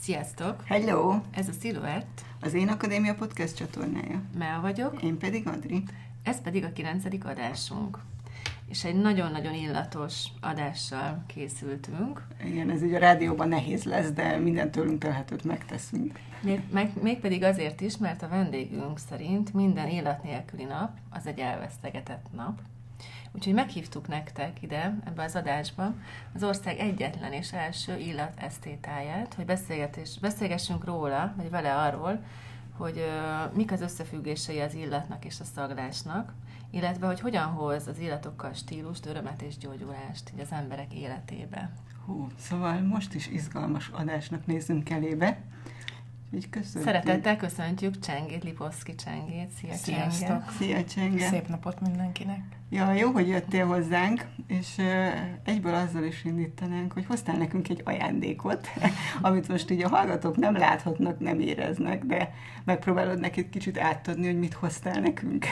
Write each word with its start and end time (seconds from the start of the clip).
Sziasztok! 0.00 0.62
Hello! 0.64 1.14
Ez 1.30 1.48
a 1.48 1.52
Silhouette. 1.60 2.22
Az 2.40 2.54
Én 2.54 2.68
Akadémia 2.68 3.14
Podcast 3.14 3.56
csatornája. 3.56 4.22
Mel 4.38 4.60
vagyok. 4.60 5.02
Én 5.02 5.18
pedig 5.18 5.48
Adri. 5.48 5.82
Ez 6.22 6.40
pedig 6.40 6.64
a 6.64 6.72
kilencedik 6.72 7.24
adásunk. 7.24 7.98
És 8.68 8.84
egy 8.84 8.94
nagyon-nagyon 8.94 9.54
illatos 9.54 10.24
adással 10.40 11.24
készültünk. 11.26 12.26
Igen, 12.44 12.70
ez 12.70 12.82
ugye 12.82 12.96
a 12.96 13.00
rádióban 13.00 13.48
nehéz 13.48 13.84
lesz, 13.84 14.10
de 14.10 14.36
minden 14.36 14.70
tőlünk 14.70 14.98
telhetőt 15.00 15.44
megteszünk. 15.44 16.18
Még, 16.42 16.60
meg, 16.72 16.90
mégpedig 17.02 17.42
azért 17.42 17.80
is, 17.80 17.96
mert 17.96 18.22
a 18.22 18.28
vendégünk 18.28 18.98
szerint 18.98 19.54
minden 19.54 19.88
illat 19.88 20.22
nélküli 20.22 20.64
nap 20.64 20.90
az 21.10 21.26
egy 21.26 21.38
elvesztegetett 21.38 22.26
nap. 22.36 22.60
Úgyhogy 23.32 23.54
meghívtuk 23.54 24.08
nektek 24.08 24.62
ide, 24.62 24.98
ebbe 25.04 25.22
az 25.22 25.36
adásba, 25.36 25.94
az 26.34 26.44
ország 26.44 26.78
egyetlen 26.78 27.32
és 27.32 27.52
első 27.52 27.98
illat 27.98 28.32
esztétáját, 28.36 29.34
hogy 29.34 29.44
beszélgetés, 29.44 30.18
beszélgessünk 30.18 30.84
róla, 30.84 31.34
vagy 31.36 31.50
vele 31.50 31.76
arról, 31.76 32.24
hogy 32.76 32.96
uh, 32.96 33.56
mik 33.56 33.72
az 33.72 33.80
összefüggései 33.80 34.60
az 34.60 34.74
illatnak 34.74 35.24
és 35.24 35.40
a 35.40 35.44
szaglásnak, 35.44 36.32
illetve 36.70 37.06
hogy 37.06 37.20
hogyan 37.20 37.46
hoz 37.46 37.86
az 37.86 37.98
illatokkal 37.98 38.52
stílust, 38.52 39.06
örömet 39.06 39.42
és 39.42 39.56
gyógyulást 39.58 40.30
így 40.34 40.40
az 40.40 40.52
emberek 40.52 40.94
életébe. 40.94 41.70
Hú, 42.06 42.26
szóval 42.38 42.80
most 42.80 43.14
is 43.14 43.26
izgalmas 43.26 43.88
adásnak 43.88 44.46
nézzünk 44.46 44.90
elébe. 44.90 45.38
Így 46.34 46.48
köszönjük. 46.48 46.90
Szeretettel 46.90 47.36
köszöntjük 47.36 47.98
Csengét, 47.98 48.44
Liposzki 48.44 48.94
Csengét. 48.94 49.50
Szia 49.50 49.74
Sziasztok. 49.74 50.28
Csenge. 50.28 50.50
Szia 50.58 50.84
Csenge. 50.84 51.28
Szép 51.28 51.48
napot 51.48 51.80
mindenkinek. 51.80 52.40
Ja, 52.68 52.92
jó, 52.92 53.10
hogy 53.10 53.28
jöttél 53.28 53.66
hozzánk, 53.66 54.26
és 54.46 54.76
egyből 55.44 55.74
azzal 55.74 56.04
is 56.04 56.24
indítanánk, 56.24 56.92
hogy 56.92 57.06
hoztál 57.06 57.36
nekünk 57.36 57.68
egy 57.68 57.82
ajándékot, 57.84 58.68
amit 59.20 59.48
most 59.48 59.70
így 59.70 59.82
a 59.82 59.88
hallgatók 59.88 60.36
nem 60.36 60.56
láthatnak, 60.56 61.18
nem 61.18 61.40
éreznek, 61.40 62.04
de 62.04 62.34
megpróbálod 62.64 63.20
neked 63.20 63.48
kicsit 63.48 63.78
átadni, 63.78 64.26
hogy 64.26 64.38
mit 64.38 64.54
hoztál 64.54 65.00
nekünk. 65.00 65.46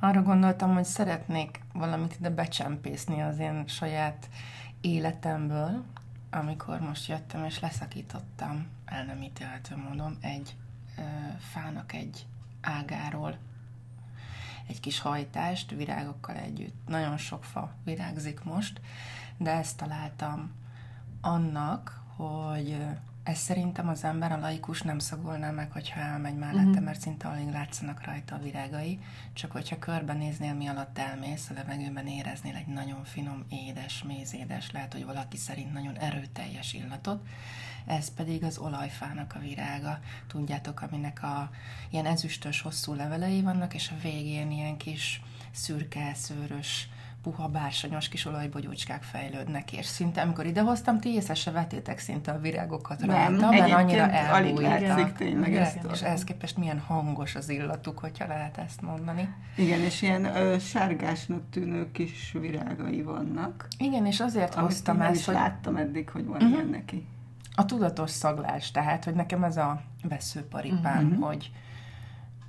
Arra 0.00 0.22
gondoltam, 0.22 0.74
hogy 0.74 0.84
szeretnék 0.84 1.60
valamit 1.72 2.16
ide 2.18 2.30
becsempészni 2.30 3.22
az 3.22 3.38
én 3.38 3.64
saját 3.66 4.28
életemből, 4.80 5.84
amikor 6.30 6.80
most 6.80 7.08
jöttem 7.08 7.44
és 7.44 7.60
leszakítottam 7.60 8.66
el 8.86 9.04
nem 9.04 9.22
ítélhető 9.22 9.76
módon 9.76 10.18
egy 10.20 10.56
ö, 10.98 11.02
fának 11.38 11.92
egy 11.92 12.26
ágáról 12.60 13.38
egy 14.66 14.80
kis 14.80 14.98
hajtást 15.00 15.70
virágokkal 15.70 16.36
együtt. 16.36 16.88
Nagyon 16.88 17.16
sok 17.16 17.44
fa 17.44 17.74
virágzik 17.84 18.44
most, 18.44 18.80
de 19.36 19.50
ezt 19.50 19.76
találtam 19.76 20.52
annak, 21.20 22.00
hogy 22.16 22.86
ez 23.26 23.38
szerintem 23.38 23.88
az 23.88 24.04
ember, 24.04 24.32
a 24.32 24.38
laikus 24.38 24.82
nem 24.82 24.98
szagolná 24.98 25.50
meg, 25.50 25.72
hogyha 25.72 26.00
elmegy 26.00 26.36
mellette, 26.36 26.68
uh-huh. 26.68 26.84
mert 26.84 27.00
szinte 27.00 27.28
alig 27.28 27.50
látszanak 27.50 28.04
rajta 28.04 28.34
a 28.34 28.38
virágai, 28.38 28.98
csak 29.32 29.50
hogyha 29.52 29.78
körbenéznél, 29.78 30.54
mi 30.54 30.66
alatt 30.66 30.98
elmész, 30.98 31.50
a 31.50 31.54
levegőben 31.54 32.06
éreznél 32.06 32.54
egy 32.54 32.66
nagyon 32.66 33.04
finom, 33.04 33.44
édes, 33.48 34.02
mézédes, 34.02 34.70
lehet, 34.70 34.92
hogy 34.92 35.04
valaki 35.04 35.36
szerint 35.36 35.72
nagyon 35.72 35.96
erőteljes 35.96 36.72
illatot, 36.72 37.26
ez 37.86 38.14
pedig 38.14 38.44
az 38.44 38.58
olajfának 38.58 39.34
a 39.34 39.38
virága, 39.38 40.00
tudjátok, 40.26 40.80
aminek 40.80 41.22
a 41.22 41.50
ilyen 41.90 42.06
ezüstös, 42.06 42.60
hosszú 42.60 42.94
levelei 42.94 43.42
vannak, 43.42 43.74
és 43.74 43.90
a 43.90 44.00
végén 44.02 44.50
ilyen 44.50 44.76
kis 44.76 45.22
szürke, 45.50 46.14
szőrös, 46.14 46.88
puha 47.26 47.48
bársonyos 47.48 48.08
kis 48.08 48.24
olajbogyócskák 48.24 49.02
fejlődnek, 49.02 49.72
és 49.72 49.86
szinte 49.86 50.20
amikor 50.20 50.46
idehoztam, 50.46 51.00
ti 51.00 51.08
észre 51.08 51.34
se 51.34 51.50
vetétek 51.50 51.98
szinte 51.98 52.32
a 52.32 52.38
virágokat 52.38 53.02
rajta, 53.04 53.50
mert 53.50 53.72
annyira 53.72 54.10
elbújtak. 54.10 55.20
És 55.92 56.02
ehhez 56.02 56.24
képest 56.24 56.56
milyen 56.56 56.78
hangos 56.78 57.34
az 57.34 57.48
illatuk, 57.48 57.98
hogyha 57.98 58.26
lehet 58.26 58.58
ezt 58.58 58.80
mondani. 58.80 59.28
Igen, 59.56 59.80
és 59.80 60.02
ilyen 60.02 60.24
ö, 60.24 60.58
sárgásnak 60.58 61.42
tűnő 61.50 61.90
kis 61.92 62.34
virágai 62.40 63.02
vannak. 63.02 63.68
Igen, 63.78 64.06
és 64.06 64.20
azért 64.20 64.54
hoztam 64.54 65.00
ezt, 65.00 65.24
hogy... 65.24 65.34
láttam 65.34 65.76
eddig, 65.76 66.08
hogy 66.10 66.24
van 66.24 66.36
uh-huh. 66.36 66.50
ilyen 66.50 66.68
neki. 66.68 67.06
A 67.54 67.64
tudatos 67.64 68.10
szaglás, 68.10 68.70
tehát, 68.70 69.04
hogy 69.04 69.14
nekem 69.14 69.44
ez 69.44 69.56
a 69.56 69.82
veszőparipám, 70.02 71.06
uh-huh. 71.06 71.26
hogy 71.26 71.50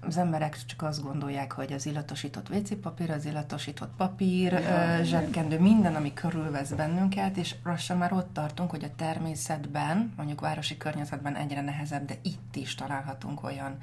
az 0.02 0.18
emberek 0.18 0.66
csak 0.66 0.82
azt 0.82 1.04
gondolják, 1.04 1.52
hogy 1.52 1.74
az 1.74 1.86
illatosított 1.86 2.50
WC 2.50 2.80
papír, 2.82 3.12
az 3.12 3.26
illatosított 3.26 3.92
papír, 3.98 4.52
ja, 4.52 5.04
zsebkendő, 5.04 5.60
minden, 5.60 5.96
ami 5.96 6.14
körülvesz 6.14 6.70
bennünket, 6.70 7.38
és 7.38 7.56
lassan 7.64 7.98
már 7.98 8.14
ott 8.14 8.34
tartunk, 8.34 8.70
hogy 8.70 8.84
a 8.84 8.96
természetben, 8.96 10.14
mondjuk 10.18 10.42
városi 10.42 10.78
környezetben 10.78 11.36
egyre 11.36 11.62
nehezebb, 11.62 12.06
de 12.06 12.16
itt 12.22 12.56
is 12.56 12.76
találhatunk 12.76 13.44
olyan 13.44 13.78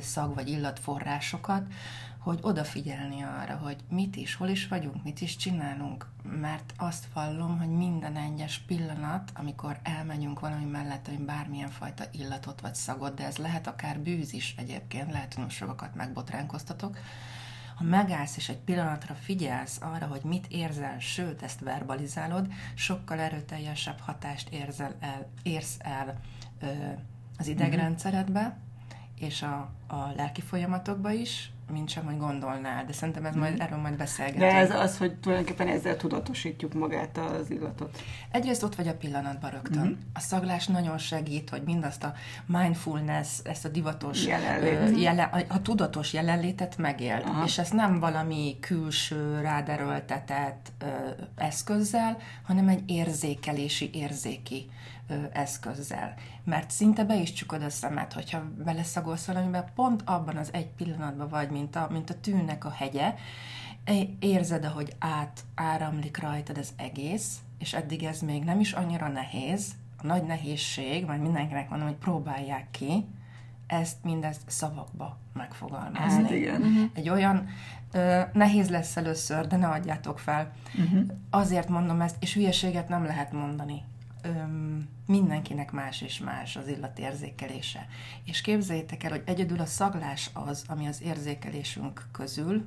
szag 0.00 0.34
vagy 0.34 0.48
illatforrásokat, 0.48 1.62
hogy 2.22 2.38
odafigyelni 2.42 3.22
arra, 3.22 3.56
hogy 3.56 3.76
mit 3.88 4.16
is, 4.16 4.34
hol 4.34 4.48
is 4.48 4.68
vagyunk, 4.68 5.02
mit 5.04 5.20
is 5.20 5.36
csinálunk, 5.36 6.06
mert 6.22 6.74
azt 6.76 7.06
vallom, 7.14 7.58
hogy 7.58 7.68
minden 7.68 8.16
egyes 8.16 8.58
pillanat, 8.58 9.30
amikor 9.34 9.78
elmegyünk 9.82 10.40
valami 10.40 10.64
mellett, 10.64 11.08
hogy 11.08 11.20
bármilyen 11.20 11.70
fajta 11.70 12.04
illatot 12.12 12.60
vagy 12.60 12.74
szagot, 12.74 13.14
de 13.14 13.24
ez 13.24 13.36
lehet 13.36 13.66
akár 13.66 14.00
bűz 14.00 14.32
is 14.32 14.54
egyébként, 14.58 15.12
lehet, 15.12 15.34
hogy 15.34 15.44
most 15.44 15.56
sokakat 15.56 15.94
megbotránkoztatok, 15.94 16.98
ha 17.76 17.84
megállsz 17.84 18.36
és 18.36 18.48
egy 18.48 18.58
pillanatra 18.58 19.14
figyelsz 19.14 19.78
arra, 19.80 20.06
hogy 20.06 20.22
mit 20.24 20.46
érzel, 20.48 20.98
sőt, 20.98 21.42
ezt 21.42 21.60
verbalizálod, 21.60 22.52
sokkal 22.74 23.18
erőteljesebb 23.18 23.98
hatást 23.98 24.48
érzel 24.48 24.94
el, 25.00 25.28
érsz 25.42 25.76
el 25.78 26.20
ö, 26.60 26.66
az 27.38 27.46
idegrendszeredbe, 27.46 28.58
és 29.18 29.42
a, 29.42 29.70
a 29.86 30.12
lelki 30.16 30.40
folyamatokba 30.40 31.10
is, 31.10 31.52
mint 31.72 31.88
sem, 31.88 32.04
hogy 32.04 32.18
gondolnál, 32.18 32.84
de 32.84 32.92
szerintem 32.92 33.24
ez 33.24 33.34
majd, 33.34 33.52
mhm. 33.52 33.62
erről 33.62 33.78
majd 33.78 33.96
beszélgetünk. 33.96 34.42
De 34.42 34.56
ez 34.56 34.70
az, 34.70 34.98
hogy 34.98 35.14
tulajdonképpen 35.14 35.68
ezzel 35.68 35.96
tudatosítjuk 35.96 36.74
magát 36.74 37.18
az 37.18 37.50
illatot. 37.50 38.02
Egyrészt 38.30 38.62
ott 38.62 38.74
vagy 38.74 38.88
a 38.88 38.94
pillanatban 38.96 39.50
rögtön. 39.50 39.86
Mm. 39.86 39.92
A 40.14 40.20
szaglás 40.20 40.66
nagyon 40.66 40.98
segít, 40.98 41.50
hogy 41.50 41.62
mindazt 41.62 42.04
a 42.04 42.12
mindfulness, 42.46 43.38
ezt 43.44 43.64
a 43.64 43.68
divatos, 43.68 44.26
Jelenlét. 44.26 45.00
jelen, 45.00 45.28
a, 45.28 45.38
a 45.48 45.62
tudatos 45.62 46.12
jelenlétet 46.12 46.76
megéld. 46.76 47.22
Aha. 47.24 47.44
És 47.44 47.58
ezt 47.58 47.72
nem 47.72 48.00
valami 48.00 48.56
külső, 48.60 49.40
ráderőltetett 49.40 50.72
ö, 50.78 50.86
eszközzel, 51.36 52.16
hanem 52.42 52.68
egy 52.68 52.90
érzékelési, 52.90 53.90
érzéki 53.92 54.70
ö, 55.08 55.14
eszközzel. 55.32 56.14
Mert 56.44 56.70
szinte 56.70 57.04
be 57.04 57.16
is 57.16 57.32
csukod 57.32 57.62
a 57.62 57.70
szemed, 57.70 58.12
hogyha 58.12 58.42
beleszagolsz 58.64 59.26
valamiben, 59.26 59.64
pont 59.74 60.02
abban 60.04 60.36
az 60.36 60.48
egy 60.52 60.66
pillanatban 60.66 61.28
vagy, 61.28 61.50
mint 61.50 61.61
a, 61.76 61.88
mint 61.90 62.10
a 62.10 62.20
tűnnek 62.20 62.64
a 62.64 62.70
hegye, 62.70 63.14
érzed, 64.18 64.64
ahogy 64.64 64.92
át 64.98 65.44
áramlik 65.54 66.18
rajtad 66.18 66.58
az 66.58 66.72
egész, 66.76 67.38
és 67.58 67.74
eddig 67.74 68.04
ez 68.04 68.20
még 68.20 68.44
nem 68.44 68.60
is 68.60 68.72
annyira 68.72 69.08
nehéz, 69.08 69.74
a 70.02 70.06
nagy 70.06 70.22
nehézség, 70.22 71.04
majd 71.04 71.20
mindenkinek 71.20 71.68
mondom, 71.68 71.88
hogy 71.88 71.96
próbálják 71.96 72.66
ki, 72.70 73.06
ezt 73.66 74.04
mindezt 74.04 74.42
szavakba 74.46 75.18
megfogalmazni. 75.32 76.22
Hát 76.22 76.30
igen. 76.30 76.60
Uh-huh. 76.60 76.90
Egy 76.94 77.08
olyan 77.08 77.48
ö, 77.92 78.20
nehéz 78.32 78.70
lesz 78.70 78.96
először, 78.96 79.46
de 79.46 79.56
ne 79.56 79.68
adjátok 79.68 80.18
fel. 80.18 80.52
Uh-huh. 80.78 81.06
Azért 81.30 81.68
mondom 81.68 82.00
ezt, 82.00 82.16
és 82.20 82.34
hülyeséget 82.34 82.88
nem 82.88 83.04
lehet 83.04 83.32
mondani 83.32 83.82
öm, 84.22 84.88
mindenkinek 85.06 85.72
más 85.72 86.00
és 86.00 86.18
más 86.18 86.56
az 86.56 86.68
illatérzékelése. 86.68 87.86
És 88.24 88.40
képzeljétek 88.40 89.04
el, 89.04 89.10
hogy 89.10 89.22
egyedül 89.24 89.60
a 89.60 89.66
szaglás 89.66 90.30
az, 90.32 90.64
ami 90.68 90.86
az 90.86 91.02
érzékelésünk 91.02 92.06
közül 92.12 92.66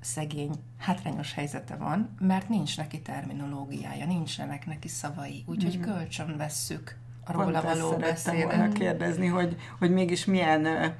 szegény, 0.00 0.52
hátrányos 0.78 1.32
helyzete 1.32 1.76
van, 1.76 2.14
mert 2.18 2.48
nincs 2.48 2.76
neki 2.76 3.00
terminológiája, 3.00 4.06
nincsenek 4.06 4.66
neki 4.66 4.88
szavai, 4.88 5.44
úgyhogy 5.46 5.78
mm. 5.78 5.82
kölcsön 5.82 6.36
vesszük 6.36 6.96
a 7.24 7.32
róla 7.32 7.62
való 7.62 7.96
beszédet. 7.96 8.72
kérdezni, 8.72 9.26
hogy, 9.26 9.56
hogy 9.78 9.90
mégis 9.90 10.24
milyen 10.24 10.94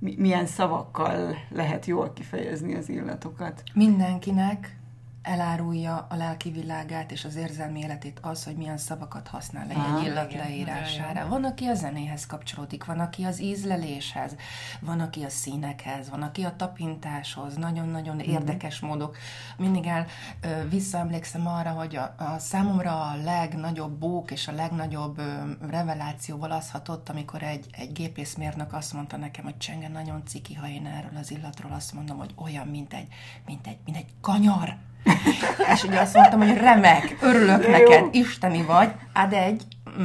milyen 0.00 0.46
szavakkal 0.46 1.36
lehet 1.48 1.86
jól 1.86 2.12
kifejezni 2.12 2.74
az 2.74 2.88
illatokat. 2.88 3.62
Mindenkinek 3.74 4.79
elárulja 5.22 6.06
a 6.10 6.16
lelki 6.16 6.50
világát 6.50 7.12
és 7.12 7.24
az 7.24 7.36
érzelmi 7.36 7.80
életét 7.80 8.18
az, 8.22 8.44
hogy 8.44 8.56
milyen 8.56 8.78
szavakat 8.78 9.28
használ 9.28 9.66
egy, 9.68 9.76
ah, 9.76 10.00
egy 10.00 10.06
illat 10.06 10.30
igen, 10.32 10.46
leírására. 10.46 11.28
Van, 11.28 11.44
aki 11.44 11.66
a 11.66 11.74
zenéhez 11.74 12.26
kapcsolódik, 12.26 12.84
van, 12.84 12.98
aki 12.98 13.24
az 13.24 13.40
ízleléshez, 13.40 14.36
van, 14.80 15.00
aki 15.00 15.22
a 15.22 15.28
színekhez, 15.28 16.10
van, 16.10 16.22
aki 16.22 16.42
a 16.42 16.56
tapintáshoz, 16.56 17.56
nagyon-nagyon 17.56 18.16
mm-hmm. 18.16 18.30
érdekes 18.30 18.80
módok. 18.80 19.16
Mindig 19.56 19.86
el 19.86 20.06
ö, 20.40 20.68
visszaemlékszem 20.68 21.46
arra, 21.46 21.70
hogy 21.70 21.96
a, 21.96 22.14
a 22.18 22.38
számomra 22.38 23.00
a 23.00 23.16
legnagyobb 23.16 23.92
bók 23.92 24.30
és 24.30 24.48
a 24.48 24.52
legnagyobb 24.52 25.18
ö, 25.18 25.32
revelációval 25.68 26.50
az 26.50 26.70
hatott, 26.70 27.08
amikor 27.08 27.42
egy, 27.42 27.66
egy 27.70 27.92
gépészmérnök 27.92 28.72
azt 28.72 28.92
mondta 28.92 29.16
nekem, 29.16 29.44
hogy 29.44 29.56
Csenge 29.56 29.88
nagyon 29.88 30.22
ciki, 30.26 30.54
ha 30.54 30.68
én 30.68 30.86
erről 30.86 31.16
az 31.16 31.30
illatról 31.30 31.72
azt 31.72 31.92
mondom, 31.92 32.18
hogy 32.18 32.34
olyan, 32.36 32.66
mint 32.66 32.92
egy, 32.94 33.08
mint 33.46 33.66
egy, 33.66 33.78
mint 33.84 33.96
egy 33.96 34.08
kanyar 34.20 34.76
és 35.74 35.82
ugye 35.84 36.00
azt 36.00 36.14
mondtam, 36.14 36.38
hogy 36.40 36.56
remek, 36.56 37.16
örülök 37.20 37.62
De 37.62 37.70
neked, 37.70 38.00
jó. 38.00 38.08
isteni 38.12 38.62
vagy, 38.62 38.92
hát 39.12 39.32
egy, 39.32 39.62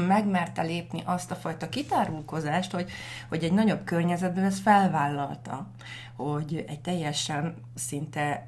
megmerte 0.07 0.61
lépni 0.61 1.01
azt 1.05 1.31
a 1.31 1.35
fajta 1.35 1.69
kitárulkozást, 1.69 2.71
hogy, 2.71 2.89
hogy 3.29 3.43
egy 3.43 3.53
nagyobb 3.53 3.83
környezetben 3.83 4.43
ez 4.43 4.59
felvállalta, 4.59 5.67
hogy 6.15 6.65
egy 6.67 6.79
teljesen 6.79 7.55
szinte 7.75 8.47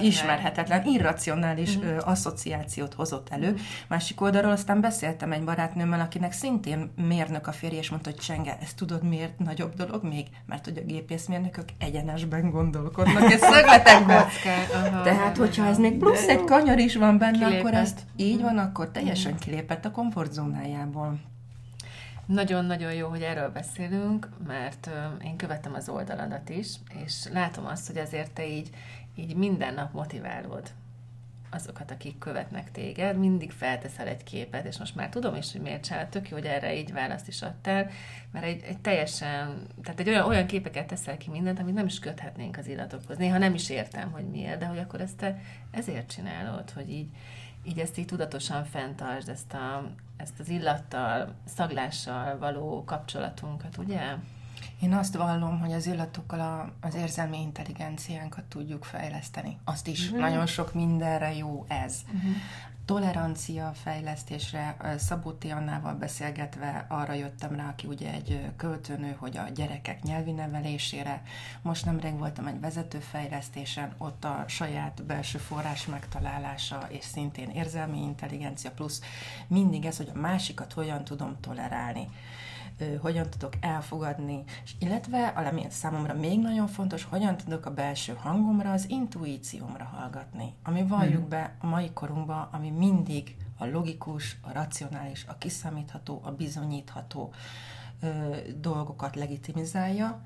ismerhetetlen, 0.00 0.84
irracionális 0.86 1.78
ö, 1.82 1.96
asszociációt 2.04 2.94
hozott 2.94 3.28
elő. 3.28 3.50
Mm. 3.50 3.56
Másik 3.88 4.20
oldalról 4.20 4.52
aztán 4.52 4.80
beszéltem 4.80 5.32
egy 5.32 5.44
barátnőmmel, 5.44 6.00
akinek 6.00 6.32
szintén 6.32 6.92
mérnök 7.08 7.46
a 7.46 7.52
férje, 7.52 7.78
és 7.78 7.90
mondta, 7.90 8.10
hogy 8.10 8.18
Csenge, 8.18 8.58
ezt 8.62 8.76
tudod 8.76 9.02
miért 9.02 9.38
nagyobb 9.38 9.74
dolog 9.74 10.04
még? 10.04 10.26
Mert 10.46 10.64
hogy 10.64 10.78
a 10.78 10.86
gépészmérnökök 10.86 11.64
egyenesben 11.78 12.50
gondolkodnak, 12.50 13.32
ez 13.32 13.40
szögletekben. 13.54 14.26
Tehát, 15.02 15.36
hogyha 15.36 15.66
ez 15.66 15.78
még 15.78 15.98
plusz 15.98 16.28
egy 16.28 16.44
kanyar 16.44 16.78
is 16.78 16.96
van 16.96 17.18
benne, 17.18 17.38
kilépett. 17.38 17.58
akkor 17.58 17.74
ezt 17.74 18.00
így 18.16 18.40
van, 18.40 18.58
akkor 18.58 18.90
teljesen 18.90 19.38
kilépett 19.38 19.84
a 19.84 19.90
komfortzónájából. 19.90 21.18
Nagyon-nagyon 22.26 22.92
jó, 22.92 23.08
hogy 23.08 23.22
erről 23.22 23.50
beszélünk, 23.50 24.28
mert 24.46 24.90
én 25.24 25.36
követem 25.36 25.74
az 25.74 25.88
oldaladat 25.88 26.48
is, 26.48 26.74
és 27.04 27.28
látom 27.32 27.66
azt, 27.66 27.86
hogy 27.86 27.98
azért 27.98 28.32
te 28.32 28.46
így, 28.46 28.70
így 29.14 29.36
minden 29.36 29.74
nap 29.74 29.92
motiválod 29.92 30.70
azokat, 31.54 31.90
akik 31.90 32.18
követnek 32.18 32.70
téged, 32.70 33.18
mindig 33.18 33.50
felteszel 33.50 34.06
egy 34.06 34.24
képet, 34.24 34.66
és 34.66 34.78
most 34.78 34.94
már 34.94 35.08
tudom 35.08 35.34
is, 35.34 35.52
hogy 35.52 35.60
miért 35.60 35.84
csinálod, 35.84 36.08
tök 36.08 36.28
jó, 36.28 36.36
hogy 36.36 36.46
erre 36.46 36.76
így 36.76 36.92
választ 36.92 37.28
is 37.28 37.42
adtál, 37.42 37.90
mert 38.32 38.44
egy, 38.44 38.62
egy 38.62 38.78
teljesen, 38.78 39.66
tehát 39.82 40.00
egy 40.00 40.08
olyan, 40.08 40.26
olyan 40.26 40.46
képeket 40.46 40.86
teszel 40.86 41.16
ki 41.16 41.30
mindent, 41.30 41.58
amit 41.58 41.74
nem 41.74 41.86
is 41.86 41.98
köthetnénk 41.98 42.56
az 42.56 42.66
illatokhoz. 42.66 43.16
Néha 43.16 43.38
nem 43.38 43.54
is 43.54 43.70
értem, 43.70 44.10
hogy 44.10 44.24
miért, 44.24 44.58
de 44.58 44.66
hogy 44.66 44.78
akkor 44.78 45.00
ezt 45.00 45.16
te 45.16 45.40
ezért 45.70 46.10
csinálod, 46.10 46.70
hogy 46.70 46.90
így, 46.90 47.08
így 47.64 47.78
ezt 47.78 47.98
így 47.98 48.06
tudatosan 48.06 48.64
fenntartsd, 48.64 49.28
ezt, 49.28 49.52
a, 49.52 49.90
ezt 50.16 50.40
az 50.40 50.48
illattal, 50.48 51.34
szaglással 51.44 52.38
való 52.38 52.84
kapcsolatunkat, 52.84 53.76
ugye? 53.76 54.00
Én 54.80 54.92
azt 54.92 55.16
vallom, 55.16 55.60
hogy 55.60 55.72
az 55.72 55.86
illatokkal 55.86 56.40
a, 56.40 56.86
az 56.86 56.94
érzelmi 56.94 57.40
intelligenciánkat 57.40 58.44
tudjuk 58.44 58.84
fejleszteni. 58.84 59.58
Azt 59.64 59.86
is 59.86 60.04
uh-huh. 60.04 60.20
nagyon 60.20 60.46
sok 60.46 60.74
mindenre 60.74 61.34
jó 61.34 61.64
ez. 61.68 62.00
Uh-huh 62.14 62.32
tolerancia 62.84 63.72
fejlesztésre 63.82 64.76
Szabó 64.98 65.32
Annával 65.50 65.94
beszélgetve 65.94 66.86
arra 66.88 67.12
jöttem 67.12 67.56
rá, 67.56 67.68
aki 67.68 67.86
ugye 67.86 68.12
egy 68.12 68.50
költőnő, 68.56 69.16
hogy 69.18 69.36
a 69.36 69.48
gyerekek 69.54 70.02
nyelvi 70.02 70.30
nevelésére. 70.30 71.22
Most 71.62 71.84
nemrég 71.84 72.18
voltam 72.18 72.46
egy 72.46 72.60
vezetőfejlesztésen, 72.60 73.94
ott 73.98 74.24
a 74.24 74.44
saját 74.48 75.04
belső 75.04 75.38
forrás 75.38 75.86
megtalálása, 75.86 76.86
és 76.88 77.04
szintén 77.04 77.50
érzelmi 77.50 78.02
intelligencia 78.02 78.70
plusz 78.70 79.00
mindig 79.46 79.84
ez, 79.84 79.96
hogy 79.96 80.10
a 80.14 80.18
másikat 80.18 80.72
hogyan 80.72 81.04
tudom 81.04 81.36
tolerálni 81.40 82.08
hogyan 83.00 83.30
tudok 83.30 83.52
elfogadni, 83.60 84.44
és 84.64 84.74
illetve, 84.78 85.26
ami 85.26 85.66
számomra 85.70 86.14
még 86.14 86.40
nagyon 86.40 86.66
fontos, 86.66 87.04
hogyan 87.04 87.36
tudok 87.36 87.66
a 87.66 87.74
belső 87.74 88.14
hangomra, 88.18 88.72
az 88.72 88.90
intuíciómra 88.90 89.84
hallgatni, 89.84 90.54
ami 90.62 90.86
valljuk 90.86 91.20
hmm. 91.20 91.28
be 91.28 91.56
a 91.60 91.66
mai 91.66 91.90
korunkban, 91.92 92.48
ami 92.52 92.70
mindig 92.70 93.36
a 93.58 93.66
logikus, 93.66 94.36
a 94.40 94.52
racionális, 94.52 95.24
a 95.28 95.38
kiszámítható, 95.38 96.20
a 96.24 96.30
bizonyítható 96.30 97.32
ö, 98.00 98.36
dolgokat 98.60 99.16
legitimizálja, 99.16 100.22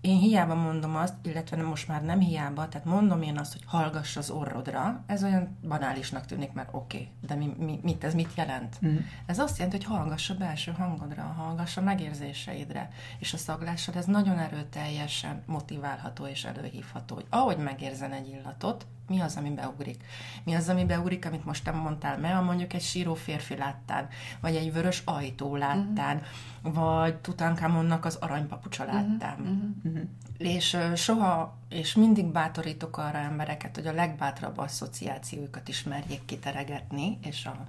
én 0.00 0.18
hiába 0.18 0.54
mondom 0.54 0.96
azt, 0.96 1.14
illetve 1.22 1.62
most 1.62 1.88
már 1.88 2.02
nem 2.02 2.18
hiába, 2.18 2.68
tehát 2.68 2.86
mondom 2.86 3.22
én 3.22 3.38
azt, 3.38 3.52
hogy 3.52 3.62
hallgass 3.66 4.16
az 4.16 4.30
orrodra, 4.30 5.04
ez 5.06 5.24
olyan 5.24 5.58
banálisnak 5.68 6.26
tűnik, 6.26 6.52
mert 6.52 6.68
oké, 6.72 6.96
okay, 6.96 7.08
de 7.26 7.34
mi, 7.34 7.54
mi, 7.58 7.80
mit, 7.82 8.04
ez 8.04 8.14
mit 8.14 8.34
jelent? 8.36 8.76
Mm. 8.86 8.96
Ez 9.26 9.38
azt 9.38 9.58
jelenti, 9.58 9.76
hogy 9.76 9.96
hallgass 9.96 10.30
a 10.30 10.34
belső 10.34 10.72
hangodra, 10.72 11.22
hallgass 11.22 11.76
a 11.76 11.80
megérzéseidre, 11.80 12.90
és 13.18 13.32
a 13.32 13.36
szaglással 13.36 13.94
ez 13.94 14.06
nagyon 14.06 14.38
erőteljesen 14.38 15.42
motiválható 15.46 16.26
és 16.26 16.44
előhívható, 16.44 17.14
hogy 17.14 17.26
ahogy 17.28 17.58
megérzen 17.58 18.12
egy 18.12 18.28
illatot, 18.28 18.86
mi 19.10 19.20
az, 19.20 19.36
ami 19.36 19.50
beugrik? 19.50 20.04
Mi 20.44 20.54
az, 20.54 20.68
ami 20.68 20.84
beugrik, 20.84 21.26
amit 21.26 21.44
most 21.44 21.64
te 21.64 21.70
mondtál, 21.70 22.18
mert 22.18 22.44
mondjuk 22.44 22.72
egy 22.72 22.82
síró 22.82 23.14
férfi 23.14 23.56
láttál, 23.56 24.08
vagy 24.40 24.56
egy 24.56 24.72
vörös 24.72 25.02
ajtó 25.04 25.56
láttál, 25.56 26.22
uh-huh. 26.62 26.74
vagy 26.74 27.16
Tutankamonnak 27.16 28.04
az 28.04 28.14
aranypapucsa 28.14 28.84
mhm. 28.84 28.94
láttál. 28.94 29.36
Uh-huh. 29.40 29.58
Uh-huh. 29.84 30.02
És 30.38 30.74
uh, 30.74 30.94
soha, 30.94 31.56
és 31.68 31.94
mindig 31.94 32.24
bátorítok 32.24 32.98
arra 32.98 33.18
embereket, 33.18 33.74
hogy 33.74 33.86
a 33.86 33.92
legbátrabb 33.92 34.58
asszociációjukat 34.58 35.68
is 35.68 35.82
merjék 35.82 36.24
kiteregetni, 36.24 37.18
és 37.22 37.46
a, 37.46 37.64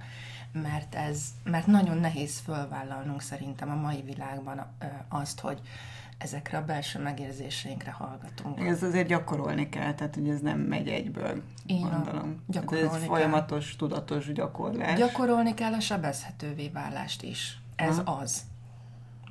mert 0.52 0.94
ez, 0.94 1.24
mert 1.44 1.66
nagyon 1.66 1.96
nehéz 1.96 2.38
fölvállalnunk 2.38 3.20
szerintem 3.20 3.70
a 3.70 3.74
mai 3.74 4.02
világban 4.02 4.66
azt, 5.08 5.40
hogy 5.40 5.60
ezekre 6.22 6.58
a 6.58 6.64
belső 6.64 6.98
megérzéseinkre 6.98 7.90
hallgatunk. 7.90 8.66
Ez 8.66 8.82
azért 8.82 9.08
gyakorolni 9.08 9.68
kell, 9.68 9.94
tehát 9.94 10.14
hogy 10.14 10.28
ez 10.28 10.40
nem 10.40 10.58
megy 10.58 10.88
egyből, 10.88 11.42
Én 11.66 11.80
gondolom. 11.80 12.42
Gyakorolni 12.46 12.96
ez 12.96 13.04
folyamatos, 13.04 13.68
kell. 13.68 13.76
tudatos 13.76 14.32
gyakorlás. 14.32 14.98
Gyakorolni 14.98 15.54
kell 15.54 15.72
a 15.72 15.80
sebezhetővé 15.80 16.68
válást 16.68 17.22
is. 17.22 17.60
Ez 17.76 18.00
ha. 18.04 18.12
az. 18.12 18.42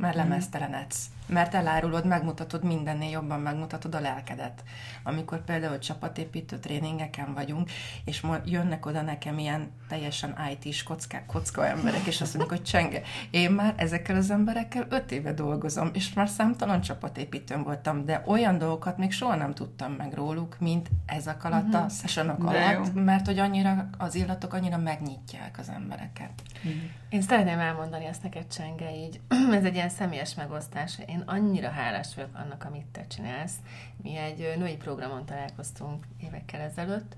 Mert 0.01 0.15
mhm. 0.15 0.27
lemeztelenedsz 0.27 1.09
mert 1.31 1.53
elárulod, 1.53 2.05
megmutatod 2.05 2.63
mindennél 2.63 3.09
jobban, 3.09 3.39
megmutatod 3.39 3.95
a 3.95 3.99
lelkedet. 3.99 4.63
Amikor 5.03 5.43
például 5.43 5.79
csapatépítő 5.79 6.59
tréningeken 6.59 7.33
vagyunk, 7.33 7.69
és 8.05 8.23
jönnek 8.45 8.85
oda 8.85 9.01
nekem 9.01 9.39
ilyen 9.39 9.71
teljesen 9.87 10.35
IT-s 10.51 10.83
kocka, 10.83 11.17
kocka 11.27 11.65
emberek, 11.65 12.05
és 12.05 12.21
azt 12.21 12.37
mondjuk, 12.37 12.57
hogy 12.57 12.67
csenge, 12.67 13.01
én 13.29 13.51
már 13.51 13.73
ezekkel 13.77 14.15
az 14.15 14.31
emberekkel 14.31 14.85
öt 14.89 15.11
éve 15.11 15.33
dolgozom, 15.33 15.89
és 15.93 16.13
már 16.13 16.29
számtalan 16.29 16.81
csapatépítőn 16.81 17.63
voltam, 17.63 18.05
de 18.05 18.23
olyan 18.25 18.57
dolgokat 18.57 18.97
még 18.97 19.11
soha 19.11 19.35
nem 19.35 19.53
tudtam 19.53 19.91
meg 19.91 20.13
róluk, 20.13 20.55
mint 20.59 20.89
ezek 21.05 21.43
alatt 21.43 21.63
uh-huh. 21.63 21.81
a 21.81 21.83
mhm. 21.83 21.93
sessionok 21.93 22.43
alatt, 22.43 22.93
mert 22.93 23.25
hogy 23.25 23.39
annyira 23.39 23.89
az 23.97 24.15
illatok 24.15 24.53
annyira 24.53 24.77
megnyitják 24.77 25.57
az 25.59 25.69
embereket. 25.69 26.31
Uh-huh. 26.63 26.81
Én 27.11 27.21
szeretném 27.21 27.59
elmondani 27.59 28.05
azt 28.05 28.23
neked, 28.23 28.47
Csenge, 28.47 28.95
így, 28.95 29.21
ez 29.59 29.63
egy 29.63 29.73
ilyen 29.73 29.89
személyes 29.89 30.35
megosztás. 30.35 30.99
Én 31.07 31.23
annyira 31.25 31.69
hálás 31.69 32.15
vagyok 32.15 32.35
annak, 32.35 32.63
amit 32.63 32.85
te 32.85 33.07
csinálsz. 33.07 33.55
Mi 34.01 34.15
egy 34.15 34.53
női 34.57 34.75
programon 34.75 35.25
találkoztunk 35.25 36.05
évekkel 36.17 36.61
ezelőtt, 36.61 37.15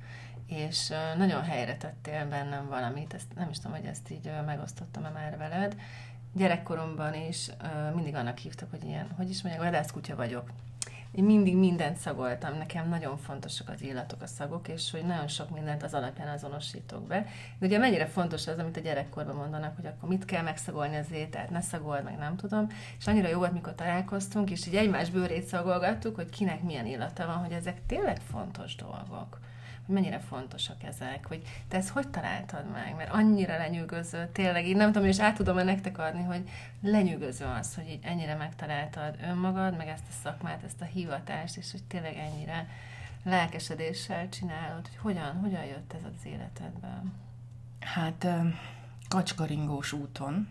és 0.48 0.94
nagyon 1.18 1.44
helyre 1.44 1.78
tettél 1.78 2.28
bennem 2.28 2.68
valamit, 2.68 3.14
ezt 3.14 3.36
nem 3.36 3.50
is 3.50 3.60
tudom, 3.60 3.78
hogy 3.78 3.86
ezt 3.86 4.10
így 4.12 4.32
megosztottam-e 4.46 5.10
már 5.10 5.38
veled. 5.38 5.76
Gyerekkoromban 6.34 7.14
is 7.14 7.50
mindig 7.96 8.16
annak 8.16 8.38
hívtak, 8.38 8.70
hogy 8.70 8.84
ilyen, 8.84 9.12
hogy 9.16 9.30
is 9.30 9.42
mondják, 9.42 9.64
vadászkutya 9.64 10.16
vagyok. 10.16 10.52
Én 11.16 11.24
mindig 11.24 11.56
mindent 11.56 11.98
szagoltam, 11.98 12.58
nekem 12.58 12.90
nagyon 12.90 13.18
fontosak 13.18 13.70
az 13.70 13.82
illatok, 13.82 14.22
a 14.22 14.28
szagok, 14.28 14.68
és 14.68 14.92
hogy 14.92 15.06
nagyon 15.06 15.28
sok 15.28 15.50
mindent 15.50 15.84
az 15.84 15.94
alapján 15.94 16.28
azonosítok 16.28 17.08
be. 17.08 17.26
De 17.60 17.66
ugye 17.66 17.78
mennyire 17.78 18.06
fontos 18.06 18.48
az, 18.48 18.58
amit 18.58 18.78
a 18.78 18.82
gyerekkorban 18.82 19.36
mondanak, 19.36 19.76
hogy 19.76 19.86
akkor 19.86 20.10
mit 20.10 20.26
kell 20.26 20.44
megszagolni 20.44 20.96
az 20.96 21.12
ételt, 21.12 21.50
ne 21.50 21.62
szagold, 21.62 22.04
meg 22.04 22.18
nem 22.18 22.36
tudom. 22.36 22.68
És 23.00 23.08
annyira 23.08 23.28
jó 23.28 23.38
volt, 23.38 23.54
mikor 23.54 23.76
találkoztunk, 23.76 24.52
és 24.52 24.68
így 24.68 24.76
egymás 24.76 25.10
bőrét 25.10 25.46
szagolgattuk, 25.46 26.16
hogy 26.16 26.30
kinek 26.30 26.64
milyen 26.64 26.86
illata 26.86 27.26
van, 27.26 27.38
hogy 27.38 27.52
ezek 27.52 27.86
tényleg 27.86 28.18
fontos 28.18 28.76
dolgok 28.76 29.40
hogy 29.86 29.96
mennyire 29.96 30.20
fontosak 30.20 30.84
ezek, 30.84 31.28
hogy 31.28 31.42
te 31.68 31.78
ezt 31.78 31.90
hogy 31.90 32.08
találtad 32.08 32.72
meg, 32.72 32.96
mert 32.96 33.14
annyira 33.14 33.58
lenyűgöző, 33.58 34.30
tényleg 34.32 34.68
így 34.68 34.76
nem 34.76 34.92
tudom, 34.92 35.08
és 35.08 35.20
át 35.20 35.36
tudom-e 35.36 35.64
nektek 35.64 35.98
adni, 35.98 36.24
hogy 36.24 36.50
lenyűgöző 36.82 37.46
az, 37.46 37.76
hogy 37.76 37.90
így 37.90 38.00
ennyire 38.02 38.36
megtaláltad 38.36 39.16
önmagad, 39.24 39.78
meg 39.78 39.88
ezt 39.88 40.04
a 40.10 40.14
szakmát, 40.24 40.64
ezt 40.64 40.82
a 40.82 40.86
hivatást, 40.86 41.58
és 41.58 41.72
hogy 41.72 41.84
tényleg 41.84 42.16
ennyire 42.16 42.68
lelkesedéssel 43.24 44.30
csinálod, 44.30 44.88
hogy 44.88 44.98
hogyan, 44.98 45.36
hogyan 45.36 45.66
jött 45.66 45.94
ez 45.94 46.04
az 46.04 46.26
életedben? 46.26 47.14
Hát 47.80 48.28
kacskaringós 49.08 49.92
úton, 49.92 50.48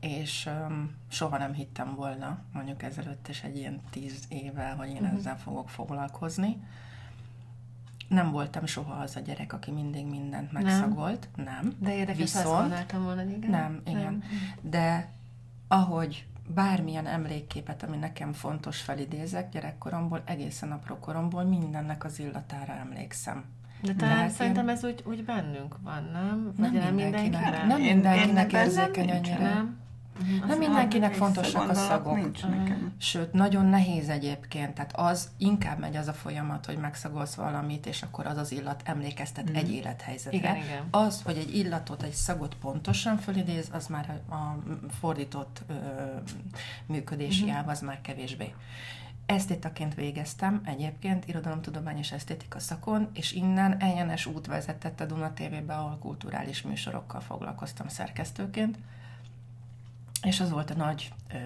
és 0.00 0.46
um, 0.46 0.94
soha 1.08 1.38
nem 1.38 1.52
hittem 1.52 1.94
volna, 1.94 2.38
mondjuk 2.52 2.82
ezelőtt 2.82 3.28
is 3.28 3.42
egy 3.42 3.56
ilyen 3.56 3.80
tíz 3.90 4.24
éve, 4.28 4.74
hogy 4.78 4.88
én 4.88 5.02
uh-huh. 5.02 5.18
ezzel 5.18 5.38
fogok 5.38 5.68
foglalkozni 5.68 6.56
nem 8.08 8.30
voltam 8.30 8.66
soha 8.66 8.94
az 8.94 9.16
a 9.16 9.20
gyerek, 9.20 9.52
aki 9.52 9.70
mindig 9.70 10.06
mindent 10.06 10.52
megszagolt. 10.52 11.28
Nem. 11.36 11.44
nem. 11.44 11.72
De 11.78 11.94
érdekes, 11.94 12.20
Viszont, 12.20 12.72
azt 12.72 12.92
volna, 12.92 13.22
igen. 13.22 13.50
Nem, 13.50 13.80
igen. 13.84 14.02
Nem. 14.02 14.22
De 14.60 15.08
ahogy 15.68 16.26
bármilyen 16.54 17.06
emlékképet, 17.06 17.82
ami 17.82 17.96
nekem 17.96 18.32
fontos 18.32 18.80
felidézek 18.80 19.50
gyerekkoromból, 19.50 20.22
egészen 20.24 20.72
apró 20.72 20.98
koromból, 20.98 21.42
mindennek 21.42 22.04
az 22.04 22.18
illatára 22.18 22.72
emlékszem. 22.72 23.44
De 23.82 23.94
talán 23.94 24.16
Lehet 24.16 24.30
szerintem 24.30 24.68
én... 24.68 24.74
ez 24.74 24.84
úgy, 24.84 25.02
úgy 25.06 25.24
bennünk 25.24 25.76
van, 25.82 26.08
nem? 26.12 26.52
Vagy 26.56 26.72
nem 26.72 26.94
mindenkinek. 26.94 27.66
Nem 27.66 27.80
mindenkinek, 27.80 28.16
nem 28.16 28.26
mindenkinek 28.26 28.52
érzékeny 28.52 29.10
annyira. 29.10 29.38
Nem? 29.38 29.82
Uh-huh. 30.22 30.46
Nem 30.46 30.58
mindenkinek 30.58 31.14
fontosak 31.14 31.70
a 31.70 31.74
szagok. 31.74 32.16
Nincs 32.16 32.42
nekem. 32.42 32.92
Sőt, 32.98 33.32
nagyon 33.32 33.66
nehéz 33.66 34.08
egyébként. 34.08 34.74
Tehát 34.74 34.92
az 34.96 35.28
inkább 35.36 35.78
megy 35.78 35.96
az 35.96 36.08
a 36.08 36.12
folyamat, 36.12 36.66
hogy 36.66 36.76
megszagolsz 36.76 37.34
valamit, 37.34 37.86
és 37.86 38.02
akkor 38.02 38.26
az 38.26 38.36
az 38.36 38.52
illat 38.52 38.82
emlékeztet 38.84 39.50
mm. 39.50 39.54
egy 39.54 39.72
élethelyzetre. 39.72 40.38
Igen, 40.38 40.56
igen. 40.56 40.82
Az, 40.90 41.22
hogy 41.22 41.36
egy 41.36 41.56
illatot, 41.56 42.02
egy 42.02 42.12
szagot 42.12 42.54
pontosan 42.54 43.16
fölidéz, 43.16 43.68
az 43.72 43.86
már 43.86 44.20
a, 44.28 44.34
fordított 45.00 45.62
ö, 45.66 45.74
működési 46.86 47.44
mm-hmm. 47.44 47.68
az 47.68 47.80
már 47.80 48.00
kevésbé. 48.00 48.54
Esztétaként 49.26 49.94
végeztem 49.94 50.60
egyébként, 50.64 51.28
irodalomtudomány 51.28 51.98
és 51.98 52.12
esztétika 52.12 52.58
szakon, 52.58 53.08
és 53.12 53.32
innen 53.32 53.76
egyenes 53.76 54.26
út 54.26 54.46
vezetett 54.46 55.00
a 55.00 55.04
Duna 55.04 55.32
TV-be, 55.32 55.74
ahol 55.74 55.98
kulturális 56.00 56.62
műsorokkal 56.62 57.20
foglalkoztam 57.20 57.88
szerkesztőként. 57.88 58.78
És 60.24 60.40
az 60.40 60.50
volt 60.50 60.70
a 60.70 60.74
nagy 60.74 61.12
ö, 61.32 61.36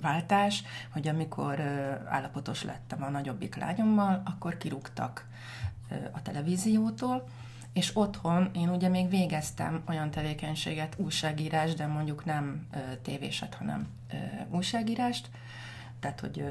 váltás, 0.00 0.62
hogy 0.92 1.08
amikor 1.08 1.58
ö, 1.58 1.92
állapotos 2.06 2.62
lettem 2.62 3.02
a 3.02 3.08
nagyobbik 3.08 3.56
lányommal, 3.56 4.22
akkor 4.24 4.56
kirúgtak 4.56 5.26
ö, 5.90 5.94
a 6.12 6.22
televíziótól, 6.22 7.28
és 7.72 7.96
otthon 7.96 8.50
én 8.54 8.68
ugye 8.68 8.88
még 8.88 9.08
végeztem 9.08 9.82
olyan 9.88 10.10
tevékenységet, 10.10 10.94
újságírás, 10.96 11.74
de 11.74 11.86
mondjuk 11.86 12.24
nem 12.24 12.66
ö, 12.72 12.78
tévéset, 13.02 13.54
hanem 13.54 13.88
ö, 14.12 14.16
újságírást, 14.56 15.30
tehát 16.00 16.20
hogy 16.20 16.40
ö, 16.40 16.50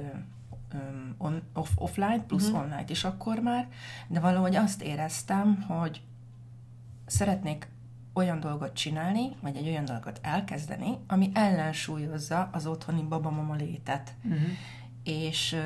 on, 1.17 1.41
off, 1.53 1.69
offline 1.75 2.23
plusz 2.27 2.47
uh-huh. 2.47 2.61
online 2.61 2.85
is 2.87 3.03
akkor 3.03 3.39
már, 3.39 3.67
de 4.07 4.19
valahogy 4.19 4.55
azt 4.55 4.81
éreztem, 4.81 5.61
hogy 5.61 6.01
szeretnék 7.05 7.67
olyan 8.13 8.39
dolgot 8.39 8.73
csinálni, 8.73 9.35
vagy 9.41 9.55
egy 9.55 9.67
olyan 9.67 9.85
dolgot 9.85 10.19
elkezdeni, 10.21 10.97
ami 11.07 11.31
ellensúlyozza 11.33 12.49
az 12.51 12.65
otthoni 12.65 13.01
babamama 13.01 13.55
létet. 13.55 14.15
Uh-huh. 14.23 14.41
És 15.03 15.57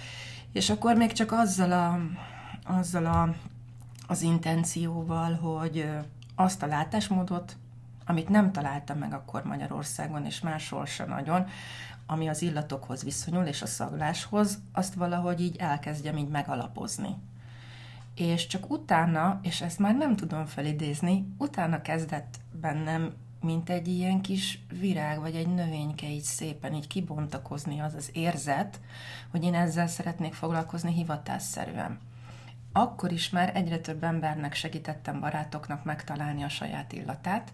és 0.52 0.70
akkor 0.70 0.96
még 0.96 1.12
csak 1.12 1.32
azzal 1.32 1.72
a, 1.72 1.98
azzal 2.78 3.06
a, 3.06 3.34
az 4.06 4.22
intencióval, 4.22 5.34
hogy 5.34 5.88
azt 6.38 6.62
a 6.62 6.66
látásmódot, 6.66 7.56
amit 8.06 8.28
nem 8.28 8.52
találtam 8.52 8.98
meg 8.98 9.12
akkor 9.12 9.44
Magyarországon, 9.44 10.24
és 10.24 10.40
máshol 10.40 10.86
sem 10.86 11.08
nagyon, 11.08 11.46
ami 12.06 12.28
az 12.28 12.42
illatokhoz 12.42 13.02
viszonyul, 13.02 13.44
és 13.44 13.62
a 13.62 13.66
szagláshoz, 13.66 14.58
azt 14.72 14.94
valahogy 14.94 15.40
így 15.40 15.56
elkezdjem 15.56 16.16
így 16.16 16.28
megalapozni. 16.28 17.16
És 18.14 18.46
csak 18.46 18.70
utána, 18.70 19.38
és 19.42 19.60
ezt 19.60 19.78
már 19.78 19.96
nem 19.96 20.16
tudom 20.16 20.46
felidézni, 20.46 21.28
utána 21.38 21.82
kezdett 21.82 22.40
bennem, 22.60 23.12
mint 23.40 23.70
egy 23.70 23.88
ilyen 23.88 24.20
kis 24.20 24.64
virág, 24.80 25.20
vagy 25.20 25.34
egy 25.34 25.54
növényke 25.54 26.10
így 26.10 26.22
szépen 26.22 26.74
így 26.74 26.86
kibontakozni 26.86 27.80
az 27.80 27.94
az 27.94 28.10
érzet, 28.12 28.80
hogy 29.30 29.44
én 29.44 29.54
ezzel 29.54 29.86
szeretnék 29.86 30.34
foglalkozni 30.34 30.92
hivatásszerűen 30.92 31.98
akkor 32.72 33.12
is 33.12 33.30
már 33.30 33.56
egyre 33.56 33.78
több 33.78 34.04
embernek 34.04 34.54
segítettem 34.54 35.20
barátoknak 35.20 35.84
megtalálni 35.84 36.42
a 36.42 36.48
saját 36.48 36.92
illatát, 36.92 37.52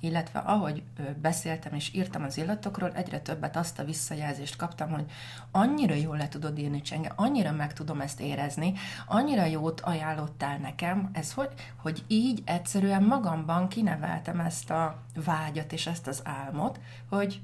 illetve 0.00 0.38
ahogy 0.38 0.82
beszéltem 1.20 1.74
és 1.74 1.94
írtam 1.94 2.22
az 2.22 2.36
illatokról, 2.36 2.92
egyre 2.92 3.20
többet 3.20 3.56
azt 3.56 3.78
a 3.78 3.84
visszajelzést 3.84 4.56
kaptam, 4.56 4.90
hogy 4.90 5.04
annyira 5.50 5.94
jól 5.94 6.16
le 6.16 6.28
tudod 6.28 6.58
írni 6.58 6.80
csenge, 6.80 7.12
annyira 7.16 7.52
meg 7.52 7.72
tudom 7.72 8.00
ezt 8.00 8.20
érezni, 8.20 8.72
annyira 9.06 9.44
jót 9.44 9.80
ajánlottál 9.80 10.58
nekem, 10.58 11.10
ez 11.12 11.32
hogy, 11.32 11.50
hogy 11.76 12.04
így 12.06 12.42
egyszerűen 12.44 13.02
magamban 13.02 13.68
kineveltem 13.68 14.40
ezt 14.40 14.70
a 14.70 15.02
vágyat 15.24 15.72
és 15.72 15.86
ezt 15.86 16.06
az 16.06 16.20
álmot, 16.24 16.80
hogy 17.08 17.40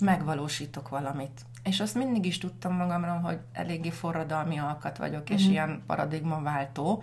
megvalósítok 0.00 0.88
valamit. 0.88 1.44
És 1.62 1.80
azt 1.80 1.94
mindig 1.94 2.26
is 2.26 2.38
tudtam 2.38 2.74
magamról, 2.74 3.18
hogy 3.18 3.38
eléggé 3.52 3.90
forradalmi 3.90 4.58
alkat 4.58 4.98
vagyok, 4.98 5.30
és 5.30 5.36
uh-huh. 5.36 5.50
ilyen 5.50 5.82
paradigmaváltó. 5.86 7.02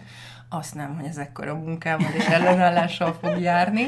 Azt 0.49 0.75
nem, 0.75 0.95
hogy 0.95 1.05
ez 1.05 1.17
ekkora 1.17 1.55
munkával 1.55 2.11
és 2.11 2.25
ellenállással 2.25 3.13
fog 3.13 3.39
járni. 3.39 3.85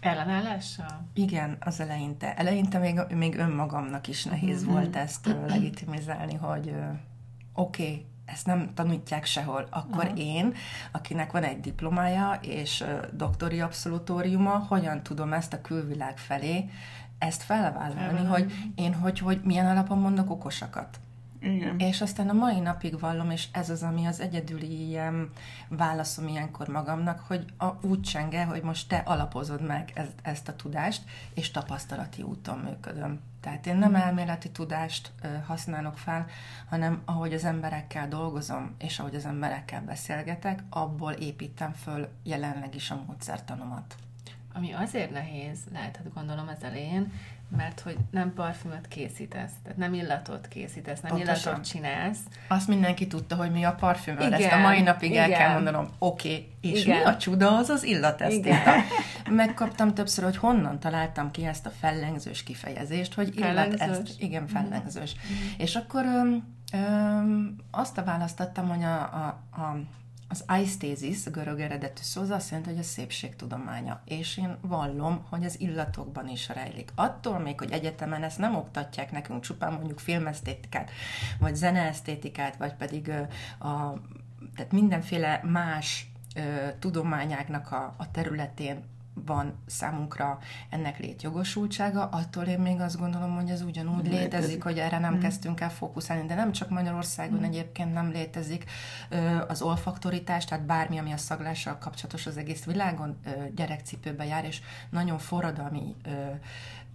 Ellenállással? 0.00 1.08
Igen, 1.14 1.56
az 1.60 1.80
eleinte. 1.80 2.34
Eleinte 2.34 2.78
még, 2.78 3.00
még 3.14 3.38
önmagamnak 3.38 4.08
is 4.08 4.24
nehéz 4.24 4.60
uh-huh. 4.60 4.72
volt 4.72 4.96
ezt 4.96 5.36
legitimizálni, 5.46 6.34
hogy 6.34 6.74
oké, 7.52 7.82
okay, 7.82 8.06
ezt 8.24 8.46
nem 8.46 8.70
tanítják 8.74 9.24
sehol, 9.24 9.66
akkor 9.70 10.04
uh-huh. 10.04 10.18
én, 10.18 10.54
akinek 10.92 11.32
van 11.32 11.42
egy 11.42 11.60
diplomája 11.60 12.38
és 12.40 12.84
doktori 13.12 13.60
abszolutóriuma, 13.60 14.66
hogyan 14.68 15.02
tudom 15.02 15.32
ezt 15.32 15.52
a 15.52 15.60
külvilág 15.60 16.18
felé 16.18 16.70
ezt 17.22 17.42
felvállalni, 17.42 18.26
hogy 18.26 18.52
én 18.74 18.94
hogy, 18.94 19.18
hogy 19.18 19.40
milyen 19.44 19.66
alapon 19.66 19.98
mondok 19.98 20.30
okosakat. 20.30 21.00
Igen. 21.40 21.78
És 21.78 22.00
aztán 22.00 22.28
a 22.28 22.32
mai 22.32 22.60
napig 22.60 23.00
vallom, 23.00 23.30
és 23.30 23.48
ez 23.52 23.70
az, 23.70 23.82
ami 23.82 24.06
az 24.06 24.20
egyedüli 24.20 24.86
ilyen 24.86 25.30
válaszom 25.68 26.28
ilyenkor 26.28 26.68
magamnak, 26.68 27.20
hogy 27.20 27.44
a, 27.58 27.86
úgy 27.86 28.00
csenge, 28.00 28.44
hogy 28.44 28.62
most 28.62 28.88
te 28.88 28.96
alapozod 28.96 29.66
meg 29.66 29.90
ezt, 29.94 30.12
ezt 30.22 30.48
a 30.48 30.56
tudást, 30.56 31.02
és 31.34 31.50
tapasztalati 31.50 32.22
úton 32.22 32.58
működöm. 32.58 33.20
Tehát 33.40 33.66
én 33.66 33.76
nem 33.76 33.94
elméleti 33.94 34.50
tudást 34.50 35.12
ö, 35.22 35.28
használok 35.46 35.98
fel, 35.98 36.26
hanem 36.68 37.02
ahogy 37.04 37.32
az 37.32 37.44
emberekkel 37.44 38.08
dolgozom, 38.08 38.74
és 38.78 38.98
ahogy 38.98 39.14
az 39.14 39.26
emberekkel 39.26 39.82
beszélgetek, 39.82 40.62
abból 40.70 41.12
építem 41.12 41.72
föl 41.72 42.08
jelenleg 42.22 42.74
is 42.74 42.90
a 42.90 43.02
módszertanomat. 43.06 43.94
Ami 44.54 44.72
azért 44.72 45.10
nehéz, 45.10 45.58
lehet, 45.72 45.98
hogy 46.02 46.12
gondolom 46.14 46.48
az 46.48 46.64
elején, 46.64 47.12
mert 47.56 47.80
hogy 47.80 47.96
nem 48.10 48.34
parfümöt 48.34 48.88
készítesz, 48.88 49.52
tehát 49.62 49.78
nem 49.78 49.94
illatot 49.94 50.48
készítesz, 50.48 51.00
nem 51.00 51.10
Pontosan. 51.10 51.36
illatot 51.42 51.70
csinálsz. 51.70 52.18
Azt 52.48 52.68
mindenki 52.68 53.06
tudta, 53.06 53.36
hogy 53.36 53.50
mi 53.50 53.64
a 53.64 53.74
parfümöl, 53.74 54.26
igen, 54.26 54.32
ezt 54.32 54.52
a 54.52 54.58
mai 54.58 54.80
napig 54.80 55.10
igen. 55.10 55.32
el 55.32 55.38
kell 55.38 55.52
mondanom, 55.52 55.88
oké, 55.98 56.28
okay, 56.28 56.48
és 56.60 56.84
igen. 56.84 56.98
mi 56.98 57.04
a 57.04 57.16
csuda, 57.16 57.56
az 57.56 57.68
az 57.68 57.84
illatesztéta. 57.84 58.72
Megkaptam 59.30 59.94
többször, 59.94 60.24
hogy 60.24 60.36
honnan 60.36 60.78
találtam 60.78 61.30
ki 61.30 61.46
ezt 61.46 61.66
a 61.66 61.70
fellengzős 61.70 62.42
kifejezést, 62.42 63.14
hogy 63.14 63.36
illat 63.36 63.72
ezt, 63.74 64.14
igen, 64.18 64.46
fellengzős. 64.46 65.14
Mm. 65.14 65.34
És 65.58 65.76
akkor 65.76 66.04
öm, 66.04 66.44
öm, 66.72 67.56
azt 67.70 67.98
a 67.98 68.04
választottam, 68.04 68.68
hogy 68.68 68.82
a, 68.82 69.00
a, 69.00 69.26
a 69.60 69.76
az 70.32 70.44
aesthesis, 70.46 71.26
a 71.26 71.30
görög 71.30 71.60
eredetű 71.60 72.02
szó, 72.02 72.20
az 72.20 72.30
azt 72.30 72.50
jelenti, 72.50 72.70
hogy 72.70 72.78
a 72.78 72.82
szépség 72.82 73.36
tudománya. 73.36 74.02
És 74.04 74.36
én 74.36 74.56
vallom, 74.60 75.26
hogy 75.28 75.44
az 75.44 75.60
illatokban 75.60 76.28
is 76.28 76.48
rejlik. 76.48 76.90
Attól 76.94 77.38
még, 77.38 77.58
hogy 77.58 77.70
egyetemen 77.70 78.22
ezt 78.22 78.38
nem 78.38 78.56
oktatják 78.56 79.12
nekünk, 79.12 79.42
csupán 79.42 79.72
mondjuk 79.72 79.98
filmesztétikát, 79.98 80.90
vagy 81.38 81.54
zeneesztétikát, 81.54 82.56
vagy 82.56 82.74
pedig 82.74 83.08
a 83.60 83.92
tehát 84.56 84.72
mindenféle 84.72 85.40
más 85.44 86.06
ö, 86.34 86.40
tudományáknak 86.78 87.72
a, 87.72 87.94
a 87.96 88.10
területén 88.10 88.84
van 89.14 89.62
számunkra 89.66 90.38
ennek 90.70 90.98
létjogosultsága, 90.98 92.04
attól 92.04 92.44
én 92.44 92.58
még 92.58 92.80
azt 92.80 92.98
gondolom, 92.98 93.34
hogy 93.34 93.50
ez 93.50 93.62
ugyanúgy 93.62 94.04
létezik, 94.04 94.20
létezik 94.20 94.62
hogy 94.62 94.78
erre 94.78 94.98
nem 94.98 95.14
mm. 95.14 95.20
kezdtünk 95.20 95.60
el 95.60 95.70
fókuszálni, 95.70 96.26
de 96.26 96.34
nem 96.34 96.52
csak 96.52 96.70
Magyarországon 96.70 97.38
mm. 97.38 97.42
egyébként 97.42 97.92
nem 97.92 98.10
létezik 98.10 98.64
az 99.48 99.62
olfaktoritás, 99.62 100.44
tehát 100.44 100.64
bármi, 100.66 100.98
ami 100.98 101.12
a 101.12 101.16
szaglással 101.16 101.78
kapcsolatos 101.78 102.26
az 102.26 102.36
egész 102.36 102.64
világon 102.64 103.20
gyerekcipőbe 103.54 104.24
jár, 104.24 104.44
és 104.44 104.60
nagyon 104.90 105.18
forradalmi 105.18 105.94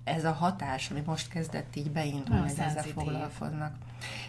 ez 0.08 0.26
a 0.26 0.32
hatás, 0.32 0.92
ami 0.92 1.02
most 1.06 1.30
kezdett 1.30 1.76
így 1.76 1.92
beindulni, 1.92 2.42
hogy 2.42 2.50
ezzel 2.50 2.84
foglalkoznak. 2.84 3.76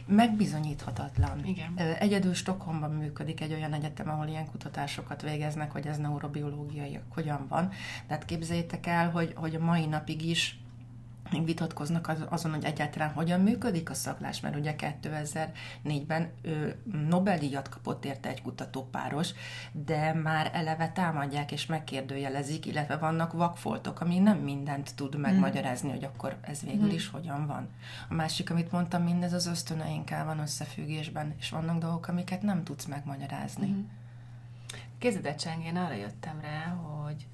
Megbizonyíthatatlan. 0.07 1.45
Igen. 1.45 1.77
Egyedül 1.77 2.35
Stockholmban 2.35 2.91
működik 2.91 3.41
egy 3.41 3.53
olyan 3.53 3.73
egyetem, 3.73 4.09
ahol 4.09 4.27
ilyen 4.27 4.51
kutatásokat 4.51 5.23
végeznek, 5.23 5.73
hogy 5.73 5.87
ez 5.87 5.97
neurobiológiai 5.97 7.01
hogyan 7.09 7.47
van. 7.49 7.71
Tehát 8.07 8.25
képzeljétek 8.25 8.87
el, 8.87 9.11
hogy, 9.11 9.33
hogy 9.37 9.55
a 9.55 9.65
mai 9.65 9.87
napig 9.87 10.23
is 10.23 10.59
vitatkoznak 11.45 12.13
azon, 12.29 12.53
hogy 12.53 12.65
egyáltalán 12.65 13.13
hogyan 13.13 13.41
működik 13.41 13.91
a 13.91 13.95
szaklás, 13.95 14.41
mert 14.41 14.57
ugye 14.57 14.75
2004-ben 14.79 16.31
Nobel-díjat 17.09 17.69
kapott 17.69 18.05
érte 18.05 18.29
egy 18.29 18.43
kutatópáros, 18.43 19.31
de 19.73 20.13
már 20.13 20.51
eleve 20.53 20.89
támadják 20.89 21.53
és 21.53 21.67
megkérdőjelezik, 21.67 22.67
illetve 22.67 22.97
vannak 22.97 23.33
vakfoltok, 23.33 24.01
ami 24.01 24.19
nem 24.19 24.39
mindent 24.39 24.95
tud 24.95 25.13
hmm. 25.13 25.21
megmagyarázni, 25.21 25.91
hogy 25.91 26.05
akkor 26.05 26.37
ez 26.41 26.61
végül 26.61 26.87
hmm. 26.87 26.95
is 26.95 27.09
hogyan 27.09 27.47
van. 27.47 27.69
A 28.09 28.15
másik, 28.15 28.51
amit 28.51 28.73
mondtam, 28.73 29.03
mindez 29.03 29.33
az 29.33 29.47
ösztöneinkkel 29.47 30.25
van 30.25 30.39
összefüggésben, 30.39 31.35
és 31.39 31.51
vannak 31.51 31.79
dolgok, 31.79 32.09
amiket 32.09 32.43
nem 32.43 32.65
tudsz 32.65 32.85
megmagyarázni. 32.85 33.67
Hmm. 33.67 33.91
Kézedecsengén 34.99 35.77
arra 35.77 35.95
jöttem 35.95 36.41
rá, 36.41 36.67
hogy 36.67 37.27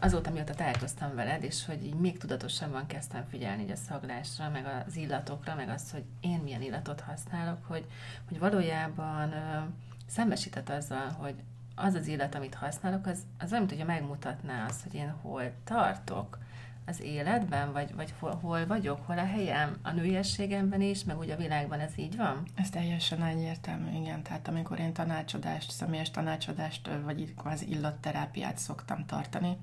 azóta, 0.00 0.30
mióta 0.30 0.54
találkoztam 0.54 1.14
veled, 1.14 1.42
és 1.42 1.64
hogy 1.64 1.84
így 1.84 1.94
még 1.94 2.18
tudatosabban 2.18 2.86
kezdtem 2.86 3.24
figyelni 3.30 3.62
így 3.62 3.70
a 3.70 3.76
szaglásra, 3.76 4.50
meg 4.50 4.84
az 4.86 4.96
illatokra, 4.96 5.54
meg 5.54 5.68
azt, 5.68 5.92
hogy 5.92 6.04
én 6.20 6.38
milyen 6.38 6.62
illatot 6.62 7.00
használok, 7.00 7.58
hogy, 7.66 7.86
hogy 8.28 8.38
valójában 8.38 9.32
ö, 9.32 9.58
szembesített 10.06 10.68
azzal, 10.68 11.08
hogy 11.08 11.34
az 11.74 11.94
az 11.94 12.06
illat, 12.06 12.34
amit 12.34 12.54
használok, 12.54 13.06
az, 13.06 13.18
az 13.38 13.50
olyan, 13.52 13.64
mint 13.64 13.70
hogyha 13.78 13.92
megmutatná 13.92 14.66
azt, 14.66 14.82
hogy 14.82 14.94
én 14.94 15.10
hol 15.22 15.52
tartok 15.64 16.38
az 16.86 17.00
életben, 17.00 17.72
vagy, 17.72 17.94
vagy 17.94 18.14
hol, 18.18 18.34
hol 18.34 18.66
vagyok, 18.66 19.06
hol 19.06 19.18
a 19.18 19.26
helyem 19.26 19.76
a 19.82 19.90
nőiességemben 19.90 20.80
is, 20.80 21.04
meg 21.04 21.18
úgy 21.18 21.30
a 21.30 21.36
világban 21.36 21.80
ez 21.80 21.92
így 21.96 22.16
van? 22.16 22.42
Ez 22.54 22.70
teljesen 22.70 23.22
egyértelmű, 23.22 24.00
igen. 24.00 24.22
Tehát 24.22 24.48
amikor 24.48 24.78
én 24.78 24.92
tanácsadást, 24.92 25.70
személyes 25.70 26.10
tanácsadást, 26.10 26.90
vagy 27.04 27.34
kvázi 27.34 27.70
illatterápiát 27.70 28.58
szoktam 28.58 29.06
tartani, 29.06 29.56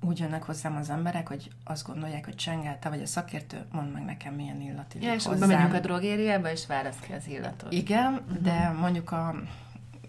úgy 0.00 0.18
jönnek 0.18 0.42
hozzám 0.42 0.76
az 0.76 0.90
emberek, 0.90 1.28
hogy 1.28 1.50
azt 1.64 1.86
gondolják, 1.86 2.24
hogy 2.24 2.34
Csengel, 2.34 2.78
te 2.78 2.88
vagy 2.88 3.02
a 3.02 3.06
szakértő, 3.06 3.64
mondd 3.72 3.88
meg 3.88 4.04
nekem, 4.04 4.34
milyen 4.34 4.60
illat 4.60 4.94
illik 4.94 5.08
ja, 5.08 5.14
és 5.14 5.24
hozzám. 5.24 5.48
megyünk 5.48 5.74
a 5.74 5.80
drogériába, 5.80 6.50
és 6.50 6.66
válasz 6.66 6.98
ki 7.00 7.12
az 7.12 7.26
illatot. 7.28 7.72
Igen, 7.72 8.12
uh-huh. 8.12 8.42
de 8.42 8.68
mondjuk 8.68 9.12
a 9.12 9.34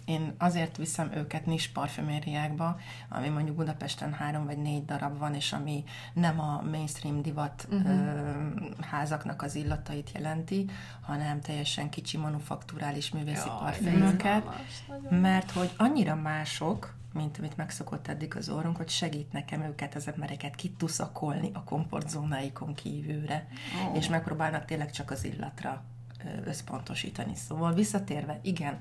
én 0.05 0.33
azért 0.37 0.77
viszem 0.77 1.11
őket 1.13 1.45
nis 1.45 1.69
parfümériákba, 1.69 2.79
ami 3.09 3.27
mondjuk 3.27 3.55
Budapesten 3.55 4.13
három 4.13 4.45
vagy 4.45 4.57
négy 4.57 4.85
darab 4.85 5.17
van, 5.17 5.33
és 5.33 5.53
ami 5.53 5.83
nem 6.13 6.39
a 6.39 6.61
mainstream 6.71 7.21
divat 7.21 7.67
uh-huh. 7.69 7.89
ö, 7.89 8.31
házaknak 8.81 9.41
az 9.41 9.55
illatait 9.55 10.11
jelenti, 10.13 10.65
hanem 11.01 11.41
teljesen 11.41 11.89
kicsi 11.89 12.17
manufakturális 12.17 13.11
művészi 13.11 13.49
parfümöket, 13.59 14.43
mert 15.09 15.51
hogy 15.51 15.73
annyira 15.77 16.15
mások, 16.15 16.93
mint 17.13 17.37
amit 17.37 17.57
megszokott 17.57 18.07
eddig 18.07 18.35
az 18.35 18.49
orrunk, 18.49 18.77
hogy 18.77 18.89
segít 18.89 19.31
nekem 19.31 19.61
őket, 19.61 19.95
az 19.95 20.07
embereket 20.07 20.55
kituszakolni 20.55 21.49
a 21.53 21.63
komfortzónáikon 21.63 22.73
kívülre, 22.73 23.47
oh. 23.89 23.97
és 23.97 24.07
megpróbálnak 24.07 24.65
tényleg 24.65 24.91
csak 24.91 25.11
az 25.11 25.23
illatra 25.23 25.83
összpontosítani. 26.45 27.35
Szóval 27.35 27.73
visszatérve, 27.73 28.39
igen, 28.43 28.79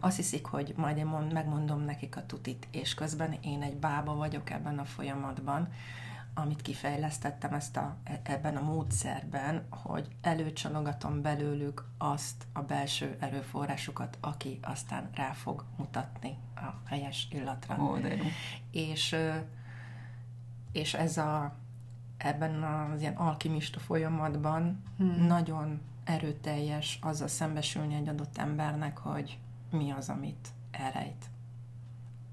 azt 0.00 0.16
hiszik, 0.16 0.46
hogy 0.46 0.74
majd 0.76 0.96
én 0.96 1.06
mond, 1.06 1.32
megmondom 1.32 1.80
nekik 1.80 2.16
a 2.16 2.26
tutit, 2.26 2.68
és 2.70 2.94
közben 2.94 3.32
én 3.40 3.62
egy 3.62 3.76
bába 3.76 4.14
vagyok 4.14 4.50
ebben 4.50 4.78
a 4.78 4.84
folyamatban, 4.84 5.68
amit 6.38 6.62
kifejlesztettem 6.62 7.54
ezt 7.54 7.76
a, 7.76 7.96
e, 8.04 8.20
ebben 8.22 8.56
a 8.56 8.60
módszerben, 8.60 9.66
hogy 9.70 10.08
előcsalogatom 10.20 11.22
belőlük 11.22 11.84
azt 11.98 12.46
a 12.52 12.60
belső 12.60 13.16
erőforrásukat, 13.20 14.18
aki 14.20 14.58
aztán 14.62 15.10
rá 15.14 15.32
fog 15.32 15.64
mutatni 15.76 16.36
a 16.54 16.88
helyes 16.88 17.28
illatra. 17.30 17.82
Ó, 17.82 17.98
de 17.98 18.14
jó. 18.14 18.24
És, 18.70 19.16
és 20.72 20.94
ez 20.94 21.16
a, 21.16 21.54
ebben 22.16 22.62
az 22.62 23.00
ilyen 23.00 23.16
alkimista 23.16 23.78
folyamatban 23.78 24.82
hmm. 24.96 25.26
nagyon 25.26 25.80
erőteljes 26.04 26.98
azzal 27.02 27.28
szembesülni 27.28 27.94
egy 27.94 28.08
adott 28.08 28.38
embernek, 28.38 28.98
hogy 28.98 29.38
mi 29.70 29.90
az, 29.90 30.08
amit 30.08 30.48
elrejt. 30.70 31.30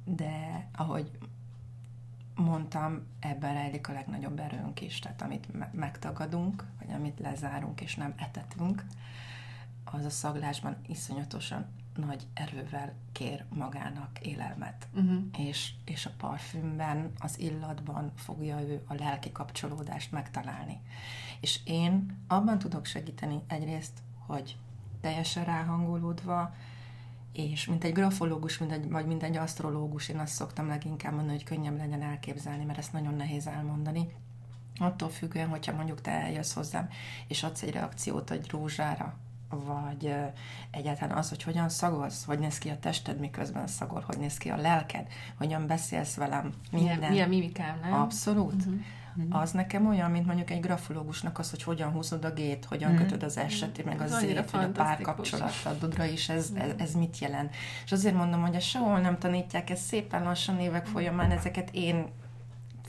De 0.05 0.67
ahogy 0.75 1.11
mondtam, 2.35 3.07
ebben 3.19 3.53
rejlik 3.53 3.89
a 3.89 3.93
legnagyobb 3.93 4.39
erőnk 4.39 4.81
is, 4.81 4.99
tehát 4.99 5.21
amit 5.21 5.53
me- 5.53 5.73
megtagadunk, 5.73 6.65
vagy 6.79 6.91
amit 6.93 7.19
lezárunk 7.19 7.81
és 7.81 7.95
nem 7.95 8.13
etetünk, 8.17 8.85
az 9.83 10.05
a 10.05 10.09
szaglásban 10.09 10.75
iszonyatosan 10.87 11.65
nagy 11.95 12.27
erővel 12.33 12.93
kér 13.11 13.45
magának 13.49 14.19
élelmet. 14.21 14.87
Uh-huh. 14.93 15.23
És, 15.37 15.73
és 15.85 16.05
a 16.05 16.11
parfümben, 16.17 17.11
az 17.19 17.39
illatban 17.39 18.11
fogja 18.15 18.61
ő 18.61 18.83
a 18.87 18.93
lelki 18.93 19.31
kapcsolódást 19.31 20.11
megtalálni. 20.11 20.79
És 21.39 21.59
én 21.65 22.17
abban 22.27 22.59
tudok 22.59 22.85
segíteni 22.85 23.41
egyrészt, 23.47 23.99
hogy 24.25 24.57
teljesen 25.01 25.45
ráhangolódva, 25.45 26.55
és 27.33 27.65
mint 27.65 27.83
egy 27.83 27.93
grafológus, 27.93 28.57
mint 28.57 28.71
egy, 28.71 28.89
vagy 28.89 29.05
mint 29.05 29.23
egy 29.23 29.37
asztrológus, 29.37 30.09
én 30.09 30.19
azt 30.19 30.33
szoktam 30.33 30.67
leginkább 30.67 31.13
mondani, 31.13 31.35
hogy 31.35 31.43
könnyebb 31.43 31.77
legyen 31.77 32.01
elképzelni, 32.01 32.63
mert 32.63 32.77
ezt 32.77 32.93
nagyon 32.93 33.15
nehéz 33.15 33.47
elmondani. 33.47 34.07
Attól 34.79 35.09
függően, 35.09 35.47
hogyha 35.47 35.75
mondjuk 35.75 36.01
te 36.01 36.11
eljössz 36.11 36.53
hozzám, 36.53 36.89
és 37.27 37.43
adsz 37.43 37.61
egy 37.61 37.71
reakciót 37.71 38.31
egy 38.31 38.49
rózsára, 38.49 39.17
vagy 39.49 40.15
egyáltalán 40.71 41.17
az, 41.17 41.29
hogy 41.29 41.43
hogyan 41.43 41.69
szagolsz, 41.69 42.25
hogy 42.25 42.39
néz 42.39 42.57
ki 42.57 42.69
a 42.69 42.79
tested, 42.79 43.19
miközben 43.19 43.67
szagol, 43.67 44.03
hogy 44.05 44.17
néz 44.17 44.37
ki 44.37 44.49
a 44.49 44.57
lelked, 44.57 45.07
hogyan 45.37 45.67
beszélsz 45.67 46.15
velem, 46.15 46.53
minden. 46.71 47.11
Mi 47.11 47.21
a 47.21 47.27
mimikám, 47.27 47.79
nem? 47.81 47.93
Abszolút. 47.93 48.53
Uh-huh. 48.53 48.81
Uh-huh. 49.15 49.41
Az 49.41 49.51
nekem 49.51 49.87
olyan, 49.87 50.11
mint 50.11 50.25
mondjuk 50.25 50.49
egy 50.49 50.59
grafológusnak 50.59 51.39
az, 51.39 51.49
hogy 51.49 51.63
hogyan 51.63 51.91
húzod 51.91 52.25
a 52.25 52.31
gét, 52.31 52.65
hogyan 52.65 52.91
uh-huh. 52.91 53.05
kötöd 53.05 53.23
az 53.23 53.37
eseti, 53.37 53.83
meg 53.83 54.01
az 54.01 54.19
zét, 54.19 54.51
vagy 54.51 54.63
a 54.63 54.69
párkapcsolatodra 54.69 56.05
is, 56.05 56.29
ez, 56.29 56.49
ez, 56.53 56.71
ez 56.77 56.93
mit 56.93 57.19
jelent. 57.19 57.55
És 57.85 57.91
azért 57.91 58.15
mondom, 58.15 58.41
hogy 58.41 58.55
ezt 58.55 58.67
sehol 58.67 58.99
nem 58.99 59.17
tanítják, 59.17 59.69
ez 59.69 59.79
szépen 59.79 60.23
lassan 60.23 60.59
évek 60.59 60.85
folyamán 60.85 61.31
ezeket 61.31 61.69
én 61.71 62.05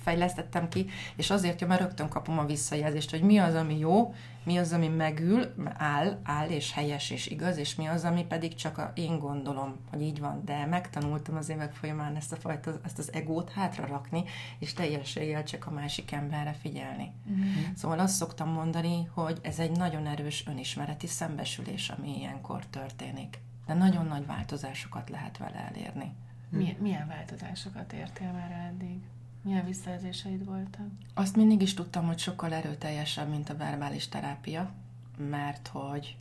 fejlesztettem 0.04 0.68
ki, 0.68 0.86
és 1.16 1.30
azért 1.30 1.60
jó, 1.60 1.66
mert 1.66 1.80
rögtön 1.80 2.08
kapom 2.08 2.38
a 2.38 2.46
visszajelzést, 2.46 3.10
hogy 3.10 3.22
mi 3.22 3.38
az, 3.38 3.54
ami 3.54 3.78
jó, 3.78 4.14
mi 4.44 4.56
az, 4.56 4.72
ami 4.72 4.88
megül, 4.88 5.54
áll, 5.74 6.20
áll 6.22 6.48
és 6.48 6.72
helyes 6.72 7.10
és 7.10 7.26
igaz, 7.26 7.56
és 7.56 7.74
mi 7.74 7.86
az, 7.86 8.04
ami 8.04 8.24
pedig 8.24 8.54
csak 8.54 8.78
a, 8.78 8.92
én 8.94 9.18
gondolom, 9.18 9.76
hogy 9.90 10.02
így 10.02 10.20
van, 10.20 10.42
de 10.44 10.66
megtanultam 10.66 11.36
az 11.36 11.48
évek 11.48 11.72
folyamán 11.72 12.16
ezt 12.16 12.32
a 12.32 12.36
fajta, 12.36 12.80
ezt 12.84 12.98
az 12.98 13.12
egót 13.12 13.50
hátra 13.50 13.86
rakni, 13.86 14.24
és 14.58 14.72
teljességgel 14.72 15.44
csak 15.44 15.66
a 15.66 15.70
másik 15.70 16.12
emberre 16.12 16.52
figyelni. 16.52 17.12
Mm-hmm. 17.30 17.74
Szóval 17.74 17.98
azt 17.98 18.14
szoktam 18.14 18.48
mondani, 18.48 19.08
hogy 19.12 19.38
ez 19.42 19.58
egy 19.58 19.76
nagyon 19.76 20.06
erős 20.06 20.44
önismereti 20.46 21.06
szembesülés, 21.06 21.88
ami 21.88 22.18
ilyenkor 22.18 22.66
történik. 22.66 23.38
De 23.66 23.74
nagyon 23.74 24.06
nagy 24.06 24.26
változásokat 24.26 25.10
lehet 25.10 25.38
vele 25.38 25.70
elérni. 25.74 26.12
Milyen, 26.48 26.76
milyen 26.78 27.06
változásokat 27.08 27.92
értél 27.92 28.32
már 28.32 28.70
eddig? 28.72 29.00
Milyen 29.44 29.64
visszajelzéseid 29.64 30.44
voltak? 30.44 30.87
Azt 31.14 31.37
mindig 31.37 31.62
is 31.62 31.74
tudtam, 31.74 32.07
hogy 32.07 32.18
sokkal 32.18 32.52
erőteljesebb, 32.52 33.28
mint 33.28 33.50
a 33.50 33.57
verbális 33.57 34.09
terápia, 34.09 34.70
mert 35.16 35.68
hogy 35.68 36.16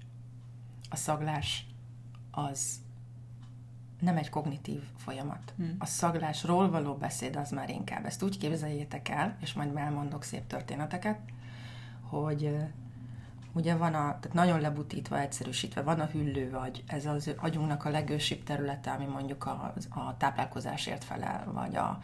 a 0.89 0.95
szaglás 0.95 1.65
az 2.31 2.81
nem 3.99 4.17
egy 4.17 4.29
kognitív 4.29 4.81
folyamat. 4.97 5.53
Hmm. 5.57 5.75
A 5.79 5.85
szaglásról 5.85 6.69
való 6.69 6.93
beszéd 6.93 7.35
az 7.35 7.51
már 7.51 7.69
inkább. 7.69 8.05
Ezt 8.05 8.23
úgy 8.23 8.37
képzeljétek 8.37 9.09
el, 9.09 9.37
és 9.41 9.53
majd 9.53 9.75
elmondok 9.75 10.23
szép 10.23 10.47
történeteket, 10.47 11.19
hogy 12.01 12.57
ugye 13.53 13.75
van 13.75 13.93
a, 13.93 14.19
tehát 14.19 14.33
nagyon 14.33 14.59
lebutítva, 14.61 15.19
egyszerűsítve, 15.19 15.81
van 15.81 15.99
a 15.99 16.05
hüllőagy, 16.05 16.83
ez 16.87 17.05
az 17.05 17.33
agyunknak 17.37 17.85
a 17.85 17.89
legősibb 17.89 18.43
területe, 18.43 18.91
ami 18.91 19.05
mondjuk 19.05 19.45
a, 19.45 19.73
a 19.89 20.17
táplálkozásért 20.17 21.03
felel, 21.03 21.51
vagy 21.53 21.75
a, 21.75 22.01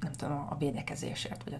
nem 0.00 0.12
tudom, 0.16 0.46
a 0.50 0.56
védekezésért, 0.58 1.44
vagy 1.44 1.52
a, 1.52 1.58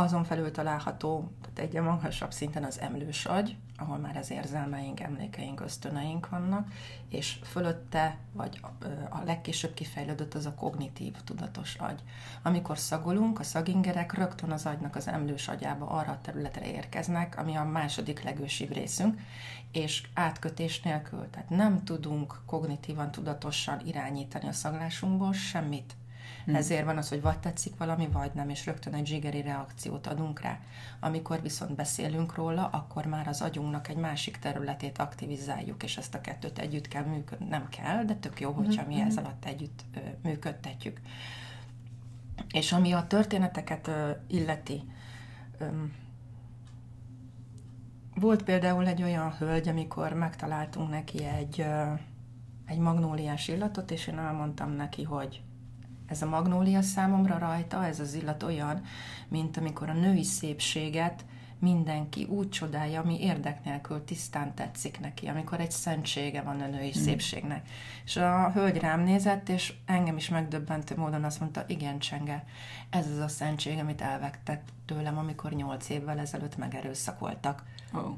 azon 0.00 0.24
felül 0.24 0.50
található, 0.50 1.30
tehát 1.54 1.74
egy 1.74 1.80
magasabb 1.80 2.32
szinten 2.32 2.64
az 2.64 2.80
emlős 2.80 3.26
agy, 3.26 3.56
ahol 3.76 3.98
már 3.98 4.16
az 4.16 4.30
érzelmeink, 4.30 5.00
emlékeink, 5.00 5.60
ösztöneink 5.60 6.28
vannak, 6.28 6.68
és 7.08 7.38
fölötte, 7.42 8.18
vagy 8.32 8.60
a 9.10 9.22
legkésőbb 9.24 9.74
kifejlődött 9.74 10.34
az 10.34 10.46
a 10.46 10.54
kognitív, 10.54 11.14
tudatos 11.24 11.74
agy. 11.74 12.02
Amikor 12.42 12.78
szagolunk, 12.78 13.38
a 13.38 13.42
szagingerek 13.42 14.12
rögtön 14.12 14.50
az 14.50 14.66
agynak 14.66 14.96
az 14.96 15.08
emlős 15.08 15.48
agyába 15.48 15.86
arra 15.86 16.12
a 16.12 16.20
területre 16.22 16.72
érkeznek, 16.72 17.38
ami 17.38 17.54
a 17.54 17.64
második 17.64 18.22
legősibb 18.22 18.72
részünk, 18.72 19.20
és 19.72 20.02
átkötés 20.14 20.80
nélkül. 20.80 21.30
Tehát 21.30 21.50
nem 21.50 21.84
tudunk 21.84 22.40
kognitívan, 22.46 23.10
tudatosan 23.10 23.86
irányítani 23.86 24.48
a 24.48 24.52
szaglásunkból 24.52 25.32
semmit. 25.32 25.94
Hmm. 26.44 26.54
Ezért 26.54 26.84
van 26.84 26.96
az, 26.96 27.08
hogy 27.08 27.20
vagy 27.20 27.38
tetszik 27.38 27.76
valami, 27.76 28.08
vagy 28.12 28.30
nem, 28.34 28.48
és 28.48 28.66
rögtön 28.66 28.94
egy 28.94 29.06
zsigeri 29.06 29.42
reakciót 29.42 30.06
adunk 30.06 30.40
rá. 30.40 30.58
Amikor 31.00 31.42
viszont 31.42 31.74
beszélünk 31.74 32.34
róla, 32.34 32.66
akkor 32.66 33.06
már 33.06 33.28
az 33.28 33.40
agyunknak 33.40 33.88
egy 33.88 33.96
másik 33.96 34.36
területét 34.36 34.98
aktivizáljuk, 34.98 35.82
és 35.82 35.96
ezt 35.96 36.14
a 36.14 36.20
kettőt 36.20 36.58
együtt 36.58 36.88
kell 36.88 37.04
működni. 37.04 37.46
Nem 37.48 37.68
kell, 37.68 38.04
de 38.04 38.14
tök 38.14 38.40
jó, 38.40 38.50
hogyha 38.50 38.86
mi 38.86 38.94
hmm. 38.94 39.06
ez 39.06 39.16
alatt 39.16 39.44
együtt 39.44 39.84
ö, 39.94 39.98
működtetjük. 40.22 41.00
És 42.50 42.72
ami 42.72 42.92
a 42.92 43.06
történeteket 43.06 43.86
ö, 43.86 44.10
illeti, 44.26 44.82
ö, 45.58 45.66
volt 48.20 48.42
például 48.42 48.86
egy 48.86 49.02
olyan 49.02 49.36
hölgy, 49.36 49.68
amikor 49.68 50.12
megtaláltunk 50.12 50.90
neki 50.90 51.24
egy, 51.24 51.64
egy 52.66 52.78
magnóliás 52.78 53.48
illatot, 53.48 53.90
és 53.90 54.06
én 54.06 54.18
elmondtam 54.18 54.70
neki, 54.70 55.02
hogy 55.02 55.42
ez 56.06 56.22
a 56.22 56.28
magnólia 56.28 56.82
számomra 56.82 57.38
rajta, 57.38 57.84
ez 57.84 58.00
az 58.00 58.14
illat 58.14 58.42
olyan, 58.42 58.82
mint 59.28 59.56
amikor 59.56 59.88
a 59.88 59.92
női 59.92 60.24
szépséget 60.24 61.24
mindenki 61.58 62.24
úgy 62.24 62.48
csodálja, 62.48 63.00
ami 63.00 63.20
érdek 63.20 63.64
nélkül 63.64 64.04
tisztán 64.04 64.54
tetszik 64.54 65.00
neki, 65.00 65.26
amikor 65.26 65.60
egy 65.60 65.70
szentsége 65.70 66.42
van 66.42 66.60
a 66.60 66.66
női 66.66 66.92
mm. 66.98 67.02
szépségnek. 67.02 67.68
És 68.04 68.16
a 68.16 68.50
hölgy 68.50 68.76
rám 68.76 69.00
nézett, 69.00 69.48
és 69.48 69.72
engem 69.86 70.16
is 70.16 70.28
megdöbbentő 70.28 70.96
módon 70.96 71.24
azt 71.24 71.40
mondta, 71.40 71.64
igen, 71.66 71.98
Csenge, 71.98 72.44
ez 72.90 73.10
az 73.10 73.18
a 73.18 73.28
szentség, 73.28 73.78
amit 73.78 74.00
elvegtett 74.00 74.68
tőlem, 74.86 75.18
amikor 75.18 75.52
nyolc 75.52 75.88
évvel 75.88 76.18
ezelőtt 76.18 76.56
megerőszakoltak. 76.56 77.62
Oh. 77.92 78.16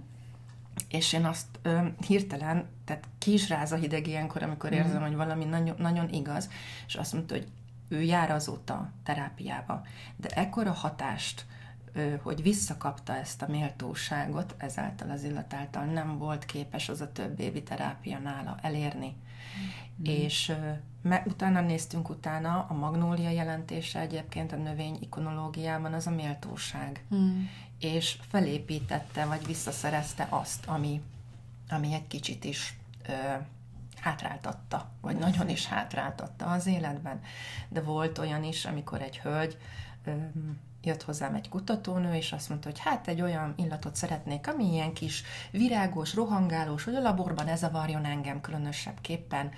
És 0.89 1.13
én 1.13 1.25
azt 1.25 1.47
ö, 1.63 1.87
hirtelen, 2.07 2.69
tehát 2.85 3.09
ki 3.19 3.33
is 3.33 3.49
ráz 3.49 3.73
a 3.73 3.77
hideg 3.77 4.07
ilyenkor, 4.07 4.43
amikor 4.43 4.73
érzem, 4.73 5.01
mm. 5.01 5.07
hogy 5.07 5.15
valami 5.15 5.45
nagyon, 5.45 5.75
nagyon 5.79 6.09
igaz, 6.09 6.51
és 6.87 6.95
azt 6.95 7.13
mondta, 7.13 7.35
hogy 7.35 7.47
ő 7.89 8.03
jár 8.03 8.31
azóta 8.31 8.93
terápiába, 9.03 9.83
de 10.17 10.29
ekkora 10.29 10.73
hatást, 10.73 11.47
hogy 12.23 12.43
visszakapta 12.43 13.17
ezt 13.17 13.43
a 13.43 13.49
méltóságot, 13.49 14.55
ezáltal 14.59 15.11
az 15.11 15.23
illat 15.23 15.55
által 15.55 15.85
nem 15.85 16.19
volt 16.19 16.45
képes 16.45 16.89
az 16.89 17.01
a 17.01 17.13
több 17.13 17.41
évi 17.41 17.63
terápia 17.63 18.19
nála 18.19 18.59
elérni. 18.63 19.17
Mm. 19.59 20.05
És 20.05 20.53
me, 21.03 21.23
utána 21.27 21.61
néztünk 21.61 22.09
utána, 22.09 22.67
a 22.69 22.75
magnólia 22.75 23.31
jelentése 23.31 24.01
egyébként 24.01 24.53
a 24.53 24.57
növény 24.57 24.99
ikonológiában 25.01 25.93
az 25.93 26.07
a 26.07 26.11
méltóság. 26.11 27.05
Mm. 27.15 27.43
És 27.81 28.19
felépítette, 28.29 29.25
vagy 29.25 29.47
visszaszerezte 29.47 30.27
azt, 30.31 30.66
ami, 30.66 31.03
ami 31.69 31.93
egy 31.93 32.07
kicsit 32.07 32.45
is 32.45 32.77
ö, 33.09 33.12
hátráltatta, 34.01 34.90
vagy 35.01 35.16
nagyon 35.16 35.49
is 35.49 35.66
hátráltatta 35.66 36.47
az 36.47 36.66
életben. 36.66 37.21
De 37.69 37.81
volt 37.81 38.19
olyan 38.19 38.45
is, 38.45 38.64
amikor 38.64 39.03
egy 39.03 39.19
hölgy 39.19 39.59
ö, 40.05 40.11
jött 40.83 41.03
hozzám 41.03 41.35
egy 41.35 41.49
kutatónő, 41.49 42.14
és 42.14 42.33
azt 42.33 42.49
mondta, 42.49 42.69
hogy 42.69 42.79
hát 42.79 43.09
egy 43.09 43.21
olyan 43.21 43.55
illatot 43.57 43.97
szeretnék, 43.97 44.49
ami 44.49 44.73
ilyen 44.73 44.93
kis 44.93 45.23
virágos, 45.51 46.14
rohangálós, 46.14 46.85
hogy 46.85 46.95
a 46.95 47.01
laborban 47.01 47.49
ez 47.49 47.59
zavarjon 47.59 48.05
engem 48.05 48.40
különösebb 48.40 49.01
képpen. 49.01 49.51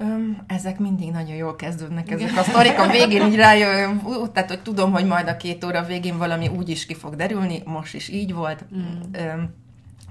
Öm, 0.00 0.42
ezek 0.46 0.78
mindig 0.78 1.10
nagyon 1.10 1.36
jól 1.36 1.56
kezdődnek, 1.56 2.10
ezek 2.10 2.36
a 2.36 2.42
sztorik 2.42 2.78
a 2.78 2.88
végén 2.88 3.26
így 3.26 3.34
rájön, 3.34 4.02
tehát 4.32 4.48
hogy 4.48 4.62
tudom, 4.62 4.92
hogy 4.92 5.06
majd 5.06 5.28
a 5.28 5.36
két 5.36 5.64
óra 5.64 5.82
végén 5.82 6.18
valami 6.18 6.48
úgy 6.48 6.68
is 6.68 6.86
ki 6.86 6.94
fog 6.94 7.16
derülni, 7.16 7.62
most 7.64 7.94
is 7.94 8.08
így 8.08 8.34
volt. 8.34 8.64
Mm. 8.74 9.00
Öm, 9.12 9.54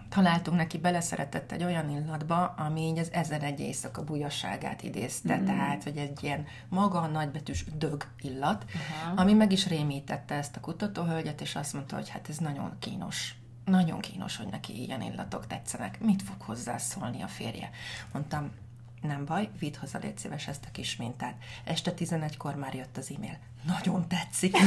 találtunk 0.10 0.58
neki, 0.58 0.78
beleszeretett 0.78 1.52
egy 1.52 1.63
olyan 1.63 1.89
illatba, 1.89 2.45
ami 2.45 2.82
így 2.82 2.97
az 2.97 3.10
ezer 3.12 3.43
egy 3.43 3.60
éjszaka 3.60 4.04
bujasságát 4.04 4.84
idézte, 4.84 5.38
mm. 5.38 5.45
tehát, 5.45 5.84
hogy 5.84 5.97
egy 5.97 6.23
ilyen 6.23 6.45
maga 6.69 7.08
nagybetűs 7.08 7.65
dög 7.78 8.06
illat, 8.21 8.63
uh-huh. 8.63 9.19
ami 9.19 9.34
meg 9.34 9.52
is 9.52 9.67
rémítette 9.67 10.36
ezt 10.36 10.56
a 10.56 10.60
kutatóhölgyet, 10.60 11.41
és 11.41 11.56
azt 11.56 11.73
mondta, 11.73 11.95
hogy 11.95 12.10
hát 12.10 12.30
ez 12.30 12.38
nagyon 12.38 12.71
kínos. 12.80 13.36
Nagyon 13.65 13.99
kínos, 13.99 14.38
hogy 14.38 14.47
neki 14.52 14.84
ilyen 14.84 15.02
illatok 15.02 15.47
tetszenek. 15.47 15.99
Mit 16.02 16.21
fog 16.21 16.41
hozzászólni 16.41 17.21
a 17.21 17.28
férje? 17.28 17.69
Mondtam, 18.13 18.52
nem 19.01 19.25
baj, 19.25 19.49
vidd 19.59 19.77
haza, 19.77 19.97
légy 19.97 20.17
szíves 20.17 20.47
ezt 20.47 20.65
a 20.65 20.71
kis 20.71 20.95
mintát. 20.95 21.35
Este 21.63 21.93
11-kor 21.97 22.55
már 22.55 22.73
jött 22.73 22.97
az 22.97 23.12
e-mail. 23.15 23.38
Nagyon 23.65 24.07
tetszik 24.07 24.57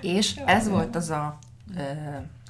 és 0.00 0.36
ez 0.36 0.68
volt 0.68 0.96
az 0.96 1.10
a 1.10 1.38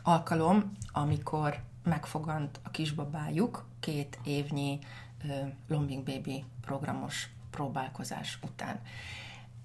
alkalom, 0.02 0.72
amikor 0.92 1.62
megfogant 1.82 2.60
a 2.62 2.70
kisbabájuk 2.70 3.66
két 3.80 4.18
évnyi 4.24 4.78
uh, 5.24 5.48
Lombing 5.68 6.02
Baby 6.02 6.44
programos 6.60 7.28
próbálkozás 7.50 8.38
után. 8.42 8.80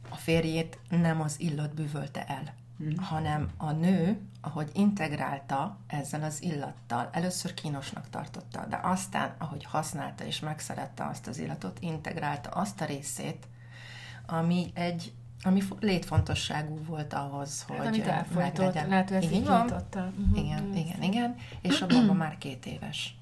A 0.10 0.16
férjét 0.16 0.80
nem 0.90 1.22
az 1.22 1.40
illat 1.40 1.74
bűvölte 1.74 2.26
el, 2.26 2.54
mm. 2.84 2.96
hanem 2.98 3.50
a 3.58 3.72
nő, 3.72 4.20
ahogy 4.42 4.70
integrálta 4.74 5.78
ezzel 5.88 6.24
az 6.24 6.44
illattal, 6.44 7.10
először 7.12 7.54
kínosnak 7.54 8.10
tartotta, 8.10 8.66
de 8.70 8.80
aztán, 8.84 9.36
ahogy 9.38 9.64
használta 9.64 10.24
és 10.24 10.40
megszerette 10.40 11.06
azt 11.06 11.28
az 11.28 11.38
illatot, 11.38 11.78
integrálta 11.80 12.50
azt 12.50 12.82
a 12.82 12.86
részét, 12.86 13.48
ami 14.26 14.72
egy 14.74 15.14
ami 15.44 15.62
létfontosságú 15.80 16.84
volt 16.86 17.14
ahhoz, 17.14 17.66
hogy 17.68 17.88
Amit 17.88 18.08
elfolytott, 18.08 18.74
lehet, 18.74 19.10
hogy 19.10 19.24
ezt 19.24 19.34
így 19.34 19.46
van. 19.46 19.72
Uh-huh. 19.96 20.38
Igen, 20.38 20.76
igen, 20.76 21.02
igen, 21.02 21.36
és 21.62 21.82
a 21.82 21.88
baba 21.88 22.14
már 22.14 22.38
két 22.38 22.66
éves. 22.66 23.18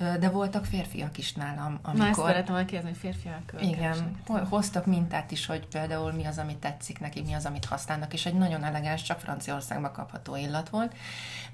De 0.00 0.30
voltak 0.30 0.64
férfiak 0.64 1.18
is 1.18 1.32
nálam, 1.32 1.78
amikor... 1.82 1.94
Na, 1.94 2.06
ezt 2.06 2.20
szeretem 2.20 2.54
hogy 2.54 2.64
kérdezni, 2.64 2.90
hogy 2.90 2.98
férfiak 2.98 3.54
Igen, 3.60 4.20
hoztak 4.48 4.86
mintát 4.86 5.30
is, 5.30 5.46
hogy 5.46 5.66
például 5.66 6.12
mi 6.12 6.24
az, 6.24 6.38
amit 6.38 6.56
tetszik 6.56 7.00
neki, 7.00 7.22
mi 7.22 7.32
az, 7.32 7.46
amit 7.46 7.64
használnak, 7.64 8.12
és 8.12 8.26
egy 8.26 8.34
nagyon 8.34 8.64
elegáns, 8.64 9.02
csak 9.02 9.20
Franciaországban 9.20 9.92
kapható 9.92 10.36
illat 10.36 10.68
volt. 10.68 10.94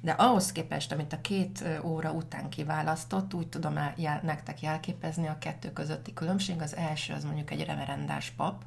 De 0.00 0.10
ahhoz 0.10 0.52
képest, 0.52 0.92
amit 0.92 1.12
a 1.12 1.20
két 1.20 1.64
óra 1.82 2.10
után 2.10 2.48
kiválasztott, 2.48 3.34
úgy 3.34 3.48
tudom 3.48 3.76
el, 3.76 3.92
jel, 3.96 4.20
nektek 4.22 4.60
jelképezni 4.60 5.26
a 5.26 5.38
kettő 5.38 5.72
közötti 5.72 6.12
különbség. 6.12 6.60
Az 6.60 6.76
első 6.76 7.12
az 7.12 7.24
mondjuk 7.24 7.50
egy 7.50 7.64
reverendás 7.64 8.30
pap, 8.30 8.62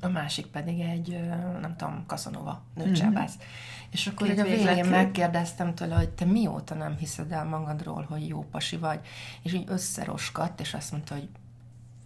a 0.00 0.08
másik 0.08 0.46
pedig 0.46 0.80
egy, 0.80 1.20
nem 1.60 1.76
tudom, 1.76 2.04
kaszanova 2.06 2.62
nőcsábász. 2.74 3.34
Mm-hmm. 3.36 3.81
És 3.92 4.06
akkor 4.06 4.26
Két 4.26 4.38
a 4.38 4.42
végén 4.42 4.84
megkérdeztem 4.84 5.74
tőle, 5.74 5.94
hogy 5.94 6.10
te 6.10 6.24
mióta 6.24 6.74
nem 6.74 6.96
hiszed 6.96 7.32
el 7.32 7.44
magadról, 7.44 8.06
hogy 8.08 8.28
jó 8.28 8.44
pasi 8.50 8.76
vagy, 8.76 9.00
és 9.42 9.52
így 9.52 9.64
összeroskadt, 9.68 10.60
és 10.60 10.74
azt 10.74 10.92
mondta, 10.92 11.14
hogy 11.14 11.28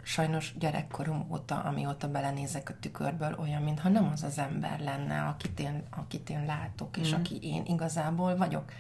sajnos 0.03 0.55
gyerekkorom 0.59 1.27
óta, 1.31 1.61
amióta 1.61 2.09
belenézek 2.09 2.69
a 2.69 2.75
tükörből, 2.81 3.37
olyan, 3.39 3.63
mintha 3.63 3.89
nem 3.89 4.11
az 4.13 4.23
az 4.23 4.39
ember 4.39 4.81
lenne, 4.81 5.23
akit 5.23 5.61
én, 5.61 5.83
akit 5.91 6.31
én 6.31 6.45
látok, 6.45 6.97
és 6.97 7.11
mm. 7.11 7.15
aki 7.15 7.39
én 7.43 7.63
igazából 7.67 8.37
vagyok. 8.37 8.73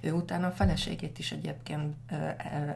Ő 0.00 0.12
utána 0.12 0.46
a 0.46 0.52
feleségét 0.52 1.18
is 1.18 1.32
egyébként 1.32 1.94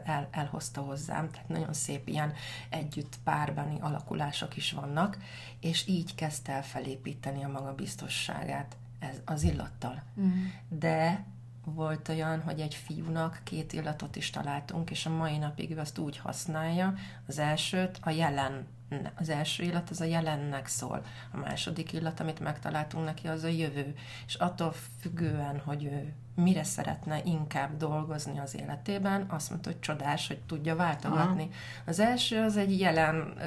el, 0.03 0.27
elhozta 0.31 0.81
hozzám, 0.81 1.31
tehát 1.31 1.47
nagyon 1.47 1.73
szép 1.73 2.07
ilyen 2.07 2.33
együtt 2.69 3.19
párbani 3.23 3.77
alakulások 3.79 4.57
is 4.57 4.71
vannak, 4.71 5.17
és 5.59 5.87
így 5.87 6.15
kezdte 6.15 6.51
el 6.51 6.63
felépíteni 6.63 7.43
a 7.43 7.49
magabiztosságát 7.49 8.75
ez, 8.99 9.21
az 9.25 9.43
illattal. 9.43 10.03
Mm. 10.19 10.45
De 10.69 11.25
volt 11.63 12.09
olyan, 12.09 12.41
hogy 12.41 12.59
egy 12.59 12.75
fiúnak 12.75 13.39
két 13.43 13.73
illatot 13.73 14.15
is 14.15 14.29
találtunk, 14.29 14.91
és 14.91 15.05
a 15.05 15.09
mai 15.09 15.37
napig 15.37 15.71
ő 15.71 15.79
azt 15.79 15.97
úgy 15.97 16.17
használja, 16.17 16.93
az 17.27 17.39
elsőt 17.39 17.99
a 18.01 18.09
jelen 18.09 18.67
az 19.15 19.29
első 19.29 19.63
illat 19.63 19.89
az 19.89 20.01
a 20.01 20.05
jelennek 20.05 20.67
szól, 20.67 21.01
a 21.31 21.37
második 21.37 21.93
illat, 21.93 22.19
amit 22.19 22.39
megtaláltunk 22.39 23.05
neki, 23.05 23.27
az 23.27 23.43
a 23.43 23.47
jövő. 23.47 23.95
És 24.27 24.35
attól 24.35 24.73
függően, 24.99 25.59
hogy 25.59 25.83
ő 25.83 26.13
mire 26.35 26.63
szeretne 26.63 27.21
inkább 27.23 27.77
dolgozni 27.77 28.39
az 28.39 28.55
életében, 28.55 29.25
azt 29.29 29.49
mondta, 29.49 29.69
hogy 29.69 29.79
csodás, 29.79 30.27
hogy 30.27 30.39
tudja 30.39 30.75
váltogatni. 30.75 31.41
Aha. 31.41 31.51
Az 31.85 31.99
első 31.99 32.41
az 32.41 32.57
egy 32.57 32.79
jelen, 32.79 33.37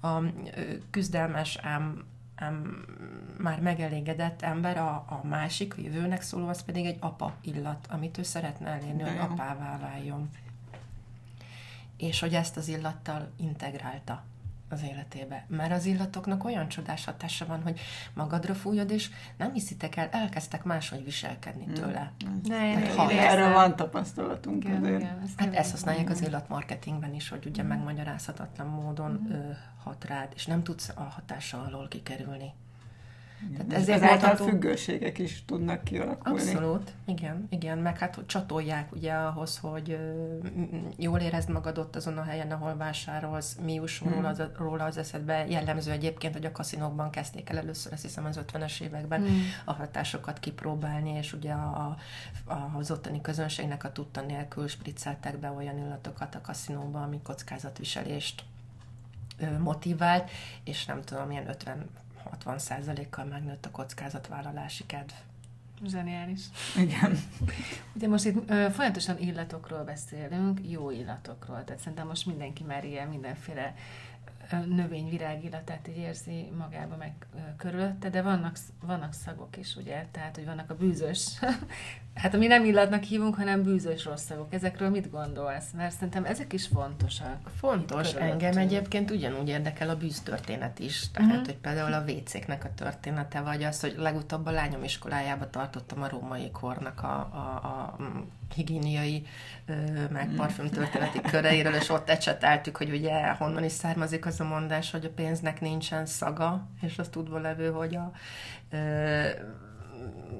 a 0.00 0.22
küzdelmes, 0.90 1.56
ám 1.62 2.04
ám 2.44 2.84
már 3.38 3.60
megelégedett 3.60 4.42
ember, 4.42 4.76
a, 4.76 4.94
a 4.94 5.20
másik, 5.26 5.74
a 5.76 5.80
jövőnek 5.80 6.22
szóló, 6.22 6.48
az 6.48 6.64
pedig 6.64 6.86
egy 6.86 6.96
apa 7.00 7.34
illat, 7.40 7.86
amit 7.90 8.18
ő 8.18 8.22
szeretne 8.22 8.66
elérni, 8.66 9.02
hogy 9.02 9.18
apává 9.18 9.78
váljon. 9.78 10.30
És 11.96 12.20
hogy 12.20 12.34
ezt 12.34 12.56
az 12.56 12.68
illattal 12.68 13.30
integrálta 13.36 14.22
az 14.68 14.82
életébe. 14.82 15.44
Mert 15.48 15.72
az 15.72 15.84
illatoknak 15.84 16.44
olyan 16.44 16.68
csodás 16.68 17.04
hatása 17.04 17.46
van, 17.46 17.62
hogy 17.62 17.80
magadra 18.14 18.54
fújod, 18.54 18.90
és 18.90 19.10
nem 19.36 19.52
hiszitek 19.52 19.96
el, 19.96 20.08
elkezdtek 20.10 20.64
máshogy 20.64 21.04
viselkedni 21.04 21.64
hmm. 21.64 21.74
tőle. 21.74 22.12
De 22.42 22.66
én, 22.66 22.78
én, 22.78 23.08
én 23.08 23.18
erről 23.18 23.52
van 23.52 23.76
tapasztalatunk 23.76 24.64
igen, 24.64 24.76
azért. 24.76 25.00
Igen, 25.00 25.20
ezt 25.24 25.40
hát 25.40 25.54
ezt 25.54 25.70
használják 25.70 26.10
az 26.10 26.22
illatmarketingben 26.22 27.14
is, 27.14 27.28
hogy 27.28 27.46
ugye 27.46 27.62
mm. 27.62 27.66
megmagyarázhatatlan 27.66 28.66
módon 28.66 29.10
mm. 29.10 29.32
ö, 29.32 29.50
hat 29.84 30.04
rád, 30.04 30.32
és 30.34 30.46
nem 30.46 30.62
tudsz 30.62 30.92
a 30.94 31.02
hatása 31.02 31.62
alól 31.62 31.88
kikerülni. 31.88 32.52
Tehát 33.52 33.72
ezért 33.72 34.02
ezáltal 34.02 34.36
függőségek 34.36 35.18
is 35.18 35.44
tudnak 35.44 35.84
kialakulni. 35.84 36.40
Abszolút, 36.40 36.92
igen, 37.06 37.46
igen, 37.50 37.78
meg 37.78 37.98
hát 37.98 38.18
csatolják 38.26 38.92
ugye 38.92 39.12
ahhoz, 39.12 39.58
hogy 39.58 39.98
jól 40.96 41.18
érezd 41.18 41.50
magad 41.50 41.78
ott 41.78 41.96
azon 41.96 42.18
a 42.18 42.22
helyen, 42.22 42.50
ahol 42.50 42.76
vásárolsz, 42.76 43.56
mi 43.64 43.74
jusson 43.74 44.08
hmm. 44.08 44.16
róla, 44.16 44.28
az, 44.28 44.42
róla 44.56 44.84
az 44.84 44.96
eszedbe. 44.96 45.46
Jellemző 45.48 45.90
egyébként, 45.90 46.34
hogy 46.34 46.44
a 46.44 46.52
kaszinókban 46.52 47.10
kezdték 47.10 47.50
el 47.50 47.58
először, 47.58 47.92
azt 47.92 48.02
hiszem 48.02 48.24
az 48.24 48.40
50-es 48.46 48.80
években 48.80 49.20
hmm. 49.20 49.42
a 49.64 49.72
hatásokat 49.72 50.38
kipróbálni, 50.38 51.10
és 51.10 51.32
ugye 51.32 51.52
a, 51.52 51.96
a, 52.44 52.54
az 52.78 52.90
ottani 52.90 53.20
közönségnek 53.20 53.84
a 53.84 53.92
tudta 53.92 54.20
nélkül 54.20 54.68
spricceltek 54.68 55.38
be 55.38 55.50
olyan 55.50 55.78
illatokat 55.78 56.34
a 56.34 56.40
kaszinóban, 56.40 57.02
ami 57.02 57.20
kockázatviselést 57.22 58.44
motivált, 59.58 60.30
és 60.64 60.84
nem 60.84 61.02
tudom, 61.02 61.30
ilyen 61.30 61.48
50 61.48 61.86
60%-kal 62.44 63.24
megnőtt 63.24 63.66
a 63.66 63.70
kockázatvállalási 63.70 64.86
kedv. 64.86 65.12
Zseniális. 65.86 66.40
Igen. 66.76 67.18
Ugye 67.94 68.08
most 68.08 68.24
itt 68.24 68.50
ö, 68.50 68.66
folyamatosan 68.70 69.18
illatokról 69.18 69.84
beszélünk, 69.84 70.60
jó 70.70 70.90
illatokról. 70.90 71.64
Tehát 71.64 71.80
szerintem 71.80 72.06
most 72.06 72.26
mindenki 72.26 72.62
már 72.64 72.84
ilyen 72.84 73.08
mindenféle 73.08 73.74
növény 74.50 75.08
virágillatát 75.08 75.88
így 75.88 75.96
érzi 75.96 76.50
magába 76.58 76.96
meg 76.96 77.12
körülötte, 77.56 78.10
de 78.10 78.22
vannak, 78.22 78.56
vannak 78.80 79.12
szagok 79.12 79.56
is, 79.56 79.76
ugye? 79.76 80.06
Tehát, 80.10 80.34
hogy 80.34 80.44
vannak 80.44 80.70
a 80.70 80.76
bűzös, 80.76 81.38
hát 82.14 82.34
ami 82.34 82.46
nem 82.46 82.64
illatnak 82.64 83.02
hívunk, 83.02 83.34
hanem 83.34 83.62
bűzös 83.62 84.04
rossz 84.04 84.24
szagok. 84.24 84.54
Ezekről 84.54 84.90
mit 84.90 85.10
gondolsz? 85.10 85.70
Mert 85.76 85.94
szerintem 85.94 86.24
ezek 86.24 86.52
is 86.52 86.66
fontosak. 86.66 87.50
Fontos. 87.58 88.14
Engem 88.14 88.56
egyébként 88.56 89.10
ugyanúgy 89.10 89.48
érdekel 89.48 89.88
a 89.88 89.96
bűztörténet 89.96 90.78
is. 90.78 91.10
Tehát, 91.10 91.30
uh-huh. 91.30 91.44
hogy 91.44 91.56
például 91.56 91.92
a 91.92 92.04
WC-knek 92.08 92.64
a 92.64 92.74
története, 92.74 93.40
vagy 93.40 93.62
az, 93.62 93.80
hogy 93.80 93.94
legutóbb 93.96 94.46
a 94.46 94.50
lányom 94.50 94.84
iskolájába 94.84 95.50
tartottam 95.50 96.02
a 96.02 96.08
római 96.08 96.50
kornak 96.50 97.02
a, 97.02 97.16
a, 97.16 97.66
a 97.66 97.96
higiéniai, 98.54 99.26
meg 100.10 100.26
mhm. 100.26 100.36
parfüm 100.36 100.70
történeti 100.70 101.20
köreiről, 101.20 101.74
és 101.74 101.88
ott 101.88 102.08
ecseteltük, 102.08 102.76
hogy 102.76 102.90
ugye 102.90 103.28
honnan 103.28 103.64
is 103.64 103.72
származik 103.72 104.26
az 104.26 104.40
a 104.40 104.44
mondás, 104.44 104.90
hogy 104.90 105.04
a 105.04 105.10
pénznek 105.10 105.60
nincsen 105.60 106.06
szaga, 106.06 106.68
és 106.80 106.98
az 106.98 107.08
tudva 107.08 107.38
levő, 107.38 107.70
hogy 107.70 107.96
a 107.96 108.12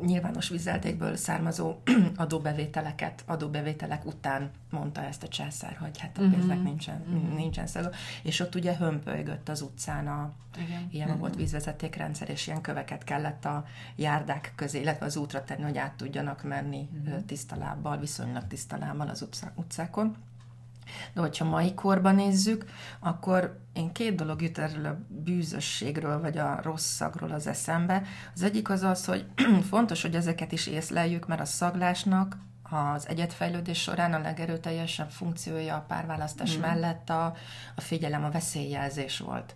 nyilvános 0.04 0.48
vizeltékből 0.48 1.16
származó 1.16 1.76
adóbevételeket, 2.16 3.22
adóbevételek 3.26 4.06
után 4.06 4.50
mondta 4.70 5.02
ezt 5.02 5.22
a 5.22 5.28
császár, 5.28 5.76
hogy 5.76 5.98
hát 5.98 6.18
a 6.18 6.22
mhm. 6.22 6.30
pénznek 6.30 6.62
nincsen, 6.62 7.04
mm-hmm. 7.08 7.34
nincsen 7.34 7.66
szaga. 7.66 7.90
És 8.22 8.40
ott 8.40 8.54
ugye 8.54 8.76
hömpölygött 8.76 9.48
az 9.48 9.60
utcán 9.60 10.06
a, 10.06 10.32
Igen. 10.56 10.88
ilyen 10.90 11.08
mm-hmm. 11.08 11.18
volt 11.18 11.36
vízvezetékrendszer, 11.36 12.28
és 12.28 12.46
ilyen 12.46 12.60
köveket 12.60 13.04
kellett 13.04 13.44
a 13.44 13.64
járdák 13.96 14.52
közé, 14.56 14.80
illetve 14.80 15.06
az 15.06 15.16
útra 15.16 15.44
tenni, 15.44 15.62
hogy 15.62 15.78
át 15.78 15.92
tudjanak 15.92 16.42
menni 16.42 16.88
mm-hmm. 16.94 17.18
tiszta 17.26 17.56
lábbal, 17.56 17.98
viszonylag 17.98 18.46
tiszta 18.46 18.76
lábbal 18.76 19.08
az 19.08 19.28
utcákon. 19.54 20.16
De 21.12 21.20
hogyha 21.20 21.44
mai 21.44 21.74
korban 21.74 22.14
nézzük, 22.14 22.64
akkor 23.00 23.60
én 23.72 23.92
két 23.92 24.14
dolog 24.14 24.42
jut 24.42 24.58
erről 24.58 24.86
a 24.86 24.98
bűzösségről, 25.08 26.20
vagy 26.20 26.38
a 26.38 26.60
rossz 26.62 26.94
szagról 26.94 27.30
az 27.30 27.46
eszembe. 27.46 28.02
Az 28.34 28.42
egyik 28.42 28.70
az 28.70 28.82
az, 28.82 29.04
hogy 29.04 29.26
fontos, 29.70 30.02
hogy 30.02 30.14
ezeket 30.14 30.52
is 30.52 30.66
észleljük, 30.66 31.26
mert 31.26 31.40
a 31.40 31.44
szaglásnak 31.44 32.36
az 32.70 33.08
egyetfejlődés 33.08 33.80
során 33.80 34.12
a 34.12 34.20
legerőteljesebb 34.20 35.10
funkciója 35.10 35.76
a 35.76 35.84
párválasztás 35.88 36.56
mm. 36.56 36.60
mellett 36.60 37.10
a, 37.10 37.24
a 37.74 37.80
figyelem, 37.80 38.24
a 38.24 38.30
veszélyjelzés 38.30 39.18
volt. 39.18 39.54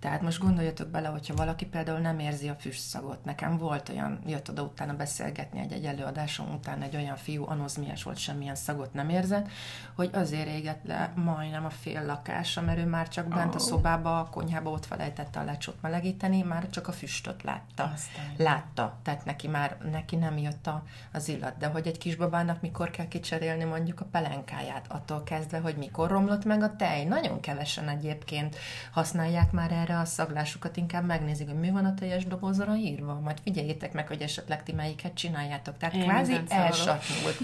Tehát 0.00 0.22
most 0.22 0.40
gondoljatok 0.40 0.88
bele, 0.88 1.08
hogyha 1.08 1.34
valaki 1.34 1.66
például 1.66 1.98
nem 1.98 2.18
érzi 2.18 2.48
a 2.48 2.54
füstszagot. 2.54 3.24
Nekem 3.24 3.58
volt 3.58 3.88
olyan, 3.88 4.20
jött 4.26 4.50
oda 4.50 4.62
utána 4.62 4.96
beszélgetni 4.96 5.60
egy, 5.60 5.72
egy 5.72 5.84
előadásom 5.84 6.52
után 6.54 6.82
egy 6.82 6.96
olyan 6.96 7.16
fiú, 7.16 7.44
anozmiás 7.48 8.02
volt, 8.02 8.16
semmilyen 8.16 8.54
szagot 8.54 8.92
nem 8.92 9.08
érzett, 9.08 9.48
hogy 9.94 10.10
azért 10.12 10.48
égett 10.48 10.84
le 10.84 11.12
majdnem 11.16 11.64
a 11.64 11.70
fél 11.70 12.06
lakása, 12.06 12.60
mert 12.60 12.78
ő 12.78 12.84
már 12.84 13.08
csak 13.08 13.28
bent 13.28 13.54
oh. 13.54 13.54
a 13.54 13.58
szobába, 13.58 14.18
a 14.18 14.28
konyhába 14.28 14.70
ott 14.70 14.86
felejtette 14.86 15.40
a 15.40 15.44
lecsót 15.44 15.82
melegíteni, 15.82 16.42
már 16.42 16.70
csak 16.70 16.88
a 16.88 16.92
füstöt 16.92 17.42
látta. 17.42 17.82
Aztán. 17.82 18.34
Látta, 18.36 18.98
tehát 19.02 19.24
neki 19.24 19.48
már 19.48 19.76
neki 19.90 20.16
nem 20.16 20.38
jött 20.38 20.66
a, 20.66 20.82
az 21.12 21.28
illat. 21.28 21.56
De 21.56 21.66
hogy 21.66 21.86
egy 21.86 21.98
kisbabának 21.98 22.60
mikor 22.60 22.90
kell 22.90 23.08
kicserélni 23.08 23.64
mondjuk 23.64 24.00
a 24.00 24.04
pelenkáját, 24.10 24.86
attól 24.88 25.22
kezdve, 25.22 25.58
hogy 25.58 25.76
mikor 25.76 26.10
romlott 26.10 26.44
meg 26.44 26.62
a 26.62 26.76
tej. 26.76 27.04
Nagyon 27.04 27.40
kevesen 27.40 27.88
egyébként 27.88 28.56
használják 28.92 29.52
már 29.52 29.72
erre 29.72 29.89
erre 29.90 30.00
a 30.00 30.04
szaglásukat 30.04 30.76
inkább 30.76 31.06
megnézik, 31.06 31.48
hogy 31.48 31.58
mi 31.58 31.70
van 31.70 31.84
a 31.84 31.94
teljes 31.94 32.26
dobozra 32.26 32.74
írva. 32.74 33.20
Majd 33.20 33.38
figyeljétek 33.42 33.92
meg, 33.92 34.06
hogy 34.06 34.22
esetleg 34.22 34.62
ti 34.62 34.72
melyiket 34.72 35.14
csináljátok. 35.14 35.76
Tehát 35.76 35.94
Én 35.94 36.02
kvázi 36.02 36.40
elsatnyult. 36.48 37.38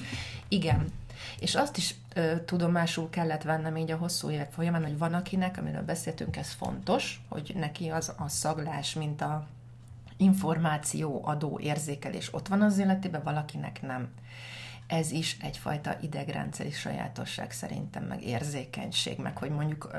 Igen. 0.49 0.87
És 1.41 1.55
azt 1.55 1.77
is 1.77 1.95
ö, 2.15 2.41
tudomásul 2.45 3.11
kellett 3.11 3.43
vennem 3.43 3.77
így 3.77 3.91
a 3.91 3.97
hosszú 3.97 4.31
évek 4.31 4.53
folyamán, 4.53 4.83
hogy 4.83 4.99
van 4.99 5.15
akinek, 5.15 5.59
amiről 5.59 5.83
beszéltünk, 5.83 6.37
ez 6.37 6.53
fontos, 6.53 7.21
hogy 7.29 7.53
neki 7.57 7.89
az 7.89 8.13
a 8.19 8.29
szaglás, 8.29 8.95
mint 8.95 9.21
a 9.21 9.47
információ 10.17 11.21
adó 11.25 11.59
érzékelés 11.63 12.35
ott 12.35 12.49
van 12.49 12.63
az 12.63 12.79
életében, 12.79 13.23
valakinek 13.23 13.83
nem 13.83 14.09
ez 14.87 15.11
is 15.11 15.37
egyfajta 15.41 15.97
idegrendszeri 16.01 16.71
sajátosság 16.71 17.51
szerintem, 17.51 18.05
meg 18.05 18.23
érzékenység, 18.23 19.19
meg 19.19 19.37
hogy 19.37 19.51
mondjuk 19.51 19.91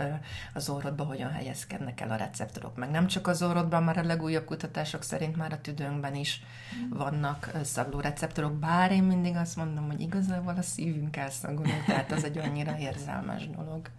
az 0.53 0.69
orrodba 0.69 1.03
hogyan 1.03 1.31
helyezkednek 1.31 2.01
el 2.01 2.11
a 2.11 2.15
receptorok, 2.15 2.77
meg 2.77 2.89
nem 2.89 3.07
csak 3.07 3.27
az 3.27 3.41
orrodban, 3.41 3.83
már 3.83 3.97
a 3.97 4.03
legújabb 4.03 4.45
kutatások 4.45 5.03
szerint 5.03 5.35
már 5.35 5.53
a 5.53 5.61
tüdőnkben 5.61 6.15
is 6.15 6.43
vannak 6.89 7.51
szagló 7.63 7.99
receptorok, 7.99 8.53
bár 8.53 8.91
én 8.91 9.03
mindig 9.03 9.35
azt 9.35 9.55
mondom, 9.55 9.87
hogy 9.87 10.01
igazából 10.01 10.55
a 10.57 10.61
szívünk 10.61 11.17
elszagolunk, 11.17 11.83
tehát 11.85 12.11
az 12.11 12.23
egy 12.23 12.37
annyira 12.37 12.77
érzelmes 12.77 13.49
dolog. 13.49 13.89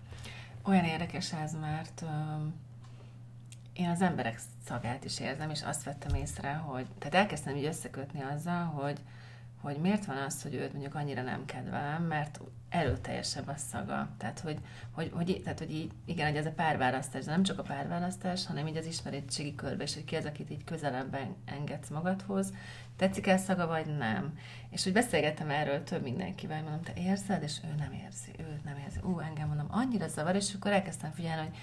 Olyan 0.63 0.85
érdekes 0.85 1.33
ez, 1.33 1.53
mert 1.61 2.05
én 3.73 3.89
az 3.89 4.03
emberek 4.03 4.41
szagát 4.67 5.05
is 5.05 5.21
érzem, 5.21 5.51
és 5.51 5.63
azt 5.63 5.85
vettem 5.85 6.15
észre, 6.15 6.53
hogy, 6.53 6.87
tehát 6.99 7.15
elkezdtem 7.15 7.57
így 7.57 7.65
összekötni 7.65 8.23
azzal, 8.23 8.65
hogy 8.65 9.01
hogy 9.61 9.77
miért 9.77 10.05
van 10.05 10.17
az, 10.17 10.43
hogy 10.43 10.55
őt 10.55 10.73
mondjuk 10.73 10.95
annyira 10.95 11.23
nem 11.23 11.45
kedvelem, 11.45 12.03
mert 12.03 12.41
erőteljesebb 12.69 13.49
a 13.49 13.57
szaga. 13.57 14.09
Tehát, 14.17 14.41
hogy, 14.41 14.59
hogy, 14.91 15.11
hogy, 15.15 15.41
tehát, 15.45 15.59
hogy 15.59 15.73
így, 15.73 15.91
igen, 16.05 16.27
hogy 16.27 16.37
ez 16.37 16.47
a 16.47 16.53
párválasztás, 16.53 17.25
de 17.25 17.31
nem 17.31 17.43
csak 17.43 17.59
a 17.59 17.63
párválasztás, 17.63 18.47
hanem 18.47 18.67
így 18.67 18.77
az 18.77 18.87
ismeretségi 18.87 19.55
körbe, 19.55 19.83
és 19.83 19.95
hogy 19.95 20.05
ki 20.05 20.17
az, 20.17 20.25
akit 20.25 20.51
így 20.51 20.65
közelebben 20.65 21.37
engedsz 21.45 21.89
magadhoz, 21.89 22.53
tetszik 22.97 23.27
el 23.27 23.39
szaga, 23.39 23.67
vagy 23.67 23.97
nem. 23.97 24.39
És 24.71 24.85
hogy 24.85 24.93
beszélgettem 24.93 25.51
erről 25.51 25.83
több 25.83 26.03
mindenkivel, 26.03 26.63
mondom, 26.63 26.83
te 26.83 26.93
érzed, 26.97 27.43
és 27.43 27.57
ő 27.65 27.75
nem 27.79 27.93
érzi, 27.93 28.31
ő 28.39 28.61
nem 28.65 28.77
érzi. 28.85 29.01
Ú, 29.03 29.19
engem 29.19 29.49
mondom, 29.49 29.67
annyira 29.71 30.09
zavar, 30.09 30.35
és 30.35 30.55
akkor 30.55 30.73
elkezdtem 30.73 31.13
figyelni, 31.13 31.49
hogy 31.49 31.59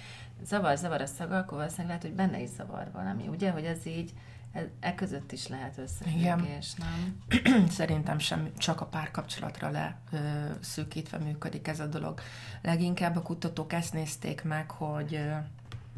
zavar, 0.46 0.76
zavar 0.76 1.00
a 1.00 1.06
szaga, 1.06 1.38
akkor 1.38 1.58
valószínűleg 1.58 1.86
lehet, 1.86 2.02
hogy 2.02 2.14
benne 2.14 2.42
is 2.42 2.48
zavar 2.48 2.90
valami, 2.92 3.28
ugye, 3.28 3.50
hogy 3.50 3.64
ez 3.64 3.86
így, 3.86 4.12
E, 4.80 4.94
között 4.94 5.32
is 5.32 5.48
lehet 5.48 5.78
összefüggés, 5.78 6.74
nem? 6.74 7.22
Szerintem 7.68 8.18
sem 8.18 8.50
csak 8.58 8.80
a 8.80 8.86
párkapcsolatra 8.86 9.70
le 9.70 9.96
ö, 10.12 10.18
szűkítve 10.60 11.18
működik 11.18 11.68
ez 11.68 11.80
a 11.80 11.86
dolog. 11.86 12.20
Leginkább 12.62 13.16
a 13.16 13.22
kutatók 13.22 13.72
ezt 13.72 13.92
nézték 13.92 14.44
meg, 14.44 14.70
hogy 14.70 15.14
ö, 15.14 15.34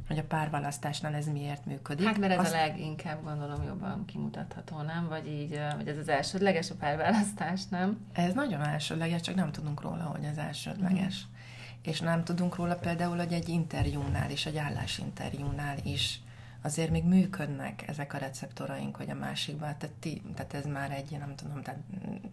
hogy 0.08 0.18
a 0.18 0.24
párválasztásnál 0.24 1.14
ez 1.14 1.26
miért 1.26 1.66
működik. 1.66 2.06
Hát 2.06 2.18
mert 2.18 2.32
ez 2.32 2.38
Azt... 2.38 2.52
a 2.52 2.56
leginkább 2.56 3.22
gondolom 3.24 3.62
jobban 3.62 4.04
kimutatható, 4.04 4.80
nem? 4.82 5.08
Vagy 5.08 5.26
így, 5.26 5.60
vagy 5.76 5.88
ez 5.88 5.96
az 5.96 6.08
elsődleges 6.08 6.70
a 6.70 6.74
párválasztás, 6.74 7.66
nem? 7.66 8.06
Ez 8.12 8.34
nagyon 8.34 8.62
elsődleges, 8.64 9.20
csak 9.20 9.34
nem 9.34 9.52
tudunk 9.52 9.80
róla, 9.80 10.02
hogy 10.02 10.24
ez 10.24 10.36
elsődleges. 10.36 11.26
Mm. 11.26 11.36
És 11.82 12.00
nem 12.00 12.24
tudunk 12.24 12.56
róla 12.56 12.74
például, 12.74 13.16
hogy 13.16 13.32
egy 13.32 13.48
interjúnál 13.48 14.30
is, 14.30 14.46
egy 14.46 14.56
állásinterjúnál 14.56 15.76
is 15.82 16.20
azért 16.62 16.90
még 16.90 17.04
működnek 17.04 17.88
ezek 17.88 18.14
a 18.14 18.18
receptoraink, 18.18 18.96
hogy 18.96 19.10
a 19.10 19.14
másikban, 19.14 19.78
tehát, 19.78 19.96
ti, 20.00 20.22
tehát 20.34 20.54
ez 20.54 20.66
már 20.66 20.90
egy, 20.90 21.10
nem 21.18 21.34
tudom, 21.34 21.62
tehát 21.62 21.80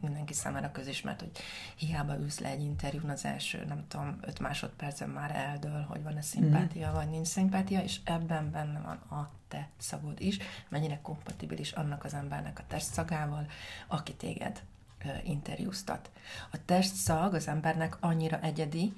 mindenki 0.01 0.33
számára 0.33 0.71
közismert, 0.71 1.19
hogy 1.19 1.31
hiába 1.75 2.17
ülsz 2.17 2.39
le 2.39 2.49
egy 2.49 2.61
interjún 2.61 3.09
az 3.09 3.25
első, 3.25 3.65
nem 3.67 3.85
tudom, 3.88 4.17
öt 4.21 4.39
másodpercen 4.39 5.09
már 5.09 5.35
eldől, 5.35 5.81
hogy 5.81 6.03
van-e 6.03 6.21
szimpátia, 6.21 6.88
mm-hmm. 6.88 6.95
vagy 6.95 7.09
nincs 7.09 7.27
szimpátia, 7.27 7.81
és 7.83 7.99
ebben 8.03 8.51
benne 8.51 8.79
van 8.79 9.19
a 9.19 9.29
te 9.47 9.69
szagod 9.77 10.21
is, 10.21 10.38
mennyire 10.69 10.99
kompatibilis 11.01 11.71
annak 11.71 12.03
az 12.03 12.13
embernek 12.13 12.59
a 12.59 12.63
testszagával, 12.67 13.45
aki 13.88 14.13
téged 14.13 14.61
interjúztat. 15.23 16.09
A 16.51 16.57
testszag 16.65 17.33
az 17.33 17.47
embernek 17.47 17.97
annyira 17.99 18.39
egyedi, 18.39 18.93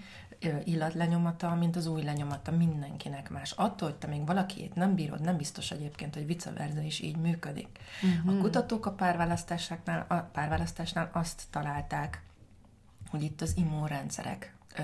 illatlenyomata, 0.64 1.56
mint 1.56 1.76
az 1.76 1.86
új 1.86 2.04
lenyomata 2.04 2.52
mindenkinek 2.52 3.30
más. 3.30 3.52
Attól, 3.52 3.90
hogy 3.90 3.98
te 3.98 4.08
még 4.08 4.26
valakiét 4.26 4.76
nem 4.76 4.96
bírod, 4.96 5.22
nem 5.22 5.38
biztos 5.38 5.72
egyébként, 5.72 6.14
hogy 6.14 6.26
vice 6.26 6.52
versa 6.52 6.82
is 6.82 7.00
így 7.00 7.18
működik. 7.18 7.80
Uh-huh. 8.04 8.38
A 8.38 8.42
kutatók 8.42 8.86
a 8.86 8.92
párválasztásnál, 8.92 10.06
a 10.08 10.16
párválasztásnál 10.16 11.10
azt 11.14 11.44
találták, 11.50 12.24
hogy 13.10 13.24
itt 13.24 13.42
az 13.42 13.54
immunrendszerek 13.58 14.56
ö, 14.76 14.82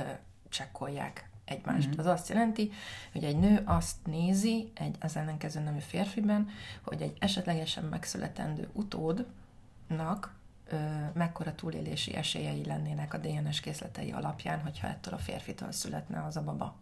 csekkolják 0.50 1.30
egymást. 1.46 1.88
Uh-huh. 1.88 2.06
Az 2.06 2.06
azt 2.06 2.30
jelenti, 2.30 2.72
hogy 3.12 3.24
egy 3.24 3.38
nő 3.38 3.62
azt 3.66 3.96
nézi 4.06 4.72
egy 4.74 4.96
az 5.00 5.16
ellenkező 5.16 5.60
nemű 5.60 5.80
férfiben, 5.80 6.50
hogy 6.82 7.02
egy 7.02 7.18
esetlegesen 7.20 7.84
megszületendő 7.84 8.70
utódnak 8.74 10.34
ö, 10.70 10.78
mekkora 11.14 11.56
túlélési 11.56 12.16
esélyei 12.16 12.66
lennének 12.66 13.14
a 13.14 13.18
DNS 13.18 13.60
készletei 13.60 14.12
alapján, 14.12 14.62
hogyha 14.62 14.88
ettől 14.88 15.14
a 15.14 15.18
férfitől 15.18 15.72
születne 15.72 16.24
az 16.24 16.38
a 16.38 16.44
baba. 16.44 16.76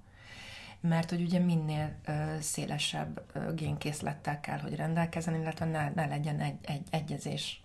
Mert 0.79 1.09
hogy 1.09 1.21
ugye 1.21 1.39
minél 1.39 1.95
ö, 2.05 2.35
szélesebb 2.39 3.21
génkészlettel 3.55 4.39
kell, 4.39 4.59
hogy 4.59 4.75
rendelkezzen, 4.75 5.35
illetve 5.35 5.65
ne, 5.65 5.89
ne 5.89 6.05
legyen 6.05 6.39
egy, 6.39 6.57
egy 6.61 6.83
egyezés 6.89 7.61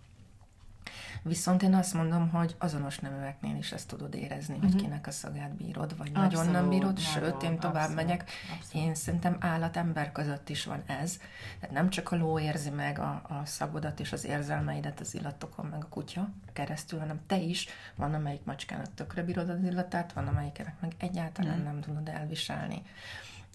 Viszont 1.22 1.62
én 1.62 1.74
azt 1.74 1.94
mondom, 1.94 2.28
hogy 2.28 2.54
azonos 2.58 2.98
neműeknél 2.98 3.56
is 3.56 3.72
ezt 3.72 3.88
tudod 3.88 4.14
érezni, 4.14 4.54
uh-huh. 4.54 4.70
hogy 4.70 4.80
mhm. 4.80 4.84
kinek 4.84 5.06
a 5.06 5.10
szagát 5.10 5.54
bírod, 5.54 5.96
vagy 5.96 6.10
abszolút, 6.14 6.32
nagyon 6.32 6.50
nem 6.50 6.68
bírod, 6.68 6.92
nagyon, 6.92 7.04
sőt, 7.04 7.42
én 7.42 7.58
tovább 7.58 7.74
abszolút, 7.74 7.96
megyek. 7.96 8.30
Abszolút. 8.58 8.86
Én 8.86 8.94
szerintem 8.94 9.36
állat-ember 9.40 10.12
között 10.12 10.48
is 10.48 10.64
van 10.64 10.82
ez. 10.86 11.18
Tehát 11.60 11.74
nem 11.74 11.90
csak 11.90 12.12
a 12.12 12.16
ló 12.16 12.38
érzi 12.38 12.70
meg 12.70 12.98
a, 12.98 13.22
a 13.28 13.42
szagodat 13.44 14.00
és 14.00 14.12
az 14.12 14.24
érzelmeidet 14.24 15.00
az 15.00 15.14
illatokon, 15.14 15.66
meg 15.66 15.82
a 15.82 15.88
kutya 15.88 16.28
keresztül, 16.52 16.98
hanem 16.98 17.20
te 17.26 17.36
is. 17.36 17.68
Van, 17.94 18.14
amelyik 18.14 18.44
macskának 18.44 18.94
tökre 18.94 19.22
bírod 19.22 19.48
az 19.48 19.62
illatát, 19.62 20.12
van, 20.12 20.26
amelyiknek 20.26 20.80
meg 20.80 20.92
egyáltalán 20.98 21.50
uh-huh. 21.50 21.64
nem 21.64 21.80
tudod 21.80 22.08
elviselni. 22.08 22.82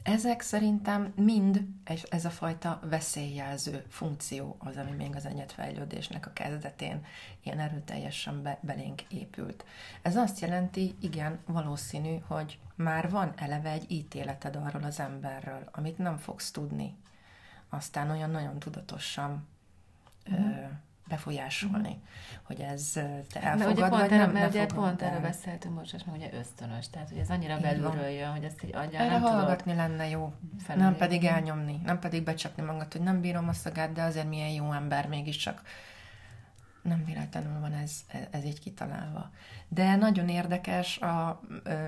Ezek 0.04 0.42
szerintem 0.42 1.14
mind 1.16 1.66
ez 2.10 2.26
a 2.26 2.30
fajta 2.30 2.80
veszélyjelző 2.84 3.86
funkció 3.90 4.56
az, 4.60 4.78
ami 4.78 4.92
még 4.92 5.16
az 5.16 5.26
enyedfejlődésnek 5.26 6.26
a 6.26 6.34
kezdetén 6.34 7.06
ilyen 7.44 7.60
erőteljesen 7.60 8.42
be, 8.42 8.60
belénk 8.62 9.02
épült. 9.02 9.66
Ez 10.02 10.16
azt 10.16 10.40
jelenti, 10.40 10.96
igen, 11.00 11.40
valószínű, 11.46 12.18
hogy 12.28 12.60
már 12.76 13.10
van 13.10 13.34
eleve 13.36 13.70
egy 13.70 13.92
ítéleted 13.92 14.56
arról 14.56 14.84
az 14.84 15.00
emberről, 15.00 15.70
amit 15.72 15.98
nem 15.98 16.18
fogsz 16.18 16.52
tudni. 16.52 16.96
Aztán 17.70 18.10
olyan 18.10 18.30
nagyon 18.30 18.60
tudatosan 18.60 19.48
mm. 20.32 20.36
ö, 20.36 20.66
befolyásolni, 21.12 21.90
mm. 21.90 22.04
hogy 22.44 22.60
ez 22.60 22.92
te 23.34 23.42
elfogad, 23.42 23.78
ugye 23.78 23.88
pont 23.88 24.02
erre, 24.02 24.18
nem, 24.18 24.32
mert 24.32 24.50
ugye 24.50 24.66
pont 24.66 25.02
erről 25.02 25.20
beszéltünk 25.22 25.76
most, 25.76 25.94
és 25.94 26.04
meg 26.04 26.16
ugye 26.16 26.30
ösztönös, 26.34 26.90
tehát 26.90 27.10
hogy 27.10 27.18
ez 27.18 27.30
annyira 27.30 27.56
Így 27.56 27.62
belülről 27.62 28.02
van. 28.02 28.12
jön, 28.12 28.32
hogy 28.32 28.44
ezt 28.44 28.64
így 28.64 28.76
adja, 28.76 29.00
Erre 29.00 29.10
nem 29.10 29.22
tudod. 29.22 29.36
hallgatni 29.36 29.74
lenne 29.74 30.10
jó, 30.10 30.34
felülni. 30.60 30.90
nem 30.90 30.98
pedig 30.98 31.24
elnyomni, 31.24 31.82
nem 31.86 32.00
pedig 32.00 32.24
becsapni 32.24 32.64
magad, 32.64 32.92
hogy 32.92 33.02
nem 33.02 33.22
bírom 33.22 33.48
a 33.48 33.54
szagát, 33.54 33.92
de 33.92 34.04
azért 34.04 34.28
milyen 34.30 34.50
jó 34.50 34.72
ember 34.72 35.08
mégiscsak. 35.08 35.62
Nem 36.82 37.04
véletlenül 37.06 37.60
van 37.60 37.74
ez, 37.74 37.92
ez 38.32 38.44
így 38.44 38.60
kitalálva. 38.60 39.30
De 39.68 39.96
nagyon 39.96 40.30
érdekes, 40.30 40.98
a, 40.98 41.42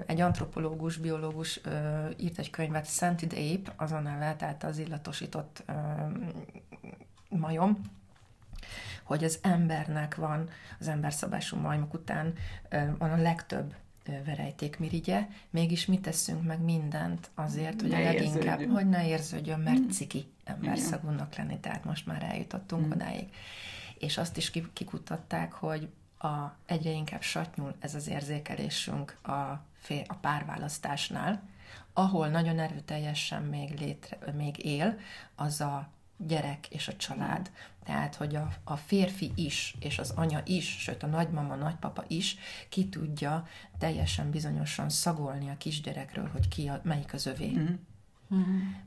egy 0.05 0.21
antropológus, 0.21 0.97
biológus 0.97 1.61
írt 2.17 2.39
egy 2.39 2.49
könyvet, 2.49 2.85
Scented 2.85 3.33
Ape, 3.33 3.73
az 3.75 3.91
a 3.91 3.99
neve, 3.99 4.35
tehát 4.35 4.63
az 4.63 4.77
illatosított 4.77 5.63
majom, 7.29 7.81
hogy 9.03 9.23
az 9.23 9.39
embernek 9.41 10.15
van, 10.15 10.49
az 10.79 10.87
emberszabású 10.87 11.57
majmok 11.57 11.93
után 11.93 12.33
van 12.97 13.11
a 13.11 13.21
legtöbb 13.21 13.73
verejtékmirigye, 14.25 15.27
mégis 15.49 15.85
mi 15.85 15.99
teszünk 15.99 16.43
meg 16.43 16.59
mindent 16.61 17.29
azért, 17.35 17.81
hogy 17.81 17.89
Ne 17.89 17.97
a 17.97 18.03
leginkább, 18.03 18.43
érződjön. 18.43 18.69
hogy 18.69 18.89
ne 18.89 19.07
érződjön, 19.07 19.59
mert 19.59 19.91
ciki 19.91 20.25
emberszagúnak 20.43 21.35
lenni, 21.35 21.59
tehát 21.59 21.83
most 21.85 22.05
már 22.05 22.23
eljutottunk 22.23 22.85
Mm. 22.87 22.91
odáig. 22.91 23.29
És 23.97 24.17
azt 24.17 24.37
is 24.37 24.51
ki- 24.51 24.69
kikutatták, 24.73 25.51
hogy 25.53 25.89
a, 26.17 26.55
egyre 26.65 26.89
inkább 26.91 27.21
satnyul 27.21 27.75
ez 27.79 27.95
az 27.95 28.07
érzékelésünk 28.07 29.17
a, 29.23 29.61
fél, 29.79 30.03
a 30.07 30.13
párválasztásnál, 30.13 31.41
ahol 31.93 32.27
nagyon 32.27 32.59
erőteljesen 32.59 33.43
még, 33.43 33.79
létre, 33.79 34.17
még 34.33 34.65
él, 34.65 34.97
az 35.35 35.61
a 35.61 35.89
gyerek 36.27 36.67
és 36.69 36.87
a 36.87 36.95
család. 36.95 37.51
Tehát, 37.85 38.15
hogy 38.15 38.35
a, 38.35 38.49
a 38.63 38.75
férfi 38.75 39.31
is, 39.35 39.75
és 39.79 39.99
az 39.99 40.13
anya 40.15 40.41
is, 40.45 40.65
sőt 40.79 41.03
a 41.03 41.07
nagymama, 41.07 41.55
nagypapa 41.55 42.03
is 42.07 42.37
ki 42.69 42.89
tudja 42.89 43.47
teljesen 43.77 44.29
bizonyosan 44.29 44.89
szagolni 44.89 45.49
a 45.49 45.57
kisgyerekről, 45.57 46.29
hogy 46.31 46.47
ki 46.47 46.67
a, 46.67 46.81
melyik 46.83 47.13
az 47.13 47.25
övé. 47.25 47.51
Mhm. 47.51 47.73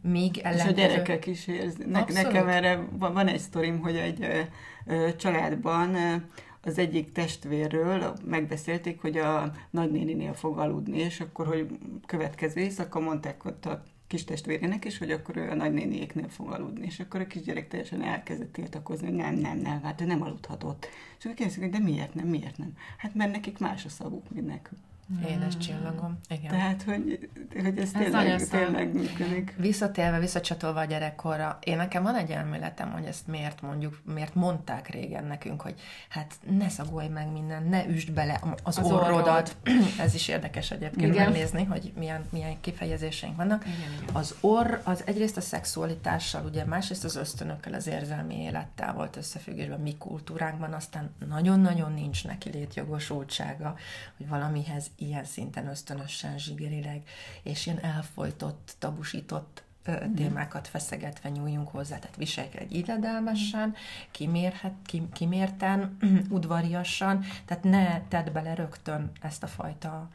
Míg 0.00 0.36
És 0.36 0.42
a 0.42 0.46
ellenkező... 0.46 0.74
gyerekek 0.74 1.26
is 1.26 1.46
érzik. 1.46 1.86
Ne, 1.86 1.98
Abszolút. 1.98 2.22
nekem 2.22 2.48
erre 2.48 2.76
van, 2.90 3.12
van 3.12 3.28
egy 3.28 3.40
sztorim, 3.40 3.80
hogy 3.80 3.96
egy 3.96 4.22
ö, 4.22 4.40
ö, 4.86 5.16
családban 5.16 5.94
ö, 5.94 6.16
az 6.62 6.78
egyik 6.78 7.12
testvérről 7.12 8.16
megbeszélték, 8.24 9.00
hogy 9.00 9.16
a 9.16 9.52
nagynéninél 9.70 10.34
fog 10.34 10.58
aludni, 10.58 10.98
és 10.98 11.20
akkor, 11.20 11.46
hogy 11.46 11.78
következő 12.06 12.60
éjszaka 12.60 13.00
mondták 13.00 13.44
ott 13.44 13.66
a 13.66 13.82
kis 14.06 14.24
testvérének 14.24 14.84
is, 14.84 14.98
hogy 14.98 15.10
akkor 15.10 15.36
ő 15.36 15.50
a 15.50 15.54
nagynéniéknél 15.54 16.28
fog 16.28 16.52
aludni. 16.52 16.86
És 16.86 17.00
akkor 17.00 17.20
a 17.20 17.26
kisgyerek 17.26 17.68
teljesen 17.68 18.02
elkezdett 18.02 18.52
tiltakozni, 18.52 19.06
hogy 19.06 19.16
nem, 19.16 19.34
nem, 19.34 19.58
nem, 19.58 19.82
hát 19.82 20.00
ő 20.00 20.04
nem 20.04 20.22
aludhatott. 20.22 20.88
És 21.18 21.24
akkor 21.24 21.36
kérdezik, 21.36 21.62
hogy 21.62 21.70
de 21.70 21.78
miért 21.78 22.14
nem, 22.14 22.26
miért 22.26 22.58
nem? 22.58 22.76
Hát 22.96 23.14
mert 23.14 23.32
nekik 23.32 23.58
más 23.58 23.84
a 23.84 23.88
szavuk, 23.88 24.30
mint 24.30 24.46
nekünk. 24.46 24.80
Édes 25.28 25.56
csillagom. 25.56 26.18
Igen. 26.28 26.50
Tehát, 26.50 26.82
hogy, 26.82 27.28
hogy 27.62 27.78
ez, 27.78 27.90
Ez 27.94 28.10
tényleg, 28.10 28.48
tényleg 28.48 28.94
működik. 28.94 29.54
Visszatérve, 29.56 30.18
visszacsatolva 30.18 30.80
a 30.80 30.84
gyerekkorra, 30.84 31.58
én 31.64 31.76
nekem 31.76 32.02
van 32.02 32.14
egy 32.14 32.30
elméletem, 32.30 32.92
hogy 32.92 33.04
ezt 33.04 33.26
miért 33.26 33.62
mondjuk, 33.62 34.00
miért 34.14 34.34
mondták 34.34 34.88
régen 34.88 35.24
nekünk, 35.24 35.60
hogy 35.60 35.74
hát 36.08 36.34
ne 36.58 36.68
szagolj 36.68 37.08
meg 37.08 37.32
minden, 37.32 37.62
ne 37.62 37.86
üsd 37.86 38.12
bele 38.12 38.40
az, 38.62 38.78
Az 38.78 38.90
orrodat. 38.90 39.56
Ez 40.04 40.14
is 40.14 40.28
érdekes 40.28 40.70
egyébként 40.70 41.14
Igen. 41.14 41.24
megnézni, 41.24 41.64
hogy 41.64 41.92
milyen, 41.98 42.24
milyen 42.30 42.60
kifejezéseink 42.60 43.36
vannak. 43.36 43.64
Igen, 43.66 44.02
igen. 44.02 44.14
Az 44.14 44.34
orr 44.40 44.74
az 44.84 45.02
egyrészt 45.06 45.36
a 45.36 45.40
szexualitással, 45.40 46.44
ugye 46.44 46.64
másrészt 46.64 47.04
az 47.04 47.16
ösztönökkel, 47.16 47.74
az 47.74 47.86
érzelmi 47.86 48.42
élettel 48.42 48.92
volt 48.92 49.16
összefüggésben 49.16 49.80
mi 49.80 49.96
kultúránkban, 49.98 50.72
aztán 50.72 51.10
nagyon-nagyon 51.28 51.92
nincs 51.92 52.24
neki 52.24 52.50
létjogosultsága, 52.50 53.76
hogy 54.16 54.28
valamihez 54.28 54.90
ilyen 54.98 55.24
szinten 55.24 55.66
ösztönösen, 55.66 56.38
zsigerileg, 56.38 57.02
és 57.42 57.66
ilyen 57.66 57.80
elfolytott, 57.80 58.74
tabusított 58.78 59.62
ö, 59.84 59.96
témákat 60.16 60.68
feszegetve 60.68 61.28
nyúljunk 61.28 61.68
hozzá, 61.68 61.98
tehát 61.98 62.16
viselkedj 62.16 62.74
illedelmesen, 62.74 63.74
kimérhet, 64.10 64.74
kim, 64.86 65.12
kimérten, 65.12 65.96
udvariasan, 66.30 67.24
tehát 67.44 67.64
ne 67.64 68.02
tedd 68.08 68.32
bele 68.32 68.54
rögtön 68.54 69.10
ezt 69.20 69.42
a 69.42 69.46
fajta 69.46 70.08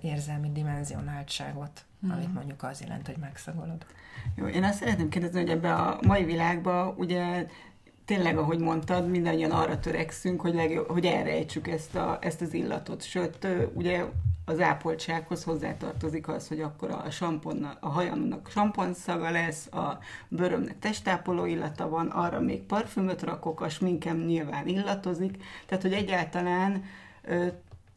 érzelmi 0.00 0.50
dimenzionáltságot, 0.52 1.84
amit 2.10 2.34
mondjuk 2.34 2.62
az 2.62 2.80
jelent, 2.80 3.06
hogy 3.06 3.16
megszagolod. 3.16 3.86
Jó, 4.34 4.46
én 4.46 4.64
azt 4.64 4.78
szeretném 4.78 5.08
kérdezni, 5.08 5.40
hogy 5.40 5.50
ebbe 5.50 5.74
a 5.74 5.98
mai 6.06 6.24
világban 6.24 6.94
ugye 6.96 7.46
tényleg, 8.06 8.38
ahogy 8.38 8.58
mondtad, 8.58 9.10
mindannyian 9.10 9.50
arra 9.50 9.80
törekszünk, 9.80 10.40
hogy, 10.40 10.54
legjobb, 10.54 10.90
hogy 10.90 11.04
elrejtsük 11.06 11.68
ezt, 11.68 11.94
a, 11.94 12.18
ezt 12.20 12.40
az 12.40 12.54
illatot. 12.54 13.02
Sőt, 13.02 13.46
ugye 13.74 14.04
az 14.44 14.60
ápoltsághoz 14.60 15.44
hozzátartozik 15.44 16.28
az, 16.28 16.48
hogy 16.48 16.60
akkor 16.60 16.90
a 16.90 17.10
samponna, 17.10 17.76
a 17.80 17.88
hajamnak 17.88 18.48
samponszaga 18.50 19.30
lesz, 19.30 19.66
a 19.72 19.98
bőrömnek 20.28 20.78
testápoló 20.78 21.44
illata 21.44 21.88
van, 21.88 22.06
arra 22.06 22.40
még 22.40 22.62
parfümöt 22.62 23.22
rakok, 23.22 23.60
a 23.60 23.68
sminkem 23.68 24.16
nyilván 24.16 24.66
illatozik, 24.66 25.42
tehát 25.66 25.82
hogy 25.82 25.92
egyáltalán 25.92 26.84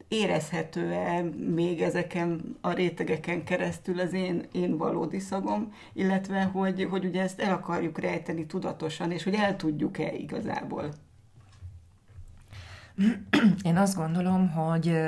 érezhető-e 0.10 1.22
még 1.56 1.82
ezeken 1.82 2.58
a 2.62 2.72
rétegeken 2.72 3.44
keresztül 3.44 4.00
az 4.00 4.14
én, 4.14 4.46
én 4.52 4.78
valódi 4.78 5.20
szagom, 5.20 5.74
illetve 5.94 6.44
hogy, 6.44 6.88
hogy 6.90 7.06
ugye 7.06 7.22
ezt 7.22 7.40
el 7.42 7.54
akarjuk 7.54 8.00
rejteni 8.00 8.46
tudatosan, 8.46 9.12
és 9.12 9.24
hogy 9.24 9.34
el 9.34 9.56
tudjuk-e 9.56 10.14
igazából. 10.14 10.94
Én 13.64 13.78
azt 13.78 13.96
gondolom, 13.96 14.50
hogy 14.50 15.00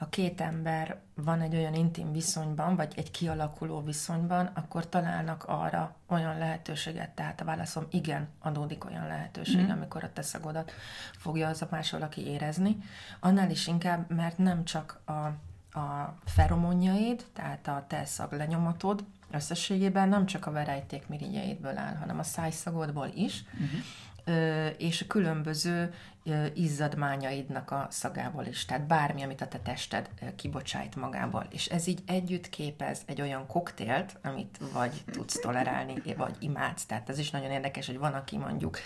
ha 0.00 0.08
két 0.08 0.40
ember 0.40 0.98
van 1.14 1.40
egy 1.40 1.56
olyan 1.56 1.74
intim 1.74 2.12
viszonyban, 2.12 2.76
vagy 2.76 2.92
egy 2.96 3.10
kialakuló 3.10 3.82
viszonyban, 3.82 4.50
akkor 4.54 4.88
találnak 4.88 5.44
arra 5.44 5.94
olyan 6.06 6.38
lehetőséget, 6.38 7.10
tehát 7.10 7.40
a 7.40 7.44
válaszom 7.44 7.86
igen, 7.90 8.28
adódik 8.38 8.84
olyan 8.84 9.06
lehetőség, 9.06 9.66
mm. 9.66 9.70
amikor 9.70 10.04
a 10.04 10.12
te 10.12 10.22
szagodat 10.22 10.72
fogja 11.16 11.48
az 11.48 11.62
a 11.62 11.68
más 11.70 11.90
valaki 11.90 12.26
érezni. 12.26 12.76
Annál 13.20 13.50
is 13.50 13.66
inkább, 13.66 14.10
mert 14.10 14.38
nem 14.38 14.64
csak 14.64 15.00
a, 15.04 15.12
a 15.78 16.16
feromonjaid, 16.24 17.24
tehát 17.32 17.68
a 17.68 17.84
te 17.88 18.04
szaglenyomatod, 18.04 19.04
összességében 19.30 20.08
nem 20.08 20.26
csak 20.26 20.46
a 20.46 20.50
verejtékmirigyeidből 20.50 21.78
áll, 21.78 21.94
hanem 21.94 22.18
a 22.18 22.22
szájszagodból 22.22 23.10
is, 23.14 23.44
uh-huh. 23.54 24.70
és 24.78 25.02
a 25.02 25.06
különböző 25.06 25.94
izzadmányaidnak 26.54 27.70
a 27.70 27.86
szagából 27.90 28.44
is. 28.44 28.64
Tehát 28.64 28.86
bármi, 28.86 29.22
amit 29.22 29.40
a 29.40 29.48
te 29.48 29.58
tested 29.58 30.10
kibocsájt 30.36 30.96
magából. 30.96 31.46
És 31.50 31.66
ez 31.66 31.86
így 31.86 32.02
együtt 32.06 32.48
képez 32.48 33.02
egy 33.06 33.20
olyan 33.20 33.46
koktélt, 33.46 34.18
amit 34.22 34.60
vagy 34.72 35.04
tudsz 35.10 35.40
tolerálni, 35.40 36.14
vagy 36.16 36.36
imádsz. 36.38 36.84
Tehát 36.84 37.08
ez 37.08 37.18
is 37.18 37.30
nagyon 37.30 37.50
érdekes, 37.50 37.86
hogy 37.86 37.98
van, 37.98 38.14
aki 38.14 38.36
mondjuk 38.36 38.78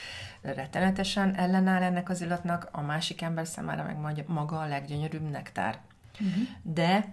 rettenetesen 0.42 1.34
ellenáll 1.36 1.82
ennek 1.82 2.08
az 2.08 2.20
illatnak, 2.20 2.68
a 2.72 2.80
másik 2.80 3.22
ember 3.22 3.46
számára 3.46 3.96
meg 4.02 4.26
maga 4.26 4.60
a 4.60 4.66
leggyönyörűbb 4.66 5.30
nektár. 5.30 5.78
Uh-huh. 6.20 6.48
De 6.62 7.04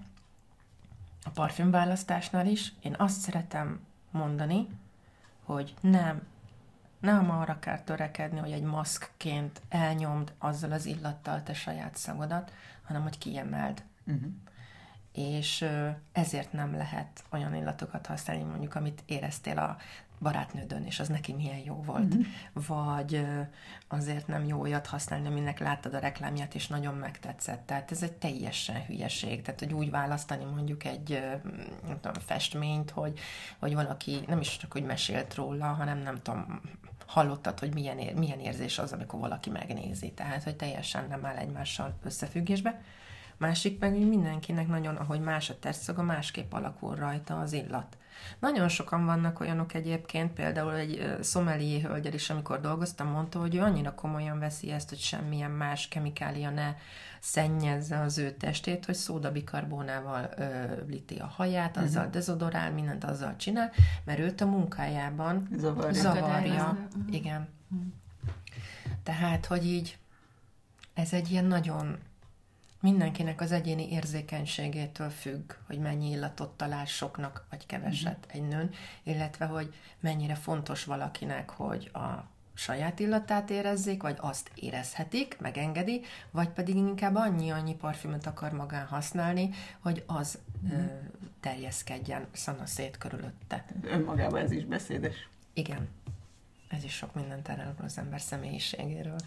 a 1.23 1.29
parfümválasztásnál 1.29 2.47
is 2.47 2.73
én 2.81 2.95
azt 2.97 3.19
szeretem 3.19 3.79
mondani, 4.11 4.67
hogy 5.45 5.73
nem, 5.81 6.21
nem 7.01 7.31
arra 7.31 7.59
kell 7.59 7.79
törekedni, 7.79 8.39
hogy 8.39 8.51
egy 8.51 8.63
maszkként 8.63 9.61
elnyomd 9.69 10.33
azzal 10.37 10.71
az 10.71 10.85
illattal 10.85 11.43
te 11.43 11.53
saját 11.53 11.95
szagodat, 11.95 12.51
hanem 12.83 13.01
hogy 13.01 13.17
kiemeld. 13.17 13.83
Uh-huh. 14.05 14.31
És 15.13 15.65
ezért 16.11 16.53
nem 16.53 16.75
lehet 16.75 17.23
olyan 17.29 17.55
illatokat 17.55 18.05
használni, 18.05 18.43
mondjuk, 18.43 18.75
amit 18.75 19.03
éreztél 19.05 19.57
a 19.57 19.77
barátnődön, 20.19 20.83
és 20.83 20.99
az 20.99 21.07
neki 21.07 21.33
milyen 21.33 21.57
jó 21.57 21.81
volt. 21.81 22.13
Uh-huh. 22.13 22.25
Vagy 22.67 23.27
azért 23.87 24.27
nem 24.27 24.45
jó 24.45 24.59
olyat 24.59 24.87
használni, 24.87 25.27
aminek 25.27 25.59
láttad 25.59 25.93
a 25.93 25.99
reklámját, 25.99 26.55
és 26.55 26.67
nagyon 26.67 26.95
megtetszett. 26.95 27.65
Tehát 27.65 27.91
ez 27.91 28.03
egy 28.03 28.13
teljesen 28.13 28.85
hülyeség. 28.85 29.41
Tehát, 29.41 29.59
hogy 29.59 29.73
úgy 29.73 29.89
választani 29.89 30.43
mondjuk 30.43 30.83
egy 30.83 31.23
nem 31.87 31.99
tudom, 32.01 32.21
festményt, 32.25 32.89
hogy, 32.89 33.19
hogy 33.59 33.73
valaki 33.73 34.19
nem 34.27 34.39
is 34.39 34.57
csak, 34.57 34.71
hogy 34.71 34.83
mesélt 34.83 35.35
róla, 35.35 35.65
hanem 35.65 35.97
nem 35.97 36.21
tudom, 36.21 36.61
hallottad, 37.11 37.59
hogy 37.59 37.73
milyen, 37.73 37.99
ér, 37.99 38.15
milyen 38.15 38.39
érzés 38.39 38.79
az, 38.79 38.93
amikor 38.93 39.19
valaki 39.19 39.49
megnézi. 39.49 40.11
Tehát, 40.11 40.43
hogy 40.43 40.55
teljesen 40.55 41.07
nem 41.09 41.25
áll 41.25 41.35
egymással 41.35 41.93
összefüggésbe. 42.03 42.81
Másik 43.37 43.79
meg 43.79 44.07
mindenkinek 44.07 44.67
nagyon, 44.67 44.95
ahogy 44.95 45.21
más 45.21 45.49
a 45.49 45.59
testszaga, 45.59 46.03
másképp 46.03 46.53
alakul 46.53 46.95
rajta 46.95 47.39
az 47.39 47.53
illat. 47.53 47.97
Nagyon 48.39 48.67
sokan 48.67 49.05
vannak 49.05 49.39
olyanok 49.39 49.73
egyébként, 49.73 50.33
például 50.33 50.75
egy 50.75 51.15
szomelié 51.21 51.79
hölgyel 51.79 52.13
is, 52.13 52.29
amikor 52.29 52.59
dolgoztam, 52.59 53.07
mondta, 53.07 53.39
hogy 53.39 53.55
ő 53.55 53.61
annyira 53.61 53.95
komolyan 53.95 54.39
veszi 54.39 54.71
ezt, 54.71 54.89
hogy 54.89 54.99
semmilyen 54.99 55.51
más 55.51 55.87
kemikália 55.87 56.49
ne 56.49 56.75
szennyezze 57.19 57.99
az 57.99 58.17
ő 58.17 58.31
testét, 58.31 58.85
hogy 58.85 58.95
szódabikarbónával 58.95 60.29
líti 60.87 61.15
a 61.15 61.25
haját, 61.25 61.75
mhm. 61.75 61.83
azzal 61.83 61.99
uh-huh. 61.99 62.13
dezodorál, 62.13 62.71
mindent 62.71 63.03
azzal 63.03 63.35
csinál, 63.35 63.71
mert 64.03 64.19
őt 64.19 64.41
a 64.41 64.45
munkájában 64.45 65.47
zavarja. 65.57 66.01
zavarja. 66.01 66.87
Igen. 67.09 67.47
Uh-huh. 67.71 67.87
Tehát, 69.03 69.45
hogy 69.45 69.65
így 69.65 69.97
ez 70.93 71.13
egy 71.13 71.31
ilyen 71.31 71.45
nagyon 71.45 71.97
mindenkinek 72.81 73.41
az 73.41 73.51
egyéni 73.51 73.91
érzékenységétől 73.91 75.09
függ, 75.09 75.53
hogy 75.67 75.79
mennyi 75.79 76.09
illatot 76.09 76.49
talál 76.49 76.85
soknak, 76.85 77.45
vagy 77.49 77.65
keveset 77.65 78.25
uh-huh. 78.25 78.41
egy 78.41 78.47
nőn, 78.47 78.69
illetve 79.03 79.45
hogy 79.45 79.73
mennyire 79.99 80.35
fontos 80.35 80.83
valakinek, 80.83 81.49
hogy 81.49 81.89
a 81.93 82.29
saját 82.53 82.99
illatát 82.99 83.49
érezzék, 83.49 84.01
vagy 84.01 84.17
azt 84.19 84.51
érezhetik, 84.55 85.37
megengedi, 85.39 86.01
vagy 86.31 86.49
pedig 86.49 86.75
inkább 86.75 87.15
annyi-annyi 87.15 87.75
parfümöt 87.75 88.25
akar 88.25 88.51
magán 88.51 88.85
használni, 88.85 89.49
hogy 89.79 90.03
az 90.07 90.39
mm. 90.65 90.71
ö, 90.71 90.83
terjeszkedjen 91.39 92.27
szét 92.63 92.97
körülötte. 92.97 93.65
Önmagában 93.83 94.41
ez 94.41 94.51
is 94.51 94.65
beszédes. 94.65 95.29
Igen. 95.53 95.89
Ez 96.69 96.83
is 96.83 96.93
sok 96.93 97.13
mindent 97.13 97.47
elárul 97.47 97.83
az 97.83 97.97
ember 97.97 98.21
személyiségéről. 98.21 99.19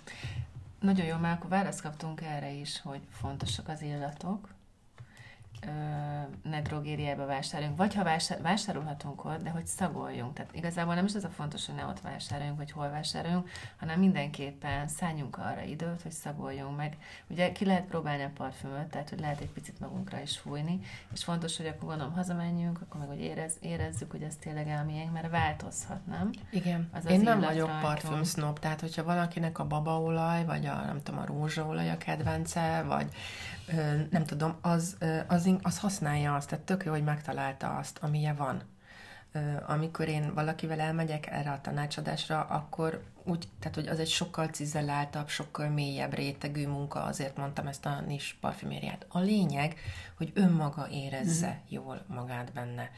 Nagyon 0.84 1.06
jó, 1.06 1.16
már 1.16 1.32
akkor 1.32 1.50
választ 1.50 1.80
kaptunk 1.80 2.20
erre 2.20 2.50
is, 2.50 2.80
hogy 2.80 3.00
fontosak 3.10 3.68
az 3.68 3.82
illatok, 3.82 4.48
ne 6.42 6.62
drogériába 6.62 7.26
vásároljunk, 7.26 7.78
vagy 7.78 7.94
ha 7.94 8.04
vásár, 8.04 8.42
vásárolhatunk 8.42 9.24
ott, 9.24 9.42
de 9.42 9.50
hogy 9.50 9.66
szagoljunk. 9.66 10.32
Tehát 10.32 10.54
igazából 10.54 10.94
nem 10.94 11.04
is 11.04 11.14
az 11.14 11.24
a 11.24 11.28
fontos, 11.28 11.66
hogy 11.66 11.74
ne 11.74 11.84
ott 11.84 12.00
vásároljunk, 12.00 12.58
vagy 12.58 12.70
hol 12.70 12.90
vásároljunk, 12.90 13.48
hanem 13.76 13.98
mindenképpen 13.98 14.88
szálljunk 14.88 15.36
arra 15.38 15.62
időt, 15.62 16.02
hogy 16.02 16.12
szagoljunk 16.12 16.76
meg. 16.76 16.96
Ugye 17.26 17.52
ki 17.52 17.64
lehet 17.64 17.84
próbálni 17.84 18.22
a 18.22 18.30
parfümöt, 18.34 18.86
tehát 18.86 19.08
hogy 19.08 19.20
lehet 19.20 19.40
egy 19.40 19.52
picit 19.52 19.80
magunkra 19.80 20.20
is 20.20 20.38
fújni, 20.38 20.80
és 21.12 21.24
fontos, 21.24 21.56
hogy 21.56 21.66
akkor 21.66 21.88
gondolom 21.88 22.12
hazamenjünk, 22.12 22.80
akkor 22.80 23.00
meg 23.00 23.08
hogy 23.08 23.20
érez, 23.20 23.56
érezzük, 23.60 24.10
hogy 24.10 24.22
ez 24.22 24.36
tényleg 24.36 24.68
elmiénk, 24.68 25.12
mert 25.12 25.30
változhat, 25.30 26.06
nem? 26.06 26.30
Igen. 26.50 26.88
Az 26.92 27.06
Én 27.06 27.18
az 27.18 27.22
nem 27.22 27.40
vagyok 27.40 27.80
parfümsznop, 27.80 28.58
tehát 28.58 28.80
hogyha 28.80 29.04
valakinek 29.04 29.58
a 29.58 29.66
babaolaj, 29.66 30.44
vagy 30.44 30.66
a 30.66 30.74
nem 30.74 31.02
tudom, 31.02 31.20
a 31.20 31.26
rózsaolaj 31.26 31.90
a 31.90 31.96
kedvence, 31.96 32.82
vagy 32.86 33.12
nem 34.10 34.24
tudom, 34.24 34.56
az, 34.60 34.96
az, 35.26 35.50
az 35.62 35.78
használja 35.78 36.34
azt, 36.34 36.48
tehát 36.48 36.64
tök 36.64 36.84
jó, 36.84 36.90
hogy 36.90 37.04
megtalálta 37.04 37.76
azt, 37.76 37.98
amilyen 38.02 38.36
van. 38.36 38.62
Amikor 39.66 40.08
én 40.08 40.34
valakivel 40.34 40.80
elmegyek 40.80 41.26
erre 41.26 41.50
a 41.50 41.60
tanácsadásra, 41.60 42.40
akkor 42.40 43.02
úgy, 43.24 43.48
tehát 43.58 43.74
hogy 43.74 43.86
az 43.86 43.98
egy 43.98 44.08
sokkal 44.08 44.46
cizelláltabb, 44.46 45.28
sokkal 45.28 45.68
mélyebb 45.68 46.14
rétegű 46.14 46.66
munka, 46.66 47.02
azért 47.02 47.36
mondtam 47.36 47.66
ezt 47.66 47.86
a 47.86 48.00
nis 48.00 48.36
parfümériát. 48.40 49.06
A 49.08 49.18
lényeg, 49.18 49.78
hogy 50.16 50.30
önmaga 50.34 50.88
érezze 50.90 51.48
mm. 51.48 51.66
jól 51.68 52.04
magát 52.06 52.52
benne. 52.52 52.90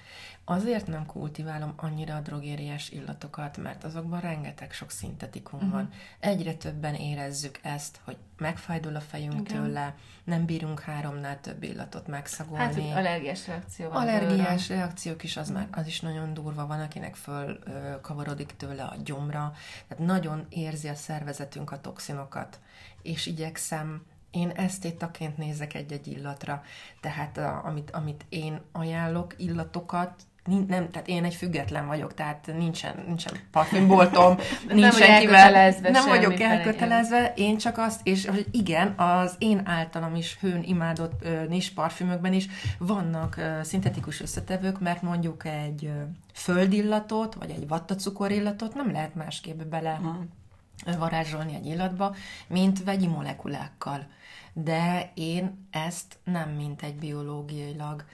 Azért 0.45 0.87
nem 0.87 1.07
kultiválom 1.07 1.73
annyira 1.77 2.17
a 2.17 2.21
drogériás 2.21 2.91
illatokat, 2.91 3.57
mert 3.57 3.85
azokban 3.85 4.21
rengeteg 4.21 4.73
sok 4.73 4.91
szintetikum 4.91 5.65
mm. 5.65 5.71
van. 5.71 5.91
Egyre 6.19 6.55
többen 6.55 6.95
érezzük 6.95 7.59
ezt, 7.63 8.01
hogy 8.05 8.17
megfájdul 8.39 8.97
a 8.97 9.01
fejünk 9.01 9.49
Igen. 9.49 9.63
tőle, 9.63 9.95
nem 10.25 10.45
bírunk 10.45 10.81
háromnál 10.81 11.41
több 11.41 11.63
illatot 11.63 12.07
megszagolni. 12.07 12.65
Hát, 12.65 12.75
hogy 12.75 12.91
allergiás 12.95 13.47
reakció 13.47 13.89
van. 13.89 14.03
Allergiás 14.03 14.67
tőle. 14.67 14.81
reakciók 14.81 15.23
is, 15.23 15.37
az, 15.37 15.51
már, 15.51 15.69
az 15.71 15.87
is 15.87 16.01
nagyon 16.01 16.35
durva 16.35 16.67
van, 16.67 16.81
akinek 16.81 17.15
föl 17.15 17.59
kavarodik 18.01 18.57
tőle 18.57 18.83
a 18.83 18.97
gyomra. 19.05 19.53
Tehát 19.89 20.07
nagyon 20.17 20.47
érzi 20.49 20.89
a 20.89 20.95
szervezetünk 20.95 21.71
a 21.71 21.81
toxinokat, 21.81 22.61
és 23.03 23.27
igyekszem 23.27 24.03
én 24.31 24.51
esztétaként 24.51 25.37
nézek 25.37 25.75
egy-egy 25.75 26.07
illatra, 26.07 26.63
tehát 27.01 27.39
a, 27.39 27.65
amit, 27.65 27.91
amit 27.91 28.25
én 28.29 28.61
ajánlok, 28.73 29.35
illatokat, 29.37 30.23
nem, 30.47 30.91
tehát 30.91 31.09
én 31.09 31.25
egy 31.25 31.35
független 31.35 31.87
vagyok, 31.87 32.15
tehát 32.15 32.51
nincsen, 32.57 33.05
nincsen 33.07 33.33
parfümboltom, 33.51 34.37
nincsen 34.69 35.21
kivel, 35.21 35.75
nem 35.81 36.09
vagyok 36.09 36.41
elkötelezve, 36.41 37.33
én 37.37 37.57
csak 37.57 37.79
azt, 37.79 38.01
és 38.03 38.27
hogy 38.27 38.47
igen, 38.51 38.89
az 38.97 39.35
én 39.39 39.63
általam 39.65 40.15
is 40.15 40.39
hőn 40.41 40.63
imádott 40.63 41.25
uh, 41.25 41.47
nis 41.49 41.71
parfümökben 41.71 42.33
is 42.33 42.47
vannak 42.79 43.35
uh, 43.39 43.63
szintetikus 43.63 44.21
összetevők, 44.21 44.81
mert 44.81 45.03
mondjuk 45.03 45.45
egy 45.45 45.85
uh, 45.85 45.93
földillatot, 46.33 47.35
vagy 47.35 47.51
egy 47.51 47.69
vattacukorillatot 47.69 48.75
nem 48.75 48.93
lehet 48.93 49.15
másképp 49.15 49.63
bele 49.63 50.01
uh-huh. 50.01 50.99
varázsolni 50.99 51.55
egy 51.55 51.67
illatba, 51.67 52.15
mint 52.47 52.85
vegyi 52.85 53.07
molekulákkal. 53.07 54.07
De 54.53 55.11
én 55.15 55.69
ezt 55.71 56.19
nem 56.25 56.51
mint 56.51 56.83
egy 56.83 56.95
biológiailag 56.95 58.05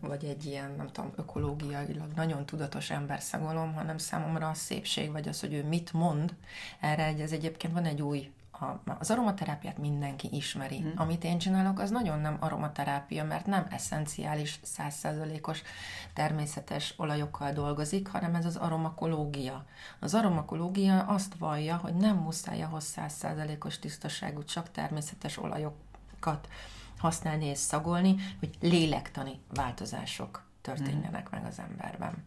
vagy 0.00 0.24
egy 0.24 0.44
ilyen, 0.44 0.74
nem 0.76 0.86
tudom, 0.86 1.12
ökológiailag 1.16 2.12
nagyon 2.14 2.46
tudatos 2.46 2.90
ember 2.90 3.20
szagolom, 3.20 3.74
hanem 3.74 3.98
számomra 3.98 4.48
a 4.48 4.54
szépség, 4.54 5.12
vagy 5.12 5.28
az, 5.28 5.40
hogy 5.40 5.54
ő 5.54 5.64
mit 5.64 5.92
mond, 5.92 6.34
erre 6.80 7.04
egy, 7.04 7.20
ez 7.20 7.32
egyébként 7.32 7.72
van 7.72 7.84
egy 7.84 8.02
új 8.02 8.30
az 8.98 9.10
aromaterápiát 9.10 9.78
mindenki 9.78 10.28
ismeri. 10.32 10.80
Mm. 10.80 10.90
Amit 10.96 11.24
én 11.24 11.38
csinálok, 11.38 11.78
az 11.78 11.90
nagyon 11.90 12.20
nem 12.20 12.36
aromaterápia, 12.40 13.24
mert 13.24 13.46
nem 13.46 13.66
eszenciális, 13.70 14.60
százszerzalékos 14.62 15.62
természetes 16.12 16.94
olajokkal 16.96 17.52
dolgozik, 17.52 18.08
hanem 18.08 18.34
ez 18.34 18.44
az 18.44 18.56
aromakológia. 18.56 19.64
Az 19.98 20.14
aromakológia 20.14 21.02
azt 21.02 21.34
vallja, 21.34 21.76
hogy 21.76 21.94
nem 21.94 22.16
muszáj 22.16 22.62
ahhoz 22.62 22.84
százszerzalékos 22.84 23.78
tisztaságú, 23.78 24.44
csak 24.44 24.70
természetes 24.70 25.38
olajokat 25.38 26.48
használni 26.98 27.44
és 27.44 27.58
szagolni, 27.58 28.16
hogy 28.38 28.56
lélektani 28.60 29.40
változások 29.54 30.46
történjenek 30.60 31.28
hmm. 31.28 31.40
meg 31.40 31.50
az 31.50 31.58
emberben. 31.58 32.26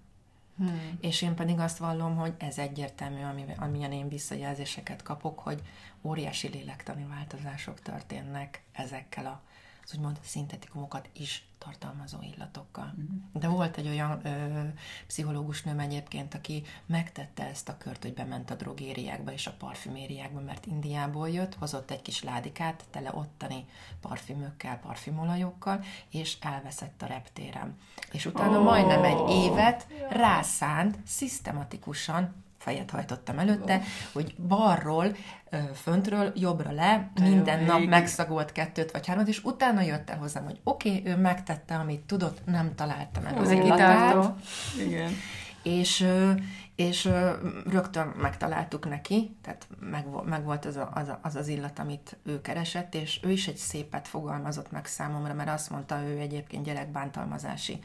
Hmm. 0.58 0.98
És 1.02 1.22
én 1.22 1.36
pedig 1.36 1.60
azt 1.60 1.78
vallom, 1.78 2.16
hogy 2.16 2.34
ez 2.38 2.58
egyértelmű, 2.58 3.20
amilyen 3.58 3.92
én 3.92 4.10
visszajelzéseket 4.10 5.04
kapok, 5.04 5.40
hogy 5.40 5.62
óriási 6.02 6.48
lélektani 6.48 7.06
változások 7.06 7.82
történnek 7.82 8.64
ezekkel 8.72 9.26
a 9.26 9.42
az 9.84 9.94
úgymond 9.94 10.20
szintetikumokat 10.24 11.10
is 11.14 11.46
tartalmazó 11.66 12.18
illatokkal. 12.22 12.94
De 13.34 13.48
volt 13.48 13.78
egy 13.78 13.88
olyan 13.88 14.20
ö, 14.26 14.62
pszichológus 15.08 15.64
nőm 15.64 15.80
egyébként, 15.80 16.34
aki 16.34 16.64
megtette 16.86 17.48
ezt 17.48 17.70
a 17.70 17.78
kört, 17.78 18.02
hogy 18.04 18.14
bement 18.14 18.52
a 18.52 18.56
drogériákba 18.56 19.32
és 19.32 19.48
a 19.48 19.54
parfümériákba, 19.58 20.40
mert 20.40 20.66
Indiából 20.66 21.30
jött, 21.30 21.56
hozott 21.56 21.92
egy 21.92 22.02
kis 22.02 22.24
ládikát, 22.24 22.84
tele 22.92 23.12
ottani 23.14 23.66
parfümökkel, 24.02 24.80
parfümolajokkal, 24.80 25.84
és 26.10 26.38
elveszett 26.42 27.02
a 27.02 27.06
reptéren. 27.06 27.78
És 28.12 28.26
utána 28.26 28.58
oh. 28.58 28.64
majdnem 28.64 29.04
egy 29.04 29.30
évet 29.30 29.88
rászánt 30.10 30.98
szisztematikusan 31.06 32.34
fejet 32.62 32.90
hajtottam 32.90 33.40
előtte, 33.40 33.82
hogy 34.12 34.36
balról, 34.48 35.16
föntről, 35.74 36.32
jobbra 36.36 36.72
le, 36.72 37.12
minden 37.22 37.60
Jó, 37.60 37.66
nap 37.66 37.86
megszagolt 37.86 38.52
kettőt 38.52 38.92
vagy 38.92 39.08
hármat, 39.08 39.28
és 39.28 39.44
utána 39.44 39.82
jött 39.82 40.10
el 40.10 40.18
hozzám, 40.18 40.44
hogy 40.44 40.60
oké, 40.64 40.98
okay, 40.98 41.12
ő 41.12 41.18
megtette, 41.18 41.76
amit 41.76 42.02
tudott, 42.02 42.46
nem 42.46 42.76
találta 42.76 43.20
meg 43.20 43.38
az 43.38 43.52
illatát. 43.52 44.34
Igen. 44.88 45.12
És 45.64 46.08
és 46.82 47.10
rögtön 47.66 48.08
megtaláltuk 48.08 48.90
neki, 48.90 49.36
tehát 49.42 49.68
meg, 49.80 50.06
meg 50.26 50.44
volt 50.44 50.66
az, 50.66 50.76
a, 50.76 50.92
az, 50.94 51.08
a, 51.08 51.20
az 51.24 51.36
az 51.36 51.48
illat, 51.48 51.80
amit 51.80 52.18
ő 52.24 52.42
keresett, 52.42 52.96
és 52.96 53.20
ő 53.24 53.32
is 53.32 53.48
egy 53.48 53.58
szépet 53.58 54.08
fogalmazott 54.08 54.72
meg 54.72 54.86
számomra, 54.86 55.34
mert 55.34 55.50
azt 55.50 55.70
mondta, 55.70 56.04
ő 56.04 56.18
egyébként 56.18 56.66
gyerekbántalmazási 56.66 57.80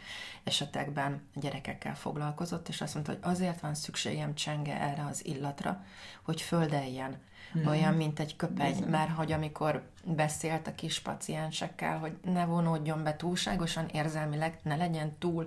esetekben 0.44 1.22
gyerekekkel 1.34 1.94
foglalkozott, 1.94 2.68
és 2.68 2.80
azt 2.80 2.94
mondta, 2.94 3.12
hogy 3.12 3.20
azért 3.22 3.61
van 3.61 3.74
szükségem 3.74 4.34
csenge 4.34 4.80
erre 4.80 5.07
az 5.11 5.26
illatra, 5.26 5.84
hogy 6.22 6.40
földeljen, 6.40 7.16
mm. 7.59 7.66
olyan, 7.66 7.94
mint 7.94 8.20
egy 8.20 8.36
köpeny, 8.36 8.72
Bizony. 8.72 8.88
mert 8.88 9.11
hogy 9.11 9.32
amikor 9.32 9.82
beszélt 10.05 10.66
a 10.66 10.74
kis 10.74 11.01
paciensekkel, 11.01 11.99
hogy 11.99 12.16
ne 12.24 12.44
vonódjon 12.44 13.03
be 13.03 13.16
túlságosan 13.16 13.86
érzelmileg, 13.92 14.59
ne 14.62 14.76
legyen 14.76 15.18
túl 15.18 15.47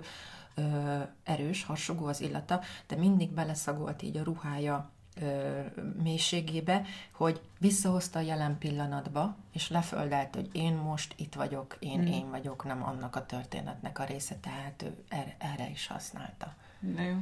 ö, 0.54 0.98
erős, 1.24 1.64
harsogó 1.64 2.06
az 2.06 2.20
illata, 2.20 2.60
de 2.86 2.96
mindig 2.96 3.30
beleszagolt 3.30 4.02
így 4.02 4.16
a 4.16 4.22
ruhája 4.22 4.90
ö, 5.20 5.60
mélységébe, 6.02 6.82
hogy 7.10 7.40
visszahozta 7.58 8.18
a 8.18 8.22
jelen 8.22 8.58
pillanatba, 8.58 9.36
és 9.52 9.70
leföldelt, 9.70 10.34
hogy 10.34 10.48
én 10.52 10.74
most 10.74 11.14
itt 11.16 11.34
vagyok, 11.34 11.76
én, 11.78 12.00
mm. 12.00 12.06
én 12.06 12.30
vagyok, 12.30 12.64
nem 12.64 12.84
annak 12.84 13.16
a 13.16 13.26
történetnek 13.26 13.98
a 13.98 14.04
része, 14.04 14.36
tehát 14.40 14.82
ő 14.82 14.94
erre, 15.08 15.36
erre 15.38 15.70
is 15.70 15.86
használta. 15.86 16.54
De 16.80 17.02
jó. 17.02 17.16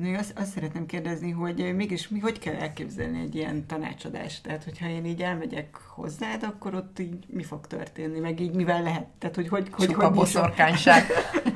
Még 0.00 0.14
azt, 0.14 0.38
azt 0.38 0.52
szeretném 0.52 0.86
kérdezni, 0.86 1.30
hogy 1.30 1.74
mégis 1.74 2.08
mi 2.08 2.18
hogy 2.18 2.38
kell 2.38 2.54
elképzelni 2.54 3.20
egy 3.20 3.34
ilyen 3.34 3.66
tanácsadást? 3.66 4.42
Tehát, 4.42 4.64
hogyha 4.64 4.88
én 4.88 5.04
így 5.04 5.22
elmegyek 5.22 5.76
hozzád, 5.76 6.42
akkor 6.42 6.74
ott 6.74 6.98
így 6.98 7.24
mi 7.28 7.42
fog 7.42 7.66
történni? 7.66 8.18
Meg 8.18 8.40
így 8.40 8.54
mivel 8.54 8.82
lehet? 8.82 9.06
Tehát, 9.18 9.36
hogy 9.36 9.48
hogy... 9.48 9.68
hogy, 9.70 9.92
hogy 9.92 10.04
a 10.04 10.10
boszorkányság. 10.10 11.06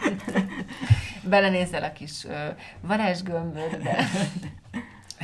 Belenézel 1.28 1.82
a 1.82 1.92
kis 1.92 2.26
varázsgömbödbe. 2.80 3.96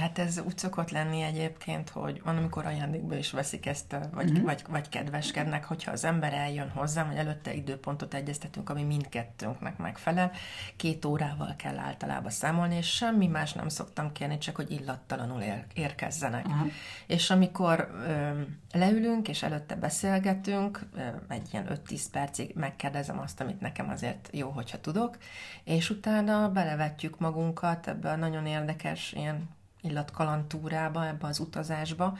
Hát 0.01 0.18
ez 0.18 0.40
úgy 0.46 0.59
szokott 0.59 0.90
lenni 0.90 1.22
egyébként, 1.22 1.88
hogy 1.88 2.22
van, 2.24 2.36
amikor 2.36 2.66
ajándékba 2.66 3.14
is 3.14 3.30
veszik 3.30 3.66
ezt, 3.66 3.96
vagy, 4.12 4.30
uh-huh. 4.30 4.44
vagy, 4.44 4.64
vagy 4.68 4.88
kedveskednek, 4.88 5.64
hogyha 5.64 5.90
az 5.90 6.05
ember 6.05 6.32
eljön 6.32 6.70
hozzám, 6.70 7.07
hogy 7.07 7.16
előtte 7.16 7.55
időpontot 7.55 8.14
egyeztetünk, 8.14 8.70
ami 8.70 8.82
mindkettőnknek 8.82 9.76
megfelel, 9.78 10.30
két 10.76 11.05
órával 11.05 11.55
kell 11.57 11.78
általában 11.78 12.30
számolni, 12.30 12.76
és 12.76 12.86
semmi 12.86 13.26
más 13.26 13.53
nem 13.53 13.68
szoktam 13.68 14.12
kérni, 14.12 14.38
csak 14.38 14.57
hogy 14.57 14.70
illattalanul 14.70 15.40
ér- 15.40 15.66
érkezzenek. 15.74 16.46
Uh-huh. 16.46 16.70
És 17.07 17.30
amikor 17.30 17.90
ö, 18.07 18.40
leülünk, 18.72 19.28
és 19.28 19.42
előtte 19.42 19.74
beszélgetünk, 19.74 20.88
ö, 20.96 21.01
egy 21.28 21.48
ilyen 21.53 21.66
5-10 21.88 22.03
percig 22.12 22.55
megkérdezem 22.55 23.18
azt, 23.18 23.40
amit 23.40 23.61
nekem 23.61 23.88
azért 23.88 24.28
jó, 24.32 24.48
hogyha 24.51 24.80
tudok, 24.80 25.18
és 25.64 25.90
utána 25.90 26.51
belevetjük 26.51 27.18
magunkat 27.18 27.88
ebbe 27.88 28.11
a 28.11 28.16
nagyon 28.16 28.46
érdekes 28.46 29.12
ilyen 29.12 29.59
illatkalantúrába, 29.83 31.07
ebbe 31.07 31.26
az 31.26 31.39
utazásba, 31.39 32.18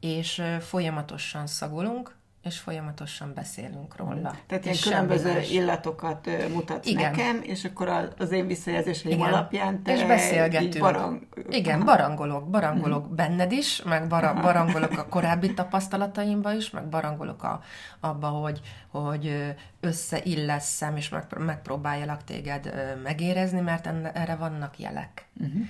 és 0.00 0.42
folyamatosan 0.60 1.46
szagolunk, 1.46 2.20
és 2.42 2.58
folyamatosan 2.58 3.32
beszélünk 3.34 3.96
róla. 3.96 4.34
Tehát 4.46 4.64
ilyen 4.64 4.76
különböző 4.82 5.32
más. 5.32 5.50
illatokat 5.50 6.28
mutatsz 6.52 6.86
Igen. 6.86 7.10
nekem, 7.10 7.40
és 7.42 7.64
akkor 7.64 8.14
az 8.18 8.30
én 8.30 8.46
visszajelzéseim 8.46 9.18
Igen. 9.18 9.32
alapján 9.32 9.82
te 9.82 9.92
És 9.92 10.04
beszélgetünk. 10.04 10.78
Barang... 10.78 11.26
Igen, 11.48 11.84
barangolok, 11.84 12.50
barangolok 12.50 13.06
hmm. 13.06 13.14
benned 13.14 13.52
is, 13.52 13.82
meg 13.82 14.06
bara, 14.06 14.34
barangolok 14.34 14.98
a 14.98 15.06
korábbi 15.08 15.54
tapasztalataimba 15.54 16.52
is, 16.52 16.70
meg 16.70 16.88
barangolok 16.88 17.42
a, 17.42 17.60
abba, 18.00 18.28
hogy, 18.28 18.60
hogy 18.88 19.54
összeilleszem, 19.80 20.96
és 20.96 21.14
megpróbáljalak 21.38 22.24
téged 22.24 22.74
megérezni, 23.02 23.60
mert 23.60 23.86
erre 24.14 24.34
vannak 24.34 24.78
jelek. 24.78 25.26
Uh-huh. 25.40 25.62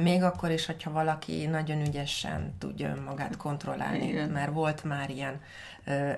Még 0.00 0.22
akkor 0.22 0.50
is, 0.50 0.66
hogyha 0.66 0.90
valaki 0.90 1.46
nagyon 1.46 1.86
ügyesen 1.86 2.54
tudja 2.58 2.88
önmagát 2.96 3.36
kontrollálni, 3.36 4.08
Igen. 4.08 4.28
mert 4.28 4.52
volt 4.52 4.84
már 4.84 5.10
ilyen 5.10 5.40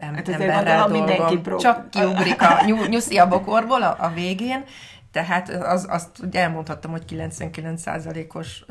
em- 0.00 0.14
hát 0.14 0.28
emberrel 0.28 0.88
dolgom, 0.88 1.58
csak 1.58 1.90
kiugrik 1.90 2.42
a 2.42 2.64
nyuszi 2.88 3.18
a 3.18 3.28
bokorból 3.28 3.82
a, 3.82 3.96
a 3.98 4.08
végén, 4.14 4.64
tehát 5.12 5.48
az, 5.48 5.86
azt 5.88 6.18
ugye 6.22 6.40
elmondhattam, 6.40 6.90
hogy 6.90 7.04
99%-os 7.08 8.64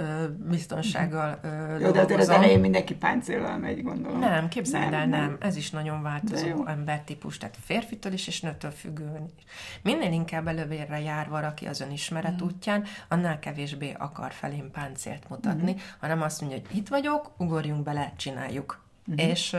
biztonsággal 0.50 1.40
Jó, 1.72 1.92
dolgozom. 1.92 2.08
de 2.08 2.16
az 2.16 2.30
elején 2.30 2.60
mindenki 2.60 2.96
páncéllal 2.96 3.58
megy, 3.58 3.84
gondolom. 3.84 4.20
Nem, 4.20 4.48
képzeld 4.48 4.94
el, 4.94 5.06
nem. 5.06 5.10
nem. 5.10 5.38
Ez 5.40 5.56
is 5.56 5.70
nagyon 5.70 6.02
változó 6.02 6.66
embertípus, 6.68 7.38
tehát 7.38 7.58
férfitől 7.64 8.14
is 8.14 8.28
és 8.28 8.42
nőtől 8.42 8.72
függően 8.72 9.30
is. 9.38 9.44
Minél 9.82 10.12
inkább 10.12 10.48
elővérre 10.48 11.00
jár 11.00 11.30
valaki 11.30 11.66
az 11.66 11.82
önismeret 11.82 12.44
mm. 12.44 12.46
útján, 12.46 12.84
annál 13.08 13.40
kevésbé 13.40 13.96
akar 13.98 14.32
felém 14.32 14.72
páncélt 14.72 15.30
mutatni, 15.30 15.72
mm. 15.72 15.78
hanem 16.00 16.22
azt 16.22 16.42
mondja, 16.42 16.60
hogy 16.60 16.78
itt 16.78 16.88
vagyok, 16.88 17.32
ugorjunk 17.38 17.84
bele, 17.84 18.14
csináljuk. 18.18 18.82
Mm. 19.12 19.18
És 19.18 19.56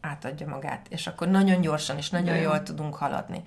átadja 0.00 0.48
magát, 0.48 0.86
és 0.88 1.06
akkor 1.06 1.28
nagyon 1.28 1.60
gyorsan 1.60 1.96
és 1.96 2.10
nagyon 2.10 2.36
jól 2.36 2.62
tudunk 2.62 2.94
haladni 2.94 3.42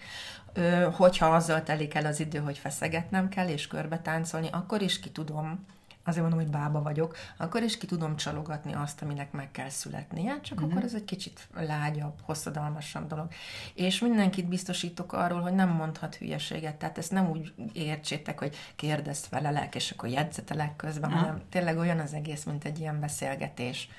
hogyha 0.91 1.25
azzal 1.25 1.63
telik 1.63 1.93
el 1.93 2.05
az 2.05 2.19
idő, 2.19 2.39
hogy 2.39 2.57
feszegetnem 2.57 3.29
kell, 3.29 3.47
és 3.47 3.67
körbe 3.67 3.99
táncolni, 3.99 4.47
akkor 4.51 4.81
is 4.81 4.99
ki 4.99 5.09
tudom, 5.09 5.65
azért 6.03 6.21
mondom, 6.21 6.39
hogy 6.39 6.51
bába 6.51 6.81
vagyok, 6.81 7.17
akkor 7.37 7.61
is 7.61 7.77
ki 7.77 7.85
tudom 7.85 8.15
csalogatni 8.15 8.73
azt, 8.73 9.01
aminek 9.01 9.31
meg 9.31 9.51
kell 9.51 9.69
születnie, 9.69 10.41
csak 10.41 10.57
uh-huh. 10.57 10.71
akkor 10.71 10.83
ez 10.83 10.93
egy 10.93 11.05
kicsit 11.05 11.47
lágyabb, 11.55 12.13
hosszadalmasabb 12.21 13.07
dolog. 13.07 13.27
És 13.73 13.99
mindenkit 13.99 14.47
biztosítok 14.47 15.13
arról, 15.13 15.41
hogy 15.41 15.53
nem 15.53 15.69
mondhat 15.69 16.15
hülyeséget, 16.15 16.75
tehát 16.75 16.97
ezt 16.97 17.11
nem 17.11 17.29
úgy 17.29 17.53
értsétek, 17.73 18.39
hogy 18.39 18.55
kérdez 18.75 19.25
felelek, 19.25 19.75
és 19.75 19.91
akkor 19.91 20.09
jegyzetelek 20.09 20.75
közben, 20.75 21.09
uh-huh. 21.09 21.25
hanem 21.25 21.41
tényleg 21.49 21.77
olyan 21.77 21.99
az 21.99 22.13
egész, 22.13 22.43
mint 22.43 22.65
egy 22.65 22.79
ilyen 22.79 22.99
beszélgetés. 22.99 23.89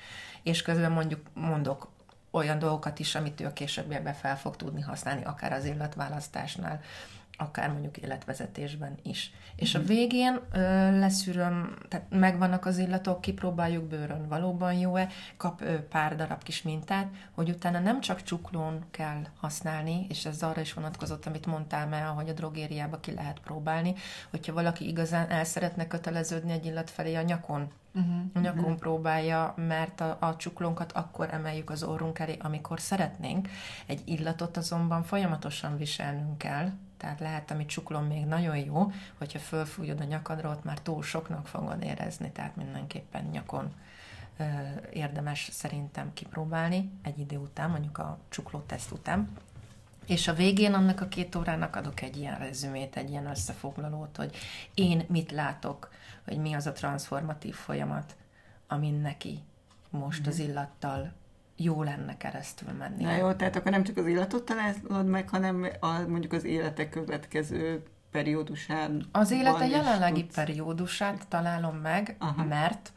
És 0.43 0.61
közben 0.61 0.91
mondjuk 0.91 1.21
mondok 1.33 1.89
olyan 2.31 2.59
dolgokat 2.59 2.99
is, 2.99 3.15
amit 3.15 3.41
ő 3.41 3.45
a 3.45 3.53
későbbiekben 3.53 4.13
fel 4.13 4.37
fog 4.37 4.55
tudni 4.55 4.81
használni, 4.81 5.23
akár 5.23 5.53
az 5.53 5.65
illatválasztásnál, 5.65 6.81
akár 7.41 7.71
mondjuk 7.71 7.97
életvezetésben 7.97 8.97
is. 9.03 9.31
És 9.55 9.75
a 9.75 9.79
mhm. 9.79 9.87
végén 9.87 10.39
ö, 10.51 10.59
leszűröm, 10.99 11.75
tehát 11.87 12.05
megvannak 12.09 12.65
az 12.65 12.77
illatok, 12.77 13.21
kipróbáljuk 13.21 13.83
bőrön, 13.83 14.27
valóban 14.27 14.73
jó-e, 14.73 15.07
kap 15.37 15.61
ö, 15.61 15.87
pár 15.87 16.15
darab 16.15 16.43
kis 16.43 16.61
mintát, 16.61 17.07
hogy 17.31 17.49
utána 17.49 17.79
nem 17.79 18.01
csak 18.01 18.23
csuklón 18.23 18.85
kell 18.91 19.21
használni, 19.39 20.05
és 20.09 20.25
ez 20.25 20.43
arra 20.43 20.61
is 20.61 20.73
vonatkozott, 20.73 21.25
amit 21.25 21.45
mondtál 21.45 21.87
már, 21.87 22.05
hogy 22.05 22.29
a 22.29 22.33
drogériába 22.33 22.99
ki 22.99 23.13
lehet 23.13 23.39
próbálni, 23.39 23.93
hogyha 24.29 24.53
valaki 24.53 24.87
igazán 24.87 25.29
el 25.29 25.43
szeretne 25.43 25.87
köteleződni 25.87 26.51
egy 26.51 26.65
illat 26.65 26.89
felé 26.89 27.15
a 27.15 27.21
nyakon, 27.21 27.71
Uh-huh, 27.93 28.43
nyakon 28.43 28.63
uh-huh. 28.63 28.77
próbálja, 28.77 29.53
mert 29.57 30.01
a, 30.01 30.17
a 30.19 30.35
csuklónkat 30.35 30.91
akkor 30.91 31.33
emeljük 31.33 31.69
az 31.69 31.83
orrunk 31.83 32.19
elé, 32.19 32.37
amikor 32.41 32.79
szeretnénk. 32.79 33.49
Egy 33.85 34.01
illatot 34.05 34.57
azonban 34.57 35.03
folyamatosan 35.03 35.77
viselnünk 35.77 36.37
kell, 36.37 36.71
tehát 36.97 37.19
lehet, 37.19 37.51
amit 37.51 37.67
csuklom 37.67 38.05
még 38.05 38.25
nagyon 38.25 38.57
jó, 38.57 38.91
hogyha 39.17 39.39
fölfújod 39.39 39.99
a 40.01 40.03
nyakadra, 40.03 40.49
ott 40.49 40.63
már 40.63 40.79
túl 40.79 41.03
soknak 41.03 41.47
fogod 41.47 41.83
érezni, 41.83 42.31
tehát 42.31 42.55
mindenképpen 42.55 43.23
nyakon 43.23 43.73
ö, 44.37 44.43
érdemes 44.93 45.49
szerintem 45.51 46.13
kipróbálni 46.13 46.91
egy 47.01 47.19
idő 47.19 47.37
után, 47.37 47.69
mondjuk 47.69 47.97
a 47.97 48.19
teszt 48.65 48.91
után. 48.91 49.29
És 50.05 50.27
a 50.27 50.33
végén 50.33 50.73
annak 50.73 51.01
a 51.01 51.07
két 51.07 51.35
órának 51.35 51.75
adok 51.75 52.01
egy 52.01 52.17
ilyen 52.17 52.37
rezümét, 52.37 52.95
egy 52.95 53.09
ilyen 53.09 53.25
összefoglalót, 53.25 54.17
hogy 54.17 54.35
én 54.73 55.05
mit 55.07 55.31
látok, 55.31 55.89
hogy 56.31 56.41
mi 56.41 56.53
az 56.53 56.67
a 56.67 56.71
transformatív 56.71 57.55
folyamat, 57.55 58.15
amin 58.67 59.01
neki 59.01 59.39
most 59.89 60.27
az 60.27 60.37
mhm. 60.37 60.49
illattal 60.49 61.11
jó 61.55 61.83
lenne 61.83 62.17
keresztül 62.17 62.71
menni. 62.71 63.03
Na 63.03 63.15
jó, 63.15 63.33
tehát 63.33 63.55
akkor 63.55 63.71
nem 63.71 63.83
csak 63.83 63.97
az 63.97 64.05
illatot 64.05 64.43
találod 64.43 65.05
meg, 65.05 65.29
hanem 65.29 65.67
a, 65.79 65.99
mondjuk 66.07 66.33
az 66.33 66.43
életek 66.43 66.89
következő 66.89 67.83
periódusán. 68.11 69.05
Az 69.11 69.31
élete 69.31 69.67
jelenlegi 69.67 70.21
tudsz... 70.21 70.35
periódusát 70.35 71.27
találom 71.27 71.75
meg, 71.75 72.15
Aha. 72.19 72.43
mert 72.43 72.91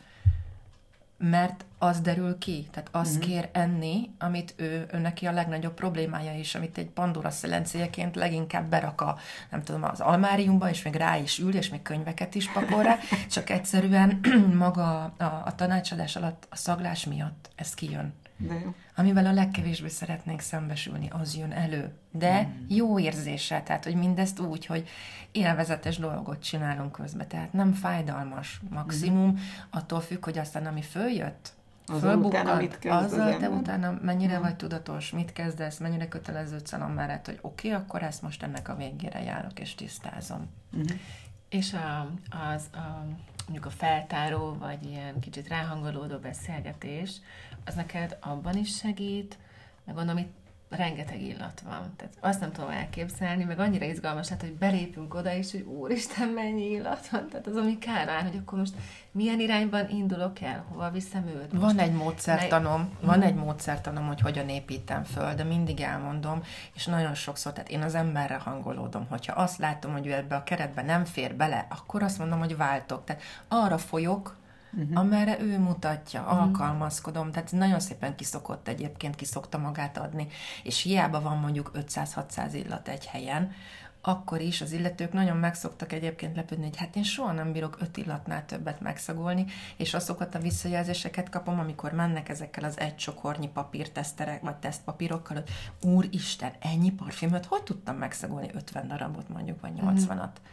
mert 1.17 1.65
az 1.79 2.01
derül 2.01 2.39
ki, 2.39 2.69
tehát 2.71 2.89
az 2.93 3.09
uh-huh. 3.09 3.25
kér 3.25 3.49
enni, 3.53 4.11
amit 4.19 4.55
ő, 4.57 4.87
ő 4.93 4.99
neki 4.99 5.27
a 5.27 5.33
legnagyobb 5.33 5.75
problémája 5.75 6.39
is, 6.39 6.55
amit 6.55 6.79
egy 6.79 6.89
Pandora 6.89 7.31
szelencéjeként 7.31 8.17
leginkább 8.17 8.69
berak 8.69 9.01
a, 9.01 9.19
nem 9.51 9.63
tudom, 9.63 9.83
az 9.83 10.01
almáriumba, 10.01 10.71
és 10.71 10.83
még 10.83 10.95
rá 10.95 11.17
is 11.17 11.39
ül, 11.39 11.55
és 11.55 11.69
még 11.69 11.83
könyveket 11.83 12.35
is 12.35 12.51
pakol 12.53 12.83
rá, 12.83 12.99
csak 13.31 13.51
egyszerűen 13.51 14.21
maga 14.55 15.03
a, 15.03 15.25
a 15.25 15.55
tanácsadás 15.55 16.17
alatt 16.17 16.47
a 16.51 16.57
szaglás 16.57 17.05
miatt 17.05 17.51
ez 17.57 17.75
kijön. 17.75 18.15
De 18.49 18.61
jó. 18.65 18.75
Amivel 18.97 19.27
a 19.27 19.33
legkevésbé 19.33 19.89
szeretnénk 19.89 20.41
szembesülni, 20.41 21.09
az 21.11 21.37
jön 21.37 21.53
elő. 21.53 21.93
De 22.11 22.43
mm. 22.43 22.65
jó 22.69 22.99
érzéssel, 22.99 23.63
tehát, 23.63 23.85
hogy 23.85 23.95
mindezt 23.95 24.41
úgy, 24.41 24.67
hogy 24.67 24.89
élvezetes 25.33 25.99
dolgot 25.99 26.43
csinálunk 26.43 26.93
közben, 26.93 27.29
tehát 27.29 27.53
nem 27.53 27.73
fájdalmas 27.73 28.61
maximum, 28.71 29.31
mm. 29.31 29.37
attól 29.71 30.01
függ, 30.01 30.25
hogy 30.25 30.39
aztán 30.39 30.67
ami 30.67 30.83
följött, 30.83 31.53
azzal 31.87 32.19
utána 32.19 32.57
mit 32.57 32.79
kezd 32.79 33.05
azzal 33.05 33.33
az 33.33 33.37
te 33.39 33.49
utána 33.49 33.99
mennyire 34.03 34.39
mm. 34.39 34.41
vagy 34.41 34.57
tudatos, 34.57 35.11
mit 35.11 35.33
kezdesz, 35.33 35.79
mennyire 35.79 36.09
köteleződsz 36.09 36.73
el 36.73 36.83
amellett, 36.83 37.27
hogy 37.27 37.39
oké, 37.41 37.69
okay, 37.69 37.81
akkor 37.81 38.03
ezt 38.03 38.23
most 38.23 38.43
ennek 38.43 38.69
a 38.69 38.77
végére 38.77 39.23
járok 39.23 39.61
és 39.61 39.75
tisztázom. 39.75 40.51
Mm. 40.77 40.83
És 41.49 41.73
a, 41.73 42.11
az 42.53 42.65
a, 42.73 43.07
mondjuk 43.45 43.67
a 43.67 43.77
feltáró, 43.77 44.57
vagy 44.59 44.85
ilyen 44.87 45.21
kicsit 45.21 45.49
ráhangolódó 45.49 46.19
beszélgetés, 46.19 47.21
az 47.65 47.75
neked 47.75 48.17
abban 48.21 48.57
is 48.57 48.77
segít, 48.77 49.39
meg 49.85 49.95
gondolom, 49.95 50.21
itt 50.21 50.44
rengeteg 50.71 51.23
illat 51.23 51.61
van. 51.61 51.93
Tehát 51.97 52.15
azt 52.21 52.41
nem 52.41 52.53
tudom 52.53 52.71
elképzelni, 52.71 53.45
meg 53.45 53.59
annyira 53.59 53.85
izgalmas 53.85 54.31
lett, 54.31 54.41
hogy 54.41 54.53
belépünk 54.53 55.15
oda, 55.15 55.35
és 55.35 55.51
hogy 55.51 55.61
úristen, 55.61 56.29
mennyi 56.29 56.71
illat 56.71 57.09
van. 57.09 57.29
Tehát 57.29 57.47
az, 57.47 57.57
ami 57.57 57.79
kár 57.79 58.23
hogy 58.23 58.41
akkor 58.41 58.59
most 58.59 58.75
milyen 59.11 59.41
irányban 59.41 59.89
indulok 59.89 60.41
el, 60.41 60.65
hova 60.69 60.91
viszem 60.91 61.27
őt. 61.27 61.53
Most 61.53 61.65
van 61.65 61.79
egy 61.79 61.93
módszertanom, 61.93 62.81
ne... 63.01 63.07
van 63.07 63.23
egy 63.23 63.35
módszertanom, 63.35 64.07
hogy 64.07 64.21
hogyan 64.21 64.49
építem 64.49 65.05
föl, 65.05 65.35
de 65.35 65.45
mindig 65.45 65.81
elmondom, 65.81 66.43
és 66.75 66.87
nagyon 66.87 67.15
sokszor, 67.15 67.53
tehát 67.53 67.71
én 67.71 67.83
az 67.83 67.95
emberre 67.95 68.37
hangolódom, 68.37 69.07
hogyha 69.09 69.41
azt 69.41 69.59
látom, 69.59 69.93
hogy 69.93 70.07
ő 70.07 70.13
ebbe 70.13 70.37
a 70.37 70.43
keretbe 70.43 70.83
nem 70.83 71.05
fér 71.05 71.35
bele, 71.35 71.67
akkor 71.71 72.03
azt 72.03 72.19
mondom, 72.19 72.39
hogy 72.39 72.57
váltok. 72.57 73.05
Tehát 73.05 73.23
arra 73.49 73.79
folyok, 73.79 74.37
uh-huh. 74.77 74.99
amerre 74.99 75.41
ő 75.41 75.59
mutatja, 75.59 76.21
uh-huh. 76.21 76.41
alkalmazkodom, 76.41 77.31
tehát 77.31 77.53
nagyon 77.53 77.81
szépen 77.81 78.17
kiszokott 78.17 78.69
egyébként, 78.69 79.15
kiszokta 79.15 79.59
magát 79.59 79.99
adni, 79.99 80.27
és 80.63 80.83
hiába 80.83 81.21
van 81.21 81.39
mondjuk 81.39 81.71
500-600 81.75 82.51
illat 82.53 82.89
egy 82.89 83.07
helyen, 83.07 83.53
akkor 84.07 84.41
is 84.41 84.61
az 84.61 84.73
illetők 84.73 85.13
nagyon 85.13 85.37
megszoktak 85.37 85.93
egyébként 85.93 86.37
lepődni, 86.37 86.65
hogy 86.65 86.77
hát 86.77 86.97
én 86.97 87.03
soha 87.03 87.33
nem 87.33 87.53
bírok 87.53 87.77
öt 87.81 87.97
illatnál 87.97 88.47
többet 88.47 88.81
megszagolni, 88.81 89.45
és 89.77 89.95
azokat 89.95 90.35
a 90.35 90.39
visszajelzéseket 90.39 91.29
kapom, 91.29 91.59
amikor 91.59 91.93
mennek 91.93 92.29
ezekkel 92.29 92.65
az 92.65 92.79
egy 92.79 92.97
csokornyi 92.97 93.49
papírteszterek, 93.49 94.43
vagy 94.43 94.57
tesztpapírokkal, 94.57 95.37
hogy 95.37 95.51
úristen, 95.91 96.53
ennyi 96.61 96.93
parfümöt, 96.93 97.45
hogy 97.45 97.63
tudtam 97.63 97.97
megszagolni 97.97 98.51
50 98.55 98.89
darabot 98.89 99.29
mondjuk, 99.29 99.61
vagy 99.61 99.73
80-at? 99.77 100.27
Mm. 100.27 100.45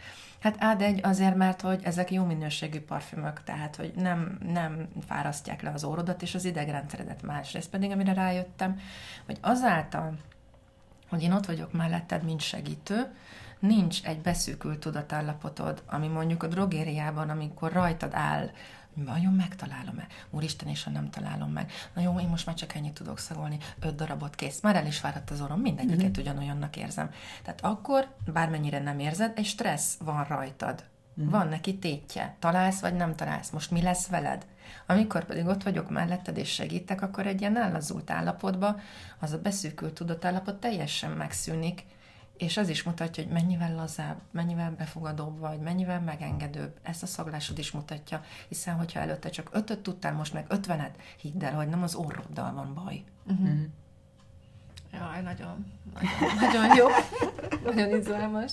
Hát 0.42 0.56
ád 0.60 0.82
egy 0.82 1.00
azért, 1.04 1.36
mert 1.36 1.62
hogy 1.62 1.80
ezek 1.84 2.12
jó 2.12 2.26
minőségű 2.26 2.80
parfümök, 2.80 3.44
tehát 3.44 3.76
hogy 3.76 3.94
nem, 3.96 4.38
nem 4.54 4.88
fárasztják 5.08 5.62
le 5.62 5.70
az 5.70 5.84
órodat 5.84 6.22
és 6.22 6.36
az 6.36 6.46
idegrendszeredet. 6.46 7.22
Másrészt 7.22 7.70
pedig, 7.70 7.92
amire 7.92 8.14
rájöttem, 8.14 8.80
hogy 9.26 9.38
azáltal, 9.42 10.18
hogy 11.10 11.22
én 11.24 11.32
ott 11.32 11.46
vagyok 11.46 11.74
melletted, 11.74 12.24
mint 12.24 12.42
segítő, 12.42 13.16
nincs 13.60 14.04
egy 14.04 14.22
beszűkült 14.22 14.80
tudatállapotod, 14.80 15.84
ami 15.86 16.08
mondjuk 16.08 16.44
a 16.44 16.48
drogériában, 16.48 17.30
amikor 17.30 17.72
rajtad 17.72 18.14
áll, 18.14 18.50
vajon 18.94 19.34
megtalálom-e? 19.34 20.08
Úristen, 20.30 20.68
és 20.68 20.84
ha 20.84 20.89
nem 20.89 21.10
találom 21.10 21.52
meg. 21.52 21.72
Na 21.94 22.02
jó, 22.02 22.20
én 22.20 22.28
most 22.28 22.46
már 22.46 22.56
csak 22.56 22.76
ennyit 22.76 22.94
tudok 22.94 23.20
szagolni, 23.20 23.58
öt 23.80 23.96
darabot 23.96 24.36
kész. 24.36 24.62
Már 24.62 24.76
el 24.76 24.86
is 24.86 24.98
fáradt 24.98 25.30
az 25.30 25.42
orrom, 25.42 25.60
mindegyiket 25.60 26.02
mm-hmm. 26.02 26.22
ugyanolyannak 26.22 26.76
érzem. 26.76 27.10
Tehát 27.44 27.62
akkor, 27.62 28.08
bármennyire 28.34 28.80
nem 28.80 29.00
érzed, 29.00 29.32
egy 29.36 29.46
stressz 29.46 29.98
van 29.98 30.24
rajtad. 30.24 30.84
Mm-hmm. 31.20 31.30
Van 31.30 31.48
neki 31.48 31.78
tétje. 31.78 32.36
Találsz, 32.39 32.80
vagy 32.80 32.96
nem 32.96 33.16
találsz. 33.16 33.50
Most 33.50 33.72
mi 33.72 33.82
lesz 33.82 34.08
veled? 34.08 34.46
Amikor 34.88 35.26
pedig 35.26 35.46
ott 35.46 35.64
vagyok 35.64 35.89
melletted 35.89 36.38
és 36.38 36.50
segítek, 36.50 37.02
akkor 37.02 37.28
egy 37.28 37.42
ilyen 37.42 37.58
ellazult 37.58 38.10
állapotba 38.10 38.80
az 39.20 39.32
a 39.32 39.42
beszűkült 39.42 39.94
tudatállapot 39.94 40.56
teljesen 40.56 41.12
megszűnik, 41.12 41.84
és 42.42 42.58
az 42.58 42.70
is 42.70 42.84
mutatja, 42.84 43.24
hogy 43.24 43.32
mennyivel 43.32 43.76
lazább, 43.76 44.22
mennyivel 44.32 44.72
befogadóbb 44.78 45.39
vagy, 45.39 45.60
mennyivel 45.60 46.02
megengedőbb. 46.02 46.80
Ezt 46.82 47.04
a 47.04 47.06
szaglásod 47.06 47.58
is 47.58 47.72
mutatja, 47.72 48.22
hiszen 48.48 48.76
hogyha 48.76 49.00
előtte 49.00 49.30
csak 49.30 49.50
ötöt 49.52 49.80
tudtál, 49.80 50.14
most 50.14 50.34
meg 50.34 50.46
ötvenet, 50.50 50.98
hidd 51.18 51.44
el, 51.44 51.56
hogy 51.56 51.68
nem 51.68 51.84
az 51.84 51.96
orroddal 51.96 52.54
van 52.54 52.74
baj. 52.74 53.04
Uh-huh. 53.26 53.50
Jaj, 54.94 55.22
nagyon, 55.22 55.66
nagyon, 55.94 56.36
nagyon 56.39 56.76
jó, 56.76 56.88
nagyon 57.72 58.00
izgalmas. 58.00 58.52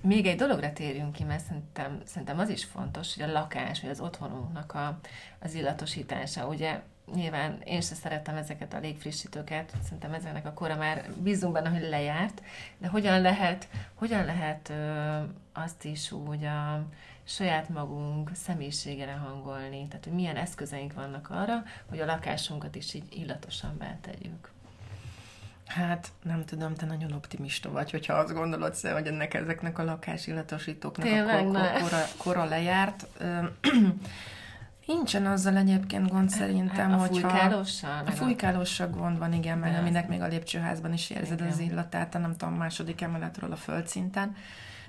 Még 0.00 0.26
egy 0.26 0.36
dologra 0.36 0.72
térjünk 0.72 1.12
ki, 1.12 1.24
mert 1.24 1.44
szerintem, 1.44 2.00
szerintem 2.04 2.38
az 2.38 2.48
is 2.48 2.64
fontos, 2.64 3.14
hogy 3.14 3.22
a 3.22 3.32
lakás, 3.32 3.80
vagy 3.80 3.90
az 3.90 4.00
otthonunknak 4.00 4.74
a, 4.74 4.98
az 5.38 5.54
illatosítása. 5.54 6.46
Ugye 6.46 6.80
nyilván 7.14 7.60
én 7.64 7.80
sem 7.80 7.96
szerettem 7.96 8.36
ezeket 8.36 8.74
a 8.74 8.78
légfrissítőket, 8.78 9.72
szerintem 9.82 10.12
ezeknek 10.12 10.46
a 10.46 10.52
kora 10.52 10.76
már 10.76 11.10
bízunk 11.22 11.52
benne, 11.52 11.68
hogy 11.68 11.88
lejárt, 11.88 12.42
de 12.78 12.88
hogyan 12.88 13.20
lehet, 13.20 13.68
hogyan 13.94 14.24
lehet 14.24 14.68
ö, 14.68 15.18
azt 15.52 15.84
is 15.84 16.12
úgy 16.12 16.44
a 16.44 16.86
saját 17.24 17.68
magunk 17.68 18.30
személyiségére 18.34 19.12
hangolni, 19.12 19.86
tehát 19.88 20.04
hogy 20.04 20.12
milyen 20.12 20.36
eszközeink 20.36 20.92
vannak 20.92 21.30
arra, 21.30 21.62
hogy 21.88 22.00
a 22.00 22.04
lakásunkat 22.06 22.74
is 22.74 22.94
így 22.94 23.16
illatosan 23.16 23.76
betegyük. 23.78 24.53
Hát 25.66 26.08
nem 26.22 26.44
tudom, 26.44 26.74
te 26.74 26.86
nagyon 26.86 27.12
optimista 27.12 27.70
vagy, 27.70 27.90
hogyha 27.90 28.14
azt 28.14 28.32
gondolod, 28.32 28.76
hogy 28.76 29.06
ennek 29.06 29.34
ezeknek 29.34 29.78
a 29.78 29.84
lakásillatosítóknak 29.84 31.06
Tényleg, 31.06 31.46
a 31.46 31.80
kora, 31.80 32.04
kora 32.16 32.44
lejárt. 32.44 33.06
Nincsen 34.86 35.26
azzal 35.26 35.56
egyébként 35.56 36.08
gond 36.08 36.30
szerintem, 36.30 36.92
a 36.92 36.96
hogyha... 36.96 37.28
Fújkálóssal? 37.28 38.02
A 38.06 38.10
fújkálóssal 38.10 38.88
gond 38.88 39.18
van, 39.18 39.32
igen, 39.32 39.58
mert 39.58 39.78
aminek 39.78 40.08
még 40.08 40.20
a 40.20 40.26
lépcsőházban 40.26 40.92
is 40.92 41.10
érzed 41.10 41.38
igen. 41.38 41.52
az 41.52 41.58
illatát, 41.58 42.14
a 42.14 42.18
nem 42.18 42.36
tudom, 42.36 42.54
második 42.54 43.00
emeletről 43.00 43.52
a 43.52 43.56
földszinten, 43.56 44.36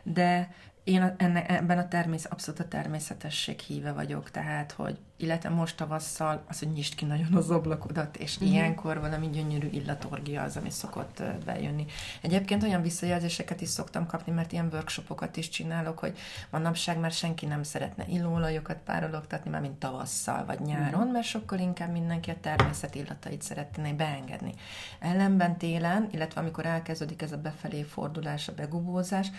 de 0.03 0.53
én 0.86 1.15
enne, 1.17 1.45
ebben 1.45 1.77
a 1.77 1.88
természet, 1.88 2.31
abszolút 2.31 2.59
a 2.59 2.67
természetesség 2.67 3.59
híve 3.59 3.91
vagyok, 3.91 4.31
tehát, 4.31 4.71
hogy 4.71 4.97
illetve 5.17 5.49
most 5.49 5.77
tavasszal 5.77 6.43
az, 6.47 6.59
hogy 6.59 6.71
nyisd 6.71 6.95
ki 6.95 7.05
nagyon 7.05 7.33
az 7.33 7.49
ablakodat, 7.49 8.17
és 8.17 8.36
uh-huh. 8.36 8.51
ilyenkor 8.51 8.99
valami 8.99 9.29
gyönyörű 9.29 9.67
illatorgia 9.67 10.41
az, 10.41 10.57
ami 10.57 10.69
szokott 10.69 11.23
bejönni. 11.45 11.86
Egyébként 12.21 12.63
olyan 12.63 12.81
visszajelzéseket 12.81 13.61
is 13.61 13.69
szoktam 13.69 14.05
kapni, 14.05 14.31
mert 14.31 14.51
ilyen 14.51 14.69
workshopokat 14.71 15.38
is 15.38 15.49
csinálok, 15.49 15.99
hogy 15.99 16.17
manapság 16.49 16.99
már 16.99 17.11
senki 17.11 17.45
nem 17.45 17.63
szeretne 17.63 18.05
illóolajokat 18.07 18.77
párologtatni, 18.77 19.49
már 19.49 19.61
mint 19.61 19.79
tavasszal 19.79 20.45
vagy 20.45 20.59
nyáron, 20.59 20.99
uh-huh. 20.99 21.11
mert 21.11 21.27
sokkal 21.27 21.59
inkább 21.59 21.91
mindenki 21.91 22.29
a 22.29 22.39
természet 22.41 22.95
illatait 22.95 23.41
szeretné 23.41 23.91
beengedni. 23.91 24.53
Ellenben 24.99 25.57
télen, 25.57 26.07
illetve 26.11 26.41
amikor 26.41 26.65
elkezdődik 26.65 27.21
ez 27.21 27.31
a 27.31 27.38
befelé 27.38 27.83
fordulás, 27.83 28.47
a 28.47 28.53
begubózás, 28.53 29.31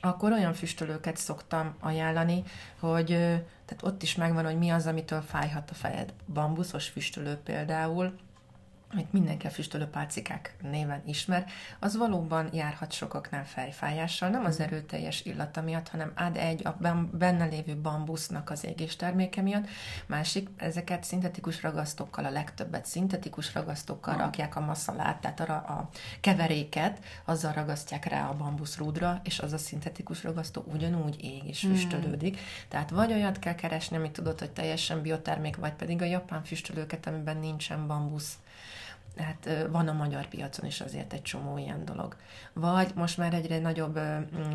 akkor 0.00 0.32
olyan 0.32 0.54
füstölőket 0.54 1.16
szoktam 1.16 1.74
ajánlani, 1.80 2.42
hogy 2.80 3.06
tehát 3.06 3.82
ott 3.82 4.02
is 4.02 4.14
megvan, 4.14 4.44
hogy 4.44 4.58
mi 4.58 4.70
az, 4.70 4.86
amitől 4.86 5.20
fájhat 5.20 5.70
a 5.70 5.74
fejed. 5.74 6.12
Bambuszos 6.32 6.88
füstölő 6.88 7.34
például, 7.34 8.12
amit 8.92 9.12
mindenki 9.12 9.46
a 9.46 9.50
füstölőpálcikák 9.50 10.56
néven 10.62 11.02
ismer, 11.06 11.46
az 11.78 11.96
valóban 11.96 12.48
járhat 12.52 12.92
sokaknál 12.92 13.46
fejfájással, 13.46 14.28
nem 14.28 14.44
az 14.44 14.58
mhm. 14.58 14.66
erőteljes 14.66 15.24
illata 15.24 15.62
miatt, 15.62 15.88
hanem 15.88 16.12
ad 16.16 16.36
egy 16.36 16.66
a 16.66 16.76
benne 17.12 17.44
lévő 17.44 17.76
bambusznak 17.76 18.50
az 18.50 18.64
égés 18.64 18.96
terméke 18.96 19.42
miatt, 19.42 19.68
másik, 20.06 20.48
ezeket 20.56 21.04
szintetikus 21.04 21.62
ragasztókkal, 21.62 22.24
a 22.24 22.30
legtöbbet 22.30 22.86
szintetikus 22.86 23.54
ragasztókkal 23.54 24.14
hmm. 24.14 24.22
rakják 24.22 24.56
a 24.56 24.60
masszalát, 24.60 25.20
tehát 25.20 25.40
a, 25.40 25.52
a 25.54 25.88
keveréket, 26.20 27.04
azzal 27.24 27.52
ragasztják 27.52 28.04
rá 28.04 28.28
a 28.28 28.36
bambuszrúdra, 28.36 29.20
és 29.24 29.38
az 29.38 29.52
a 29.52 29.58
szintetikus 29.58 30.22
ragasztó 30.22 30.64
ugyanúgy 30.72 31.24
ég 31.24 31.44
és 31.44 31.60
hmm. 31.60 31.74
füstölődik. 31.74 32.38
Tehát 32.68 32.90
vagy 32.90 33.12
olyat 33.12 33.38
kell 33.38 33.54
keresni, 33.54 33.96
amit 33.96 34.12
tudod, 34.12 34.38
hogy 34.38 34.50
teljesen 34.50 35.02
biotermék, 35.02 35.56
vagy 35.56 35.72
pedig 35.72 36.02
a 36.02 36.04
japán 36.04 36.42
füstölőket, 36.42 37.06
amiben 37.06 37.36
nincsen 37.36 37.86
bambusz 37.86 38.38
hát 39.18 39.66
van 39.70 39.88
a 39.88 39.92
magyar 39.92 40.26
piacon 40.26 40.66
is 40.66 40.80
azért 40.80 41.12
egy 41.12 41.22
csomó 41.22 41.58
ilyen 41.58 41.84
dolog. 41.84 42.16
Vagy 42.52 42.92
most 42.94 43.18
már 43.18 43.34
egyre 43.34 43.58
nagyobb 43.58 44.00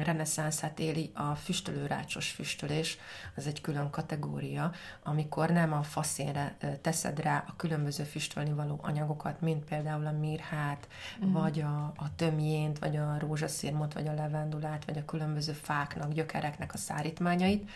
reneszánszát 0.03 0.80
éli 0.80 1.11
a 1.14 1.36
füstölőrácsos 1.36 2.30
füstölés, 2.30 2.97
az 3.36 3.47
egy 3.47 3.61
külön 3.61 3.89
kategória, 3.89 4.72
amikor 5.03 5.49
nem 5.49 5.74
a 5.74 5.84
faszénre 5.84 6.55
teszed 6.82 7.20
rá 7.20 7.43
a 7.47 7.53
különböző 7.55 8.03
füstölni 8.03 8.53
való 8.53 8.80
anyagokat, 8.82 9.41
mint 9.41 9.64
például 9.64 10.05
a 10.05 10.11
mirhát, 10.11 10.88
mm. 11.26 11.32
vagy 11.32 11.61
a, 11.61 11.93
a 11.95 12.16
tömjént, 12.16 12.80
vagy 12.80 12.97
a 12.97 13.18
rózsaszírmot, 13.20 13.93
vagy 13.93 14.07
a 14.07 14.14
levendulát, 14.14 14.86
vagy 14.86 14.97
a 14.97 15.05
különböző 15.05 15.51
fáknak, 15.51 16.14
gyökereknek 16.14 16.74
a 16.74 16.78
szárítmányait, 16.78 17.70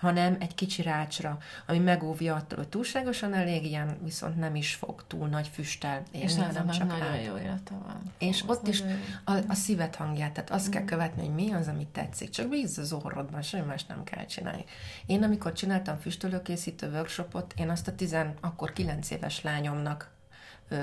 hanem 0.00 0.36
egy 0.40 0.54
kicsi 0.54 0.82
rácsra, 0.82 1.38
ami 1.66 1.78
megóvja 1.78 2.34
attól, 2.34 2.58
hogy 2.58 2.68
túlságosan 2.68 3.34
elég 3.34 3.64
ilyen, 3.64 3.98
viszont 4.02 4.36
nem 4.36 4.54
is 4.54 4.74
fog 4.74 5.04
túl 5.06 5.28
nagy 5.28 5.48
füsttel 5.48 6.02
érni, 6.10 6.26
És 6.26 6.34
nem 6.34 6.68
csak 6.70 6.86
nagyon 6.86 7.02
át. 7.02 7.24
jó 7.24 7.36
illata 7.36 7.74
van. 7.86 8.12
És 8.18 8.44
ott 8.46 8.66
is 8.66 8.82
a, 9.24 9.32
a 9.48 9.54
szívet 9.54 9.96
hangját, 9.96 10.32
tehát 10.32 10.50
azt 10.50 10.68
mm. 10.68 10.70
kell 10.70 10.84
követni, 10.84 11.22
hogy 11.26 11.34
mi 11.34 11.52
az, 11.52 11.68
amit 11.68 11.88
tetszik. 11.88 12.30
Csak 12.30 12.48
bízz 12.48 12.78
az 12.78 12.92
orrodban, 12.92 13.42
semmi 13.42 13.66
más 13.66 13.84
nem 13.84 14.04
kell 14.04 14.24
csinálni. 14.24 14.64
Én 15.06 15.22
amikor 15.22 15.52
csináltam 15.52 15.98
füstölőkészítő 15.98 16.90
workshopot, 16.90 17.54
én 17.56 17.70
azt 17.70 17.88
a 17.88 17.94
tizen, 17.94 18.34
akkor 18.40 18.72
kilenc 18.72 19.10
éves 19.10 19.42
lányomnak 19.42 20.10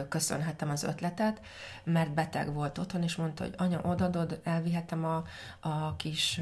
köszönhetem 0.10 0.70
az 0.70 0.84
ötletet, 0.84 1.42
mert 1.84 2.12
beteg 2.12 2.54
volt 2.54 2.78
otthon, 2.78 3.04
és 3.04 3.16
mondta, 3.16 3.44
hogy 3.44 3.54
anya, 3.58 3.82
odadod, 3.82 4.40
elvihetem 4.44 5.06
a, 5.06 5.24
a 5.60 5.96
kis 5.96 6.42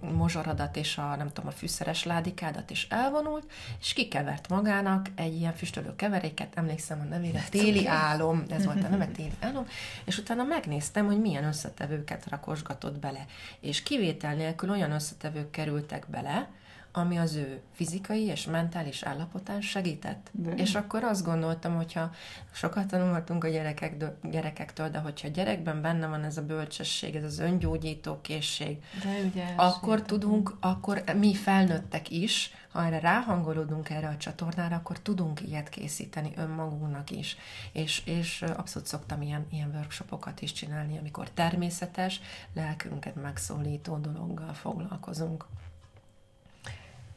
mozsaradat 0.00 0.76
és 0.76 0.98
a, 0.98 1.16
nem 1.16 1.28
tudom, 1.28 1.46
a 1.46 1.52
fűszeres 1.52 2.04
ládikádat, 2.04 2.70
és 2.70 2.86
elvonult, 2.90 3.50
és 3.80 3.92
kikevert 3.92 4.48
magának 4.48 5.06
egy 5.14 5.34
ilyen 5.34 5.54
füstölő 5.54 5.96
keveréket, 5.96 6.56
emlékszem 6.56 7.00
a 7.00 7.04
nevére, 7.04 7.44
téli 7.50 7.86
álom, 7.86 8.44
ez 8.50 8.64
volt 8.64 8.84
a 8.84 8.88
neve, 8.88 9.06
téli 9.06 9.32
álom, 9.40 9.66
és 10.04 10.18
utána 10.18 10.44
megnéztem, 10.44 11.06
hogy 11.06 11.20
milyen 11.20 11.44
összetevőket 11.44 12.28
rakosgatott 12.28 12.98
bele. 12.98 13.26
És 13.60 13.82
kivétel 13.82 14.34
nélkül 14.34 14.70
olyan 14.70 14.90
összetevők 14.90 15.50
kerültek 15.50 16.06
bele, 16.10 16.48
ami 16.96 17.18
az 17.18 17.34
ő 17.34 17.60
fizikai 17.72 18.22
és 18.22 18.44
mentális 18.44 19.02
állapotán 19.02 19.60
segített. 19.60 20.30
De. 20.32 20.54
És 20.54 20.74
akkor 20.74 21.04
azt 21.04 21.24
gondoltam, 21.24 21.76
hogyha 21.76 22.10
sokat 22.52 22.86
tanulhatunk 22.86 23.44
a 23.44 23.48
gyerekek, 23.48 24.04
gyerekektől, 24.30 24.88
de 24.88 24.98
hogyha 24.98 25.28
a 25.28 25.30
gyerekben 25.30 25.82
benne 25.82 26.06
van 26.06 26.24
ez 26.24 26.36
a 26.36 26.42
bölcsesség, 26.42 27.14
ez 27.14 27.24
az 27.24 27.38
öngyógyító 27.38 28.20
készség, 28.20 28.78
ügyes, 29.24 29.50
akkor 29.56 30.02
tudunk, 30.02 30.56
akkor 30.60 31.02
mi 31.18 31.34
felnőttek 31.34 32.10
is, 32.10 32.50
ha 32.72 32.84
erre 32.84 32.98
ráhangolódunk 32.98 33.90
erre 33.90 34.08
a 34.08 34.16
csatornára, 34.16 34.76
akkor 34.76 34.98
tudunk 34.98 35.40
ilyet 35.40 35.68
készíteni 35.68 36.32
önmagunknak 36.36 37.10
is. 37.10 37.36
És, 37.72 38.02
és 38.04 38.44
abszolút 38.56 38.88
szoktam 38.88 39.22
ilyen, 39.22 39.46
ilyen 39.50 39.70
workshopokat 39.74 40.40
is 40.40 40.52
csinálni, 40.52 40.98
amikor 40.98 41.30
természetes, 41.30 42.20
lelkünket 42.54 43.14
megszólító 43.14 43.96
dologgal 43.96 44.52
foglalkozunk 44.52 45.46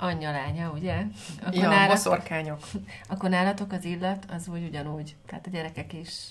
anyja 0.02 0.32
lánya, 0.32 0.72
ugye? 0.72 1.04
Akkor 1.42 1.54
ja, 1.54 1.70
nálatok, 1.70 1.96
boszorkányok. 1.96 2.60
Akkor 3.08 3.30
nálatok 3.30 3.72
az 3.72 3.86
illat 3.86 4.26
az 4.30 4.48
úgy 4.48 4.64
ugyanúgy, 4.64 5.16
tehát 5.26 5.48
a 5.48 5.50
gyerekek 5.50 5.94
is 5.94 6.30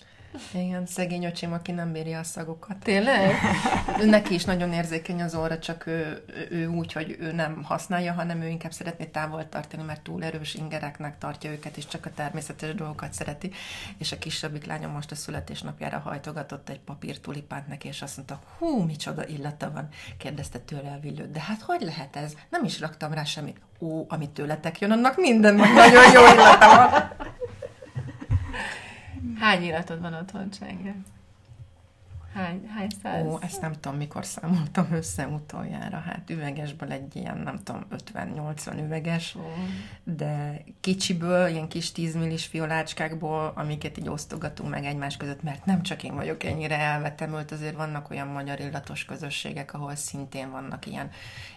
Igen, 0.52 0.86
szegény 0.86 1.24
öcsém, 1.24 1.52
aki 1.52 1.72
nem 1.72 1.92
bírja 1.92 2.18
a 2.18 2.22
szagokat. 2.22 2.76
Tényleg? 2.76 3.34
Neki 4.04 4.34
is 4.34 4.44
nagyon 4.44 4.72
érzékeny 4.72 5.22
az 5.22 5.34
orra, 5.34 5.58
csak 5.58 5.86
ő, 5.86 6.24
ő 6.50 6.66
úgy, 6.66 6.92
hogy 6.92 7.16
ő 7.20 7.32
nem 7.32 7.62
használja, 7.62 8.12
hanem 8.12 8.42
ő 8.42 8.48
inkább 8.48 8.72
szeretné 8.72 9.04
távol 9.04 9.48
tartani, 9.48 9.82
mert 9.82 10.02
túl 10.02 10.24
erős 10.24 10.54
ingereknek 10.54 11.18
tartja 11.18 11.50
őket, 11.50 11.76
és 11.76 11.86
csak 11.86 12.06
a 12.06 12.10
természetes 12.14 12.74
dolgokat 12.74 13.12
szereti. 13.12 13.50
És 13.98 14.12
a 14.12 14.18
kisebbik 14.18 14.66
lányom 14.66 14.90
most 14.90 15.10
a 15.10 15.14
születésnapjára 15.14 15.98
hajtogatott 15.98 16.68
egy 16.68 16.80
papír 16.80 17.20
tulipánt 17.20 17.68
neki, 17.68 17.88
és 17.88 18.02
azt 18.02 18.16
mondta, 18.16 18.40
hú, 18.58 18.82
micsoda 18.82 19.26
illata 19.26 19.70
van, 19.70 19.88
kérdezte 20.18 20.58
tőle 20.58 20.90
a 20.90 21.00
villőt. 21.00 21.30
De 21.30 21.40
hát 21.40 21.60
hogy 21.62 21.80
lehet 21.80 22.16
ez? 22.16 22.32
Nem 22.48 22.64
is 22.64 22.80
raktam 22.80 23.12
rá 23.12 23.24
semmit. 23.24 23.60
Ó, 23.80 24.04
amit 24.08 24.30
tőletek 24.30 24.78
jön, 24.78 24.90
annak 24.90 25.16
minden 25.16 25.54
nagyon 25.54 26.12
jó 26.12 26.20
illata 26.32 26.66
van. 26.66 27.17
Hány 29.38 29.62
illatod 29.62 30.00
van 30.00 30.14
otthon, 30.14 30.50
Csenge? 30.50 30.94
Hány, 32.34 32.68
hány 32.74 32.88
száz? 33.02 33.26
Ó, 33.26 33.38
ezt 33.40 33.60
nem 33.60 33.72
tudom, 33.72 33.96
mikor 33.96 34.24
számoltam 34.24 34.88
össze 34.92 35.26
utoljára. 35.26 35.98
Hát 35.98 36.30
üvegesből 36.30 36.92
egy 36.92 37.16
ilyen, 37.16 37.38
nem 37.38 37.58
tudom, 37.62 37.84
50-80 38.14 38.84
üveges, 38.84 39.34
Ó. 39.34 39.40
de 40.04 40.64
kicsiből, 40.80 41.48
ilyen 41.48 41.68
kis 41.68 41.92
10 41.92 42.14
millis 42.14 42.46
fiolácskákból, 42.46 43.52
amiket 43.54 43.98
így 43.98 44.08
osztogatunk 44.08 44.70
meg 44.70 44.84
egymás 44.84 45.16
között, 45.16 45.42
mert 45.42 45.64
nem 45.64 45.82
csak 45.82 46.02
én 46.02 46.14
vagyok 46.14 46.44
ennyire 46.44 46.78
elvetemült, 46.78 47.52
azért 47.52 47.76
vannak 47.76 48.10
olyan 48.10 48.28
magyar 48.28 48.60
illatos 48.60 49.04
közösségek, 49.04 49.74
ahol 49.74 49.94
szintén 49.94 50.50
vannak 50.50 50.86
ilyen, 50.86 51.10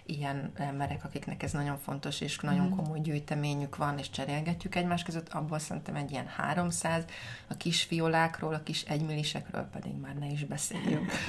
ilyen 0.05 0.51
emberek, 0.55 1.03
akiknek 1.03 1.43
ez 1.43 1.51
nagyon 1.51 1.77
fontos, 1.77 2.21
és 2.21 2.39
nagyon 2.39 2.65
mm. 2.65 2.75
komoly 2.75 2.99
gyűjteményük 2.99 3.75
van, 3.75 3.97
és 3.97 4.09
cserélgetjük 4.09 4.75
egymás 4.75 5.03
között, 5.03 5.33
abból 5.33 5.59
szerintem 5.59 5.95
egy 5.95 6.11
ilyen 6.11 6.27
300, 6.27 7.05
a 7.47 7.57
kis 7.57 7.83
fiolákról, 7.83 8.53
a 8.53 8.63
kis 8.63 8.81
egymillisekről 8.81 9.63
pedig 9.63 9.91
már 10.01 10.15
ne 10.15 10.27
is 10.27 10.43
beszél 10.43 10.59
beszéljünk. 10.69 11.11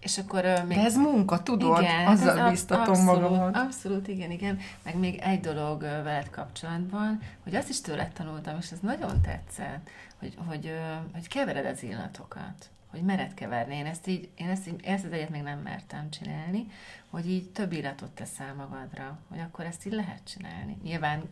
És 0.00 0.18
akkor 0.18 0.44
uh, 0.44 0.66
még... 0.66 0.76
De 0.76 0.84
ez 0.84 0.96
munka, 0.96 1.42
tudod? 1.42 1.82
Igen, 1.82 2.06
Azzal 2.06 2.38
ez 2.38 2.50
biztatom 2.50 2.94
abszolút, 2.94 3.30
magamat. 3.30 3.56
Abszolút, 3.56 4.08
igen, 4.08 4.30
igen. 4.30 4.58
Meg 4.82 4.98
még 4.98 5.18
egy 5.18 5.40
dolog 5.40 5.82
uh, 5.82 5.88
veled 5.88 6.30
kapcsolatban, 6.30 7.20
hogy 7.42 7.54
azt 7.54 7.68
is 7.68 7.80
tőled 7.80 8.12
tanultam, 8.12 8.56
és 8.60 8.70
ez 8.70 8.78
nagyon 8.80 9.20
tetszett, 9.20 9.88
hogy, 10.18 10.34
hogy, 10.46 10.66
uh, 10.66 11.12
hogy 11.12 11.28
kevered 11.28 11.66
az 11.66 11.82
illatokat 11.82 12.70
hogy 12.90 13.02
mered 13.02 13.34
keverni. 13.34 13.74
Én 13.74 13.86
ezt 13.86 14.06
így, 14.06 14.28
én 14.36 14.48
ezt, 14.48 14.66
így, 14.66 14.84
ezt 14.84 15.04
az 15.04 15.12
egyet 15.12 15.30
még 15.30 15.42
nem 15.42 15.58
mertem 15.58 16.10
csinálni, 16.10 16.66
hogy 17.10 17.30
így 17.30 17.50
több 17.50 17.72
illatot 17.72 18.10
teszel 18.10 18.54
magadra, 18.54 19.18
hogy 19.28 19.38
akkor 19.38 19.64
ezt 19.64 19.86
így 19.86 19.92
lehet 19.92 20.20
csinálni. 20.24 20.76
Nyilván 20.82 21.22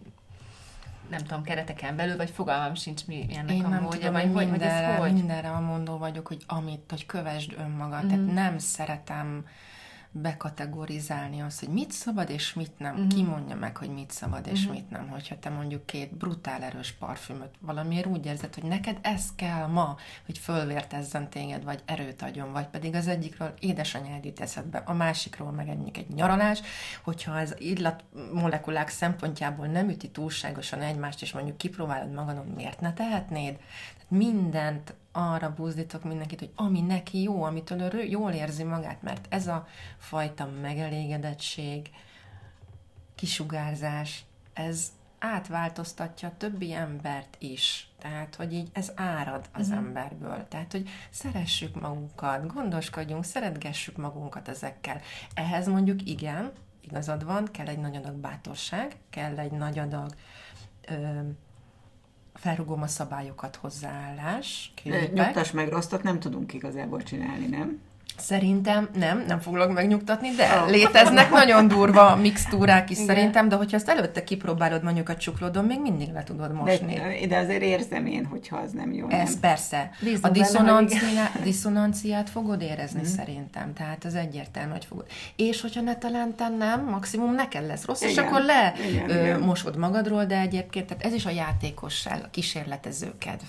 nem 1.11 1.21
tudom, 1.21 1.43
kereteken 1.43 1.97
belül, 1.97 2.17
vagy 2.17 2.31
fogalmam 2.31 2.75
sincs 2.75 3.07
mi 3.07 3.27
ennek 3.37 3.55
Én 3.55 3.65
a 3.65 3.69
nem 3.69 3.83
módja, 3.83 3.99
tudom, 3.99 4.13
vagy 4.13 4.31
hogy 4.33 4.51
mindenre, 4.51 4.97
hogy? 4.97 5.13
mindenre 5.13 5.51
a 5.51 5.61
mondó 5.61 5.99
vagyok, 5.99 6.27
hogy 6.27 6.43
amit, 6.47 6.85
hogy 6.89 7.07
kövesd 7.07 7.55
önmagad. 7.59 8.05
Mm. 8.05 8.09
Tehát 8.09 8.27
nem 8.27 8.59
szeretem 8.59 9.45
bekategorizálni 10.13 11.41
azt, 11.41 11.61
hogy 11.61 11.69
mit 11.69 11.93
szabad 11.93 12.31
és 12.31 12.55
mit 12.55 12.79
nem. 12.79 12.95
Uh-huh. 12.95 13.09
Ki 13.09 13.23
mondja 13.23 13.57
meg, 13.57 13.77
hogy 13.77 13.89
mit 13.89 14.11
szabad 14.11 14.47
és 14.47 14.61
uh-huh. 14.61 14.75
mit 14.75 14.91
nem. 14.91 15.09
Hogyha 15.09 15.39
te 15.39 15.49
mondjuk 15.49 15.87
két 15.87 16.15
brutál 16.17 16.63
erős 16.63 16.93
parfümöt 16.93 17.55
valamiért 17.61 18.07
úgy 18.07 18.27
érzed, 18.27 18.55
hogy 18.55 18.65
neked 18.65 18.99
ez 19.01 19.25
kell 19.37 19.67
ma, 19.67 19.97
hogy 20.27 20.39
fölvértezzen 20.39 21.31
téged, 21.31 21.65
vagy 21.65 21.83
erőt 21.85 22.23
adjon, 22.23 22.53
vagy 22.53 22.67
pedig 22.67 22.95
az 22.95 23.09
egyikről 23.09 23.55
édesanyád 23.61 24.25
jut 24.25 24.41
eszedbe, 24.41 24.83
a 24.85 24.93
másikról 24.93 25.51
meg 25.51 25.69
egy, 25.69 25.91
egy 25.93 26.09
nyaralás, 26.15 26.61
hogyha 27.03 27.33
az 27.33 27.55
illat 27.59 28.05
molekulák 28.33 28.89
szempontjából 28.89 29.67
nem 29.67 29.89
üti 29.89 30.11
túlságosan 30.11 30.81
egymást, 30.81 31.23
és 31.23 31.33
mondjuk 31.33 31.57
kipróbálod 31.57 32.13
magadon, 32.13 32.47
miért 32.47 32.81
ne 32.81 32.93
tehetnéd? 32.93 33.59
Mindent 34.11 34.95
arra 35.13 35.55
buzdítok 35.55 36.05
mindenkit, 36.05 36.39
hogy 36.39 36.53
ami 36.55 36.81
neki 36.81 37.23
jó, 37.23 37.43
amitől 37.43 37.95
ő 37.95 38.05
jól 38.05 38.33
érzi 38.33 38.63
magát, 38.63 39.03
mert 39.03 39.27
ez 39.29 39.47
a 39.47 39.67
fajta 39.99 40.49
megelégedettség, 40.61 41.91
kisugárzás, 43.15 44.25
ez 44.53 44.91
átváltoztatja 45.19 46.29
a 46.29 46.37
többi 46.37 46.73
embert 46.73 47.37
is. 47.39 47.89
Tehát, 47.99 48.35
hogy 48.35 48.53
így 48.53 48.69
ez 48.73 48.93
árad 48.95 49.49
az 49.53 49.69
uh-huh. 49.69 49.85
emberből. 49.85 50.47
Tehát, 50.49 50.73
hogy 50.73 50.89
szeressük 51.11 51.81
magunkat, 51.81 52.47
gondoskodjunk, 52.47 53.25
szeretgessük 53.25 53.97
magunkat 53.97 54.49
ezekkel. 54.49 55.01
Ehhez 55.35 55.67
mondjuk 55.67 56.09
igen, 56.09 56.53
igazad 56.81 57.25
van, 57.25 57.49
kell 57.53 57.67
egy 57.67 57.79
nagy 57.79 57.97
adag 57.97 58.15
bátorság, 58.15 58.97
kell 59.11 59.39
egy 59.39 59.53
nagy 59.53 59.79
adag 59.79 60.15
ö, 60.89 61.21
felrugom 62.41 62.83
a 62.83 62.87
szabályokat 62.87 63.57
hozzáállás. 63.57 64.73
Képek. 64.75 65.13
Nyugtass 65.13 65.51
meg 65.51 65.69
rosszat, 65.69 66.03
nem 66.03 66.21
tudunk 66.21 66.53
igazából 66.53 67.03
csinálni, 67.03 67.47
nem? 67.47 67.81
Szerintem 68.21 68.89
nem, 68.95 69.25
nem 69.27 69.41
foglak 69.41 69.73
megnyugtatni, 69.73 70.31
de 70.31 70.61
oh. 70.63 70.71
léteznek 70.71 71.31
nagyon 71.41 71.69
durva 71.69 72.17
mixtúrák 72.17 72.91
is 72.91 72.97
Igen. 72.97 73.07
szerintem, 73.07 73.49
de 73.49 73.57
hogyha 73.57 73.77
ezt 73.77 73.89
előtte 73.89 74.25
kipróbálod 74.25 74.83
mondjuk 74.83 75.09
a 75.09 75.17
csuklódon, 75.17 75.65
még 75.65 75.81
mindig 75.81 76.13
le 76.13 76.23
tudod 76.23 76.53
mosni. 76.53 76.95
De, 76.95 77.27
de 77.27 77.37
azért 77.37 77.63
érzem 77.63 78.07
én, 78.07 78.25
hogyha 78.25 78.57
az 78.57 78.73
nem 78.73 78.93
jó. 78.93 79.09
Ez 79.09 79.31
nem? 79.31 79.41
persze. 79.41 79.91
Bízom 80.01 80.21
a 80.23 80.29
diszonanciát, 80.29 81.43
diszonanciát 81.43 82.31
fogod 82.31 82.63
érezni 82.63 83.01
mm. 83.01 83.05
szerintem, 83.17 83.73
tehát 83.73 84.05
az 84.05 84.15
egyértelmű, 84.15 84.73
hogy 84.73 84.85
fogod. 84.85 85.07
És 85.37 85.61
hogyha 85.61 85.81
ne 85.81 85.97
talán 85.97 86.35
nem, 86.59 86.85
maximum 86.85 87.35
neked 87.35 87.67
lesz 87.67 87.85
rossz, 87.85 88.01
igen. 88.01 88.13
és 88.13 88.19
akkor 88.19 88.41
le 88.41 88.75
igen, 88.91 89.11
ö, 89.11 89.23
igen. 89.23 89.41
mosod 89.41 89.77
magadról, 89.77 90.25
de 90.25 90.39
egyébként 90.41 90.87
tehát 90.87 91.05
ez 91.05 91.13
is 91.13 91.27
a 91.27 91.31
játékosság, 91.31 92.21
a 92.25 92.29
kísérletező 92.31 93.13
kedv. 93.19 93.43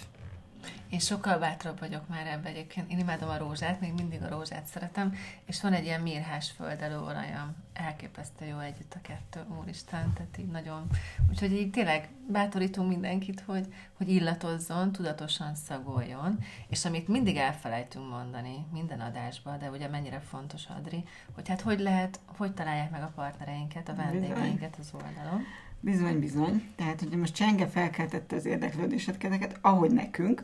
Én 0.91 0.99
sokkal 0.99 1.37
bátrabb 1.37 1.79
vagyok 1.79 2.07
már 2.07 2.27
ebben 2.27 2.51
egyébként. 2.51 2.91
Én 2.91 2.99
imádom 2.99 3.29
a 3.29 3.37
rózsát, 3.37 3.79
még 3.79 3.93
mindig 3.93 4.21
a 4.21 4.29
rózsát 4.29 4.65
szeretem, 4.65 5.15
és 5.45 5.61
van 5.61 5.73
egy 5.73 5.83
ilyen 5.83 6.01
mirhás 6.01 6.51
földelőolajam. 6.51 7.55
Elképesztő 7.73 8.45
jó 8.45 8.59
együtt 8.59 8.93
a 8.93 9.01
kettő, 9.01 9.45
úristen, 9.59 10.13
tehát 10.13 10.37
így 10.37 10.47
nagyon... 10.47 10.87
Úgyhogy 11.29 11.51
így 11.51 11.69
tényleg 11.69 12.09
bátorítunk 12.27 12.89
mindenkit, 12.89 13.43
hogy, 13.45 13.73
hogy 13.97 14.09
illatozzon, 14.09 14.91
tudatosan 14.91 15.55
szagoljon, 15.55 16.39
és 16.67 16.85
amit 16.85 17.07
mindig 17.07 17.37
elfelejtünk 17.37 18.09
mondani 18.09 18.65
minden 18.71 18.99
adásban, 18.99 19.59
de 19.59 19.69
ugye 19.69 19.87
mennyire 19.87 20.19
fontos, 20.19 20.65
Adri, 20.77 21.03
hogy 21.33 21.47
hát 21.47 21.61
hogy 21.61 21.79
lehet, 21.79 22.19
hogy 22.25 22.53
találják 22.53 22.91
meg 22.91 23.03
a 23.03 23.11
partnereinket, 23.15 23.89
a 23.89 23.95
vendégeinket 23.95 24.75
az 24.79 24.91
oldalon. 24.93 25.43
Bizony, 25.83 26.19
bizony. 26.19 26.71
Tehát, 26.75 26.99
hogyha 26.99 27.17
most 27.17 27.35
Csenge 27.35 27.67
felkeltette 27.67 28.35
az 28.35 28.45
érdeklődésedeket, 28.45 29.57
ahogy 29.61 29.91
nekünk, 29.91 30.43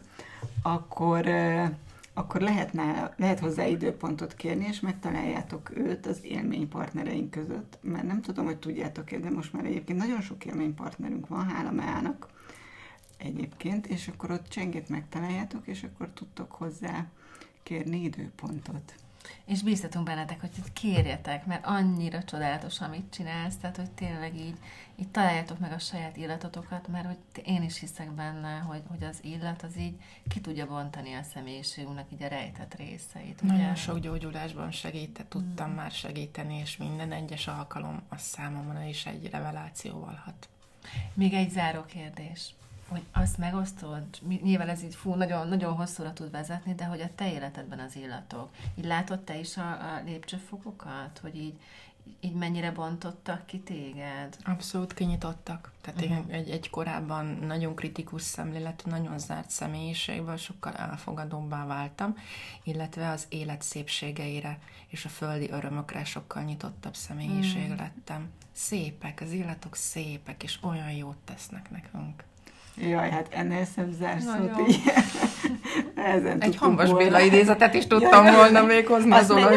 akkor, 0.62 1.28
akkor 2.14 2.42
lehetne, 2.42 3.14
lehet 3.18 3.40
hozzá 3.40 3.66
időpontot 3.66 4.36
kérni, 4.36 4.66
és 4.66 4.80
megtaláljátok 4.80 5.78
őt 5.78 6.06
az 6.06 6.20
élménypartnereink 6.24 7.32
között. 7.32 7.78
Mert 7.82 8.08
nem 8.08 8.22
tudom, 8.22 8.46
hogy 8.46 8.58
tudjátok-e, 8.58 9.20
de 9.20 9.30
most 9.30 9.54
már 9.54 9.66
egyébként 9.66 10.00
nagyon 10.00 10.22
sok 10.22 10.46
élménypartnerünk 10.46 11.28
van, 11.28 11.50
hála 11.50 11.72
Meának 11.72 12.28
egyébként, 13.18 13.88
és 13.88 14.08
akkor 14.08 14.32
ott 14.32 14.48
Csengét 14.48 14.90
megtaláljátok, 14.90 15.68
és 15.68 15.84
akkor 15.84 16.10
tudtok 16.14 16.52
hozzá 16.52 17.06
kérni 17.64 18.04
időpontot. 18.04 18.94
És 19.46 19.62
bíztatunk 19.62 20.06
bennetek, 20.06 20.40
hogy 20.40 20.52
kérjetek, 20.74 21.46
mert 21.46 21.66
annyira 21.66 22.24
csodálatos, 22.24 22.82
amit 22.82 23.14
csinálsz, 23.14 23.56
tehát 23.56 23.76
hogy 23.76 23.92
tényleg 23.92 24.36
így, 24.36 24.58
így 24.96 25.08
találjátok 25.08 25.60
meg 25.60 25.72
a 25.72 25.80
saját 25.80 26.18
illatotokat, 26.18 26.88
mert 26.88 27.06
hogy 27.06 27.46
én 27.46 27.64
is 27.64 27.80
hiszek 27.80 28.12
benne, 28.12 28.58
hogy, 28.58 28.82
hogy 28.88 29.04
az 29.04 29.20
illat 29.22 29.64
az 29.64 29.78
így 29.78 29.96
ki 30.28 30.42
tudja 30.42 30.68
bontani 30.68 31.14
a 31.14 31.24
személyiségünknek 31.24 32.06
így 32.14 32.24
a 32.24 32.28
rejtett 32.28 32.76
részeit. 32.76 33.42
Ugye? 33.44 33.52
Nagyon 33.54 33.76
sok 33.76 34.00
gyógyulásban 34.00 34.72
segített, 34.72 35.30
tudtam 35.30 35.72
mm. 35.72 35.76
már 35.76 35.92
segíteni, 35.92 36.58
és 36.58 36.78
minden 36.78 37.12
egyes 37.12 37.48
alkalom 37.48 38.02
a 38.10 38.18
számomra 38.18 38.84
is 38.84 39.06
egy 39.06 39.30
revelációval 39.30 40.22
hat. 40.26 40.50
Még 41.14 41.34
egy 41.34 41.50
záró 41.50 41.86
kérdés 41.86 42.56
hogy 42.88 43.04
azt 43.12 43.38
megosztod, 43.38 44.04
nyilván 44.42 44.70
ez 44.70 44.84
így 44.84 44.96
fú, 44.96 45.14
nagyon, 45.14 45.48
nagyon 45.48 45.74
hosszúra 45.74 46.14
tud 46.14 46.32
vezetni, 46.32 46.76
de 46.76 46.86
hogy 46.86 47.02
a 47.02 47.10
te 47.16 47.32
életedben 47.32 47.80
az 47.80 47.96
illatok. 47.96 48.50
Így 48.76 48.86
látod 48.86 49.20
te 49.20 49.40
is 49.40 49.58
a, 49.58 49.72
a 49.72 50.02
lépcsőfokokat, 50.06 51.20
hogy 51.22 51.36
így, 51.36 51.60
így 52.20 52.34
mennyire 52.34 52.72
bontottak 52.72 53.46
ki 53.46 53.60
téged? 53.60 54.38
Abszolút 54.44 54.94
kinyitottak. 54.94 55.72
Tehát 55.82 56.02
uh-huh. 56.02 56.18
én 56.18 56.34
egy, 56.34 56.50
egy 56.50 56.70
korábban 56.70 57.26
nagyon 57.26 57.76
kritikus 57.76 58.22
szemléletű, 58.22 58.90
nagyon 58.90 59.20
zárt 59.20 59.50
személyiségből 59.50 60.38
sokkal 60.38 60.74
elfogadóbbá 60.74 61.66
váltam, 61.66 62.18
illetve 62.64 63.10
az 63.10 63.26
élet 63.30 63.62
szépségeire 63.62 64.60
és 64.88 65.06
a 65.06 65.10
földi 65.10 65.50
örömökre 65.50 66.04
sokkal 66.04 66.44
nyitottabb 66.44 66.96
személyiség 66.96 67.64
uh-huh. 67.64 67.78
lettem. 67.78 68.30
Szépek, 68.52 69.22
az 69.22 69.32
illatok 69.32 69.76
szépek, 69.76 70.44
és 70.44 70.60
olyan 70.62 70.92
jót 70.92 71.18
tesznek 71.26 71.72
nekünk. 71.72 72.24
Jaj, 72.82 73.10
hát 73.10 73.28
ennél 73.30 73.66
szebb 73.76 73.92
zárszót 73.92 74.52
így. 74.68 74.82
Ezen 76.16 76.42
Egy 76.42 76.56
Hambas 76.58 76.90
volna. 76.90 77.04
Béla 77.04 77.20
idézetet 77.20 77.74
is 77.74 77.88
tudtam 77.92 78.26
Jaj, 78.26 78.36
volna 78.36 78.64
még 78.66 78.88
hozni 78.88 79.12
az 79.12 79.28
Hambas 79.28 79.56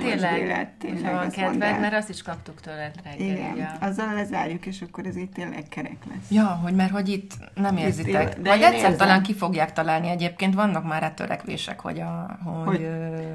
Tényleg, 0.00 0.40
Bélát, 0.40 0.68
tényleg 0.78 1.12
van 1.14 1.30
kedved, 1.30 1.80
mert 1.80 1.94
azt 1.94 2.08
is 2.08 2.22
kaptuk 2.22 2.60
tőled 2.60 2.94
reggel. 3.04 3.26
Igen, 3.26 3.52
ugye? 3.52 3.66
azzal 3.80 4.14
lezárjuk, 4.14 4.66
és 4.66 4.80
akkor 4.88 5.06
ez 5.06 5.16
így 5.16 5.30
tényleg 5.30 5.64
kerek 5.68 5.96
lesz. 6.08 6.30
Ja, 6.30 6.44
hogy 6.46 6.74
mert 6.74 6.90
hogy 6.90 7.08
itt 7.08 7.32
nem 7.54 7.76
Itt 7.76 7.82
érzitek. 7.84 8.34
él- 8.36 8.42
de 8.42 8.48
én 8.56 8.62
egyszer 8.62 8.74
érzem. 8.74 8.96
talán 8.96 9.22
ki 9.22 9.34
fogják 9.34 9.72
találni 9.72 10.08
egyébként, 10.08 10.54
vannak 10.54 10.84
már 10.86 11.00
rá 11.00 11.10
törekvések, 11.14 11.80
hogy, 11.80 12.00
a, 12.00 12.38
hogy, 12.44 12.64
Hogy? 12.66 12.76
hogy, 13.16 13.26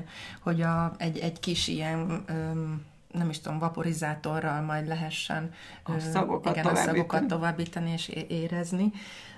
hogy 0.44 0.62
a, 0.62 0.92
egy, 0.98 1.18
egy 1.18 1.40
kis 1.40 1.68
ilyen 1.68 2.24
öm, 2.28 2.82
nem 3.12 3.30
is 3.30 3.40
tudom, 3.40 3.60
vaporizátorral 3.60 4.62
majd 4.62 4.88
lehessen 4.88 5.54
A 5.84 6.00
szagokat 6.00 6.52
igen, 6.56 6.66
a 6.66 6.68
továbbítani. 6.68 6.98
szagokat 6.98 7.28
továbbítani 7.28 7.92
és 7.92 8.08
érezni. 8.28 8.92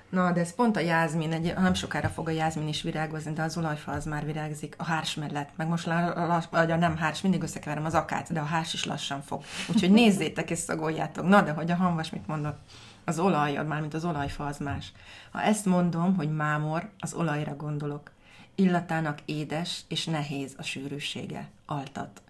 Na, 0.09 0.31
de 0.31 0.39
ez 0.39 0.55
pont 0.55 0.75
a 0.77 0.79
jázmin, 0.79 1.31
egy, 1.31 1.53
nem 1.53 1.73
sokára 1.73 2.07
fog 2.09 2.27
a 2.27 2.31
jázmin 2.31 2.67
is 2.67 2.81
virágozni, 2.81 3.33
de 3.33 3.41
az 3.41 3.57
olajfa 3.57 3.91
az 3.91 4.05
már 4.05 4.25
virágzik 4.25 4.75
a 4.77 4.83
hárs 4.83 5.15
mellett, 5.15 5.49
meg 5.55 5.67
most 5.67 5.85
lass, 5.85 6.45
vagy 6.51 6.71
a 6.71 6.75
nem 6.75 6.97
hárs, 6.97 7.21
mindig 7.21 7.41
összekeverem 7.41 7.85
az 7.85 7.93
akát, 7.93 8.33
de 8.33 8.39
a 8.39 8.43
hárs 8.43 8.73
is 8.73 8.85
lassan 8.85 9.21
fog. 9.21 9.43
Úgyhogy 9.69 9.91
nézzétek 9.91 10.49
és 10.49 10.57
szagoljátok. 10.57 11.27
Na, 11.27 11.41
de 11.41 11.51
hogy 11.51 11.71
a 11.71 11.75
hamvas 11.75 12.09
mit 12.09 12.27
mondott? 12.27 12.59
Az 13.05 13.19
olaj, 13.19 13.63
mármint 13.65 13.93
az 13.93 14.05
olajfa 14.05 14.45
az 14.45 14.57
más. 14.57 14.91
Ha 15.31 15.41
ezt 15.41 15.65
mondom, 15.65 16.15
hogy 16.15 16.35
mámor, 16.35 16.89
az 16.99 17.13
olajra 17.13 17.55
gondolok. 17.55 18.11
Illatának 18.55 19.19
édes 19.25 19.81
és 19.87 20.05
nehéz 20.05 20.53
a 20.57 20.63
sűrűsége, 20.63 21.49
altat. 21.65 22.21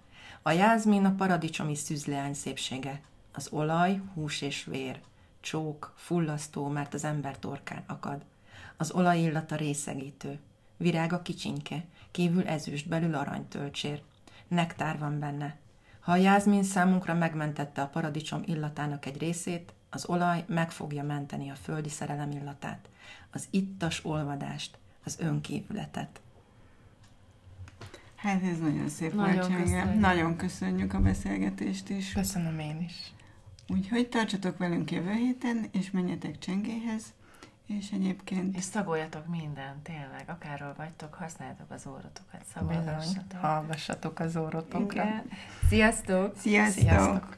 A 0.41 0.51
jázmin 0.51 1.05
a 1.05 1.15
paradicsomi 1.15 1.75
szűzleány 1.75 2.33
szépsége. 2.33 3.01
Az 3.33 3.47
olaj, 3.51 4.01
hús 4.13 4.41
és 4.41 4.63
vér. 4.63 4.99
Csók, 5.39 5.93
fullasztó, 5.95 6.67
mert 6.67 6.93
az 6.93 7.03
ember 7.03 7.39
torkán 7.39 7.83
akad. 7.87 8.21
Az 8.77 8.91
olaj 8.91 9.19
illata 9.19 9.55
részegítő. 9.55 10.39
Virága 10.77 11.21
kicsinke, 11.21 11.83
kívül 12.11 12.47
ezüst, 12.47 12.87
belül 12.87 13.15
aranytölcsér. 13.15 14.01
Nektár 14.47 14.99
van 14.99 15.19
benne. 15.19 15.57
Ha 15.99 16.11
a 16.11 16.15
jázmin 16.15 16.63
számunkra 16.63 17.13
megmentette 17.13 17.81
a 17.81 17.87
paradicsom 17.87 18.41
illatának 18.45 19.05
egy 19.05 19.17
részét, 19.17 19.73
az 19.89 20.05
olaj 20.05 20.43
meg 20.47 20.71
fogja 20.71 21.03
menteni 21.03 21.49
a 21.49 21.55
földi 21.55 21.89
szerelem 21.89 22.31
illatát, 22.31 22.89
az 23.31 23.47
ittas 23.49 24.05
olvadást, 24.05 24.77
az 25.03 25.19
önkívületet. 25.19 26.21
Hát 28.21 28.43
ez 28.43 28.59
nagyon 28.59 28.89
szép 28.89 29.13
Nagyon 29.13 29.35
volt, 29.35 29.61
köszönjük. 29.63 29.99
Nagyon 29.99 30.35
köszönjük 30.35 30.93
a 30.93 30.99
beszélgetést 30.99 31.89
is. 31.89 32.11
Köszönöm 32.11 32.59
én 32.59 32.81
is. 32.81 33.13
Úgyhogy 33.67 34.09
tartsatok 34.09 34.57
velünk 34.57 34.91
jövő 34.91 35.11
héten, 35.11 35.65
és 35.71 35.91
menjetek 35.91 36.37
Csengéhez, 36.37 37.03
és 37.67 37.89
egyébként 37.91 38.57
És 38.57 38.63
szagoljatok 38.63 39.27
mindent, 39.27 39.83
tényleg. 39.83 40.23
Akárhol 40.27 40.73
vagytok, 40.77 41.13
használjátok 41.13 41.71
az 41.71 41.87
órotokat, 41.87 42.45
szagolgassatok. 42.53 43.39
hallgassatok 43.39 44.19
az 44.19 44.35
orrotokra. 44.37 45.03
Igen. 45.03 45.23
Sziasztok! 45.67 46.37
sziasztok! 46.37 46.81
Sziasztok! 46.83 47.37